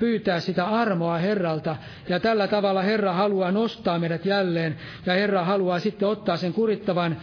pyytää 0.00 0.40
sitä 0.40 0.64
armoa 0.64 1.18
Herralta. 1.18 1.76
Ja 2.08 2.20
tällä 2.20 2.48
tavalla 2.48 2.82
Herra 2.82 3.12
haluaa 3.12 3.52
nostaa 3.52 3.98
meidät 3.98 4.26
jälleen, 4.26 4.76
ja 5.06 5.12
Herra 5.12 5.44
haluaa 5.44 5.78
sitten 5.78 6.08
ottaa 6.08 6.36
sen 6.36 6.52
kurittavan 6.52 7.16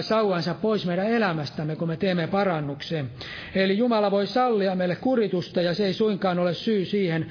sauansa 0.00 0.54
pois 0.54 0.86
meidän 0.86 1.06
elämästämme, 1.06 1.76
kun 1.76 1.88
me 1.88 1.96
teemme 1.96 2.26
parannuksen. 2.26 3.10
Eli 3.54 3.78
Jumala 3.78 4.10
voi 4.10 4.26
sallia 4.26 4.74
meille 4.74 4.96
kuritusta, 4.96 5.62
ja 5.62 5.74
se 5.74 5.86
ei 5.86 5.92
suinkaan 5.92 6.38
ole 6.38 6.54
syy 6.54 6.84
siihen, 6.84 7.26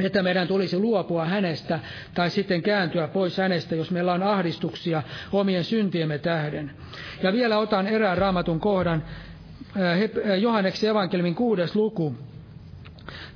että 0.00 0.22
meidän 0.22 0.48
tulisi 0.48 0.78
luopua 0.78 1.24
hänestä 1.24 1.80
tai 2.14 2.30
sitten 2.30 2.62
kääntyä 2.62 3.08
pois 3.08 3.36
hänestä, 3.38 3.74
jos 3.74 3.90
meillä 3.90 4.12
on 4.12 4.22
ahdistuksia 4.22 5.02
omien 5.32 5.64
syntiemme 5.64 6.18
tähden. 6.18 6.70
Ja 7.22 7.32
vielä 7.32 7.58
otan 7.58 7.86
erään 7.86 8.18
raamatun 8.18 8.60
kohdan 8.60 9.04
Johanneksen 10.40 10.90
evankeliumin 10.90 11.34
kuudes 11.34 11.74
luku. 11.76 12.14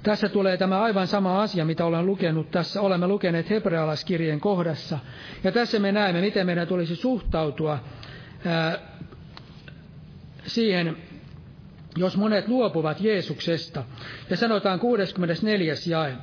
Tässä 0.03 0.29
tulee 0.29 0.57
tämä 0.57 0.81
aivan 0.83 1.07
sama 1.07 1.43
asia, 1.43 1.65
mitä 1.65 1.85
olen 1.85 2.07
lukenut 2.07 2.51
tässä. 2.51 2.81
Olemme 2.81 3.07
lukeneet 3.07 3.51
hebrealaiskirjeen 3.51 4.41
kohdassa. 4.41 4.99
Ja 5.45 5.53
tässä 5.53 5.79
me 5.79 5.93
näemme, 5.93 6.21
miten 6.21 6.47
meidän 6.47 6.67
tulisi 6.67 6.97
suhtautua 6.97 7.79
ää, 8.47 8.79
siihen, 10.47 10.97
jos 11.97 12.17
monet 12.17 12.49
luopuvat 12.49 13.01
Jeesuksesta. 13.01 13.85
Ja 14.31 14.37
sanotaan 14.37 14.81
64. 14.81 15.75
jae. 15.87 16.17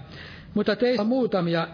Mutta 0.53 0.75
teistä 0.75 1.01
on 1.01 1.07
muutamia, 1.07 1.67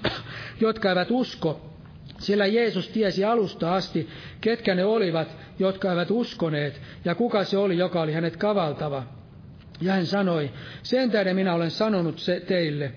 jotka 0.60 0.88
eivät 0.88 1.10
usko, 1.10 1.70
sillä 2.18 2.46
Jeesus 2.46 2.88
tiesi 2.88 3.24
alusta 3.24 3.74
asti, 3.74 4.08
ketkä 4.40 4.74
ne 4.74 4.84
olivat, 4.84 5.36
jotka 5.58 5.90
eivät 5.90 6.10
uskoneet, 6.10 6.80
ja 7.04 7.14
kuka 7.14 7.44
se 7.44 7.58
oli, 7.58 7.78
joka 7.78 8.00
oli 8.00 8.12
hänet 8.12 8.36
kavaltava. 8.36 9.02
Ja 9.80 9.92
hän 9.92 10.06
sanoi, 10.06 10.50
sen 10.82 11.10
tähden 11.10 11.36
minä 11.36 11.54
olen 11.54 11.70
sanonut 11.70 12.18
se 12.18 12.40
teille, 12.40 12.92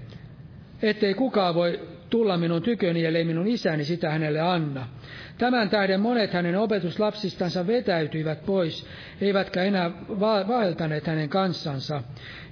ettei 0.82 1.14
kukaan 1.14 1.56
voi 1.56 1.80
tulla 2.10 2.38
minun 2.38 2.62
tyköni, 2.62 3.06
ellei 3.06 3.24
minun 3.24 3.48
isäni 3.48 3.84
sitä 3.84 4.10
hänelle 4.10 4.40
anna. 4.40 4.88
Tämän 5.38 5.70
tähden 5.70 6.02
monet 6.02 6.34
hänen 6.34 6.58
opetuslapsistansa 6.58 7.68
vetäytyivät 7.68 8.46
pois, 8.46 8.86
eivätkä 9.22 9.64
enää 9.64 9.92
vaeltaneet 10.48 11.08
hänen 11.08 11.30
kanssansa. 11.30 12.04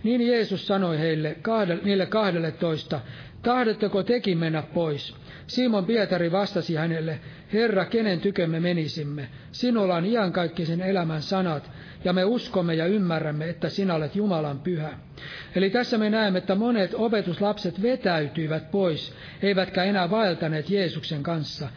Niin 0.04 0.28
Jeesus 0.28 0.68
sanoi 0.68 1.00
heille, 1.00 1.36
kahdelle, 1.42 1.84
niille 1.84 2.06
kahdelle 2.06 2.52
toista, 2.52 3.00
tahdotteko 3.42 4.04
tekin 4.04 4.38
mennä 4.38 4.62
pois? 4.62 5.16
Simon 5.48 5.86
Pietari 5.86 6.32
vastasi 6.32 6.76
hänelle, 6.76 7.20
Herra, 7.54 7.86
kenen 7.86 8.20
tykömme 8.20 8.60
menisimme? 8.60 9.28
Sinulla 9.52 9.96
on 9.96 10.06
iankaikkisen 10.06 10.82
elämän 10.82 11.22
sanat, 11.22 11.72
ja 12.06 12.14
me 12.14 12.24
uskomme 12.26 12.76
ja 12.76 12.86
ymmärrämme, 12.86 13.50
että 13.50 13.70
sinä 13.70 13.96
olet 13.96 14.16
Jumalan 14.16 14.60
pyhä. 14.60 14.90
Eli 15.56 15.70
tässä 15.70 15.98
me 15.98 16.10
näemme, 16.10 16.38
että 16.40 16.56
monet 16.56 16.92
opetuslapset 16.94 17.82
vetäytyivät 17.82 18.72
pois, 18.72 19.14
eivätkä 19.42 19.84
enää 19.84 20.10
vaeltaneet 20.10 20.70
Jeesuksen 20.70 21.24
kanssa. 21.24 21.70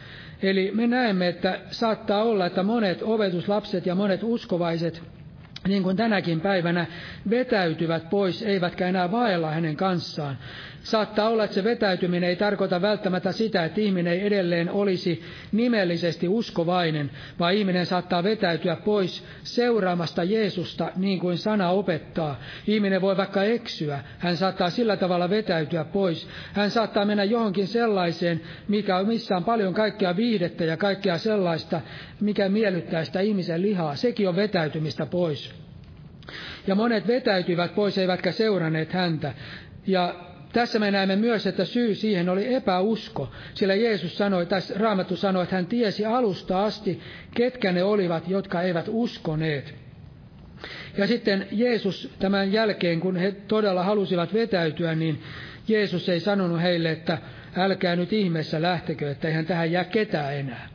Eli 0.43 0.71
me 0.73 0.87
näemme, 0.87 1.27
että 1.27 1.59
saattaa 1.71 2.23
olla, 2.23 2.45
että 2.45 2.63
monet 2.63 2.99
opetuslapset 3.01 3.85
ja 3.85 3.95
monet 3.95 4.23
uskovaiset 4.23 5.03
niin 5.67 5.83
kuin 5.83 5.97
tänäkin 5.97 6.41
päivänä, 6.41 6.85
vetäytyvät 7.29 8.09
pois, 8.09 8.41
eivätkä 8.43 8.87
enää 8.87 9.11
vaella 9.11 9.51
hänen 9.51 9.75
kanssaan. 9.75 10.37
Saattaa 10.83 11.29
olla, 11.29 11.43
että 11.43 11.53
se 11.53 11.63
vetäytyminen 11.63 12.29
ei 12.29 12.35
tarkoita 12.35 12.81
välttämättä 12.81 13.31
sitä, 13.31 13.65
että 13.65 13.81
ihminen 13.81 14.13
ei 14.13 14.25
edelleen 14.25 14.71
olisi 14.71 15.23
nimellisesti 15.51 16.27
uskovainen, 16.27 17.11
vaan 17.39 17.53
ihminen 17.53 17.85
saattaa 17.85 18.23
vetäytyä 18.23 18.75
pois 18.75 19.23
seuraamasta 19.43 20.23
Jeesusta 20.23 20.91
niin 20.95 21.19
kuin 21.19 21.37
sana 21.37 21.69
opettaa. 21.69 22.39
Ihminen 22.67 23.01
voi 23.01 23.17
vaikka 23.17 23.43
eksyä, 23.43 23.99
hän 24.19 24.37
saattaa 24.37 24.69
sillä 24.69 24.97
tavalla 24.97 25.29
vetäytyä 25.29 25.83
pois. 25.83 26.27
Hän 26.53 26.71
saattaa 26.71 27.05
mennä 27.05 27.23
johonkin 27.23 27.67
sellaiseen, 27.67 28.41
mikä, 28.67 28.97
on 28.97 29.43
paljon 29.45 29.73
kaikkea 29.73 30.15
viihdettä 30.15 30.63
ja 30.65 30.77
kaikkea 30.77 31.17
sellaista, 31.17 31.81
mikä 32.19 32.49
miellyttää 32.49 33.03
sitä 33.03 33.19
ihmisen 33.19 33.61
lihaa. 33.61 33.95
Sekin 33.95 34.29
on 34.29 34.35
vetäytymistä 34.35 35.05
pois. 35.05 35.58
Ja 36.67 36.75
monet 36.75 37.07
vetäytyivät 37.07 37.75
pois, 37.75 37.97
eivätkä 37.97 38.31
seuranneet 38.31 38.93
häntä. 38.93 39.33
Ja 39.87 40.15
tässä 40.53 40.79
me 40.79 40.91
näemme 40.91 41.15
myös, 41.15 41.47
että 41.47 41.65
syy 41.65 41.95
siihen 41.95 42.29
oli 42.29 42.53
epäusko, 42.53 43.31
sillä 43.53 43.75
Jeesus 43.75 44.17
sanoi, 44.17 44.45
tässä 44.45 44.73
Raamattu 44.77 45.15
sanoi, 45.15 45.43
että 45.43 45.55
hän 45.55 45.65
tiesi 45.65 46.05
alusta 46.05 46.63
asti, 46.63 47.01
ketkä 47.35 47.71
ne 47.71 47.83
olivat, 47.83 48.27
jotka 48.27 48.61
eivät 48.61 48.85
uskoneet. 48.87 49.75
Ja 50.97 51.07
sitten 51.07 51.47
Jeesus 51.51 52.13
tämän 52.19 52.53
jälkeen, 52.53 52.99
kun 52.99 53.15
he 53.15 53.31
todella 53.31 53.83
halusivat 53.83 54.33
vetäytyä, 54.33 54.95
niin 54.95 55.21
Jeesus 55.67 56.09
ei 56.09 56.19
sanonut 56.19 56.61
heille, 56.61 56.91
että 56.91 57.17
älkää 57.55 57.95
nyt 57.95 58.13
ihmeessä 58.13 58.61
lähtekö, 58.61 59.11
että 59.11 59.27
eihän 59.27 59.45
tähän 59.45 59.71
jää 59.71 59.83
ketään 59.83 60.35
enää. 60.35 60.69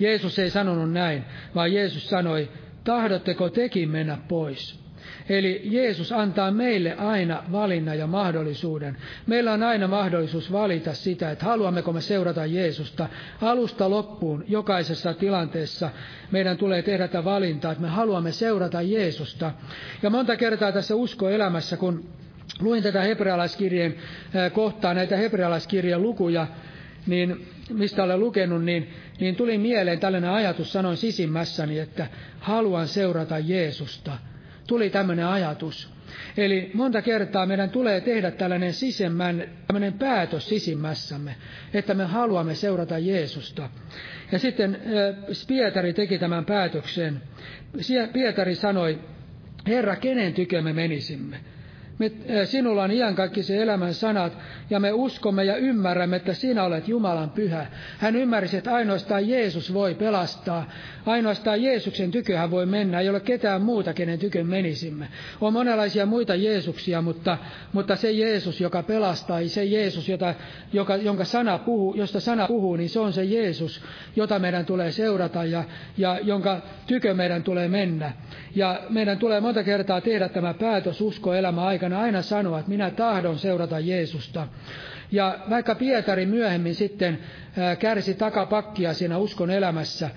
Jeesus 0.00 0.38
ei 0.38 0.50
sanonut 0.50 0.92
näin, 0.92 1.24
vaan 1.54 1.72
Jeesus 1.72 2.08
sanoi, 2.08 2.48
tahdotteko 2.84 3.50
tekin 3.50 3.90
mennä 3.90 4.18
pois? 4.28 4.87
Eli 5.28 5.60
Jeesus 5.64 6.12
antaa 6.12 6.50
meille 6.50 6.96
aina 6.96 7.42
valinnan 7.52 7.98
ja 7.98 8.06
mahdollisuuden. 8.06 8.96
Meillä 9.26 9.52
on 9.52 9.62
aina 9.62 9.88
mahdollisuus 9.88 10.52
valita 10.52 10.94
sitä, 10.94 11.30
että 11.30 11.44
haluammeko 11.44 11.92
me 11.92 12.00
seurata 12.00 12.46
Jeesusta 12.46 13.08
alusta 13.42 13.90
loppuun 13.90 14.44
jokaisessa 14.48 15.14
tilanteessa. 15.14 15.90
Meidän 16.30 16.56
tulee 16.56 16.82
tehdä 16.82 17.08
tätä 17.08 17.24
valintaa, 17.24 17.72
että 17.72 17.82
me 17.82 17.88
haluamme 17.88 18.32
seurata 18.32 18.82
Jeesusta. 18.82 19.52
Ja 20.02 20.10
monta 20.10 20.36
kertaa 20.36 20.72
tässä 20.72 20.94
uskoelämässä, 20.94 21.76
kun 21.76 22.08
luin 22.60 22.82
tätä 22.82 23.02
hebrealaiskirjeen 23.02 23.94
kohtaa, 24.52 24.94
näitä 24.94 25.16
hebrealaiskirjan 25.16 26.02
lukuja, 26.02 26.46
niin 27.06 27.46
mistä 27.70 28.02
olen 28.02 28.20
lukenut, 28.20 28.64
niin, 28.64 28.90
niin 29.20 29.36
tuli 29.36 29.58
mieleen 29.58 30.00
tällainen 30.00 30.30
ajatus, 30.30 30.72
sanoin 30.72 30.96
sisimmässäni, 30.96 31.78
että 31.78 32.06
haluan 32.40 32.88
seurata 32.88 33.38
Jeesusta 33.38 34.18
tuli 34.68 34.90
tämmöinen 34.90 35.26
ajatus. 35.26 35.90
Eli 36.36 36.70
monta 36.74 37.02
kertaa 37.02 37.46
meidän 37.46 37.70
tulee 37.70 38.00
tehdä 38.00 38.30
tällainen 38.30 38.72
sisemmän, 38.72 39.44
tämmöinen 39.66 39.92
päätös 39.92 40.48
sisimmässämme, 40.48 41.34
että 41.74 41.94
me 41.94 42.04
haluamme 42.04 42.54
seurata 42.54 42.98
Jeesusta. 42.98 43.70
Ja 44.32 44.38
sitten 44.38 44.78
Pietari 45.48 45.92
teki 45.92 46.18
tämän 46.18 46.44
päätöksen. 46.44 47.22
Pietari 48.12 48.54
sanoi, 48.54 48.98
Herra, 49.66 49.96
kenen 49.96 50.34
tykö 50.34 50.62
me 50.62 50.72
menisimme? 50.72 51.36
Me, 51.98 52.06
äh, 52.06 52.46
sinulla 52.48 52.82
on 52.82 52.90
iankaikkisen 52.90 53.58
elämän 53.58 53.94
sanat, 53.94 54.32
ja 54.70 54.80
me 54.80 54.92
uskomme 54.92 55.44
ja 55.44 55.56
ymmärrämme, 55.56 56.16
että 56.16 56.34
sinä 56.34 56.64
olet 56.64 56.88
Jumalan 56.88 57.30
pyhä. 57.30 57.66
Hän 57.98 58.16
ymmärsi, 58.16 58.56
että 58.56 58.74
ainoastaan 58.74 59.28
Jeesus 59.28 59.74
voi 59.74 59.94
pelastaa. 59.94 60.70
Ainoastaan 61.06 61.62
Jeesuksen 61.62 62.10
tykö 62.10 62.38
hän 62.38 62.50
voi 62.50 62.66
mennä, 62.66 63.00
ei 63.00 63.08
ole 63.08 63.20
ketään 63.20 63.62
muuta, 63.62 63.94
kenen 63.94 64.18
tykön 64.18 64.46
menisimme. 64.46 65.08
On 65.40 65.52
monenlaisia 65.52 66.06
muita 66.06 66.34
Jeesuksia, 66.34 67.02
mutta, 67.02 67.38
mutta 67.72 67.96
se 67.96 68.10
Jeesus, 68.10 68.60
joka 68.60 68.82
pelastaa, 68.82 69.38
se 69.46 69.64
Jeesus, 69.64 70.08
jota, 70.08 70.34
joka, 70.72 70.96
jonka 70.96 71.24
sana 71.24 71.58
puhuu, 71.58 71.94
josta 71.94 72.20
sana 72.20 72.46
puhuu, 72.46 72.76
niin 72.76 72.88
se 72.88 73.00
on 73.00 73.12
se 73.12 73.24
Jeesus, 73.24 73.82
jota 74.16 74.38
meidän 74.38 74.66
tulee 74.66 74.92
seurata 74.92 75.44
ja, 75.44 75.64
ja 75.96 76.18
jonka 76.22 76.60
tykö 76.86 77.14
meidän 77.14 77.42
tulee 77.42 77.68
mennä. 77.68 78.12
Ja 78.54 78.80
meidän 78.88 79.18
tulee 79.18 79.40
monta 79.40 79.62
kertaa 79.62 80.00
tehdä 80.00 80.28
tämä 80.28 80.54
päätös 80.54 81.00
uskoelämä 81.00 81.64
aikana, 81.64 81.87
aina 81.92 82.22
sanoa, 82.22 82.58
että 82.58 82.70
minä 82.70 82.90
tahdon 82.90 83.38
seurata 83.38 83.80
Jeesusta. 83.80 84.48
Ja 85.12 85.38
vaikka 85.50 85.74
Pietari 85.74 86.26
myöhemmin 86.26 86.74
sitten 86.74 87.18
kärsi 87.78 88.14
takapakkia 88.14 88.94
siinä 88.94 89.18
uskon 89.18 89.50
elämässä, 89.50 90.10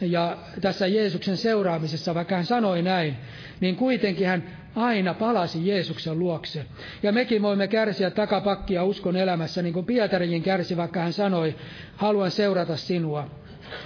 ja 0.00 0.36
tässä 0.60 0.86
Jeesuksen 0.86 1.36
seuraamisessa, 1.36 2.14
vaikka 2.14 2.34
hän 2.34 2.44
sanoi 2.44 2.82
näin, 2.82 3.16
niin 3.60 3.76
kuitenkin 3.76 4.26
hän 4.26 4.42
aina 4.76 5.14
palasi 5.14 5.66
Jeesuksen 5.68 6.18
luokse. 6.18 6.64
Ja 7.02 7.12
mekin 7.12 7.42
voimme 7.42 7.68
kärsiä 7.68 8.10
takapakkia 8.10 8.84
uskon 8.84 9.16
elämässä, 9.16 9.62
niin 9.62 9.74
kuin 9.74 9.86
Pietarikin 9.86 10.42
kärsi, 10.42 10.76
vaikka 10.76 11.00
hän 11.00 11.12
sanoi, 11.12 11.54
haluan 11.96 12.30
seurata 12.30 12.76
sinua. 12.76 13.30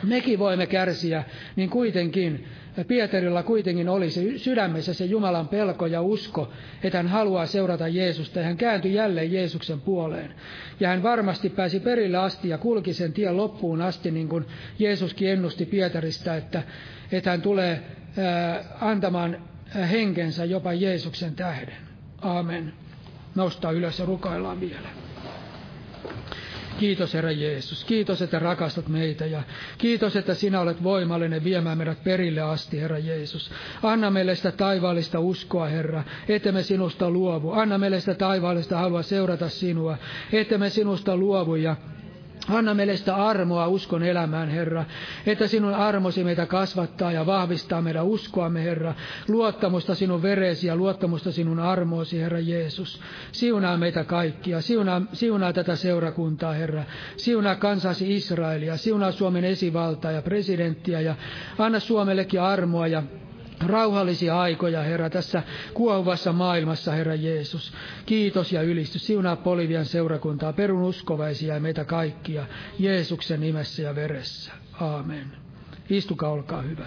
Mekin 0.03 0.39
voimme 0.39 0.67
kärsiä, 0.67 1.25
niin 1.57 1.71
kuitenkin 1.71 2.49
Pietarilla 2.89 3.43
kuitenkin 3.43 3.89
oli 3.89 4.11
se 4.11 4.39
sydämessä 4.39 4.95
se 4.95 5.05
Jumalan 5.05 5.49
pelko 5.49 5.87
ja 5.87 6.03
usko, 6.03 6.53
että 6.83 6.99
hän 6.99 7.09
haluaa 7.09 7.47
seurata 7.47 7.89
Jeesusta, 7.89 8.39
ja 8.39 8.45
hän 8.45 8.57
kääntyi 8.57 8.95
jälleen 8.95 9.33
Jeesuksen 9.33 9.81
puoleen. 9.81 10.35
Ja 10.81 10.89
hän 10.89 11.03
varmasti 11.03 11.51
pääsi 11.51 11.81
perille 11.81 12.19
asti 12.19 12.49
ja 12.49 12.59
kulki 12.59 12.93
sen 12.93 13.13
tien 13.13 13.37
loppuun 13.37 13.83
asti, 13.83 14.11
niin 14.11 14.29
kuin 14.29 14.45
Jeesuskin 14.79 15.29
ennusti 15.29 15.67
Pietarista, 15.67 16.37
että, 16.37 16.63
että 17.13 17.31
hän 17.31 17.43
tulee 17.43 17.83
ää, 18.19 18.65
antamaan 18.81 19.37
henkensä 19.91 20.45
jopa 20.45 20.73
Jeesuksen 20.73 21.35
tähden. 21.35 21.77
Aamen. 22.23 22.73
Nostaa 23.35 23.73
ylös 23.73 23.99
ja 23.99 24.05
rukoillaan 24.05 24.61
vielä. 24.61 24.89
Kiitos 26.79 27.15
Herra 27.15 27.33
Jeesus. 27.33 27.85
Kiitos, 27.85 28.23
että 28.23 28.39
rakastat 28.39 28.89
meitä 28.89 29.27
ja 29.27 29.43
kiitos, 29.79 30.17
että 30.17 30.35
sinä 30.35 30.61
olet 30.61 30.83
voimallinen 30.83 31.45
viemään 31.45 31.79
meidät 31.79 32.05
perille 32.05 32.41
asti, 32.41 32.81
Herra 32.81 32.99
Jeesus. 32.99 33.51
Anna 33.83 34.11
meille 34.11 34.35
sitä 34.35 34.53
taivaallista 34.53 35.21
uskoa, 35.21 35.67
Herra, 35.67 36.05
että 36.29 36.53
me 36.53 36.63
sinusta 36.63 37.11
luovu. 37.11 37.53
Anna 37.53 37.79
meille 37.79 38.01
sitä 38.01 38.15
taivaallista 38.15 38.79
halua 38.79 39.03
seurata 39.03 39.49
sinua, 39.49 39.97
että 40.33 40.59
me 40.59 40.71
sinusta 40.71 41.17
luovu 41.17 41.55
ja 41.55 41.77
Anna 42.49 42.75
meille 42.75 42.97
sitä 42.97 43.15
armoa 43.17 43.69
uskon 43.69 44.03
elämään, 44.03 44.49
Herra, 44.49 44.85
että 45.27 45.47
sinun 45.47 45.75
armosi 45.75 46.25
meitä 46.25 46.47
kasvattaa 46.47 47.13
ja 47.13 47.27
vahvistaa 47.27 47.83
meidän 47.83 48.05
uskoamme, 48.07 48.65
Herra, 48.65 48.95
luottamusta 49.29 49.95
sinun 49.95 50.23
veresi 50.23 50.67
ja 50.67 50.77
luottamusta 50.77 51.33
sinun 51.33 51.59
armoosi, 51.59 52.21
Herra 52.21 52.39
Jeesus. 52.39 53.01
Siunaa 53.33 53.77
meitä 53.77 54.05
kaikkia, 54.05 54.61
siunaa, 54.61 55.03
siunaa 55.13 55.53
tätä 55.53 55.77
seurakuntaa, 55.77 56.53
Herra, 56.53 56.85
siunaa 57.17 57.55
kansasi 57.55 58.17
Israelia, 58.17 58.77
siunaa 58.77 59.13
Suomen 59.13 59.45
esivaltaa 59.45 60.13
ja 60.13 60.23
presidenttiä 60.23 61.01
ja 61.01 61.15
anna 61.59 61.81
Suomellekin 61.81 62.41
armoa 62.41 62.87
ja 62.87 63.03
rauhallisia 63.67 64.41
aikoja, 64.41 64.83
Herra, 64.83 65.11
tässä 65.11 65.43
kuohuvassa 65.75 66.33
maailmassa, 66.33 66.93
Herra 66.93 67.15
Jeesus. 67.15 67.73
Kiitos 68.07 68.53
ja 68.53 68.63
ylistys. 68.63 69.07
Siunaa 69.07 69.37
Polivian 69.37 69.85
seurakuntaa, 69.85 70.53
perun 70.53 70.83
uskovaisia 70.83 71.55
ja 71.55 71.61
meitä 71.61 71.85
kaikkia, 71.85 72.47
Jeesuksen 72.79 73.41
nimessä 73.41 73.83
ja 73.83 73.95
veressä. 73.95 74.53
Aamen. 74.81 75.33
Istukaa, 75.91 76.31
olkaa 76.31 76.63
hyvä. 76.63 76.87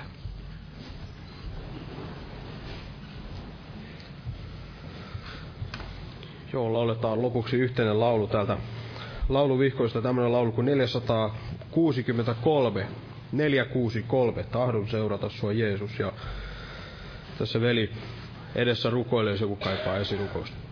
Joo, 6.53 6.73
lauletaan 6.73 7.21
lopuksi 7.21 7.57
yhteinen 7.57 7.99
laulu 7.99 8.27
täältä 8.27 8.57
lauluvihkoista, 9.29 10.01
tämmöinen 10.01 10.31
laulu 10.31 10.51
kuin 10.51 10.65
463. 10.65 12.87
463, 13.31 14.43
tahdon 14.43 14.87
seurata 14.87 15.29
sua 15.29 15.53
Jeesus. 15.53 15.99
Ja 15.99 16.13
tässä 17.37 17.61
veli 17.61 17.89
edessä 18.55 18.89
rukoilee, 18.89 19.33
jos 19.33 19.41
joku 19.41 19.55
kaipaa 19.55 19.97
esirukousta. 19.97 20.64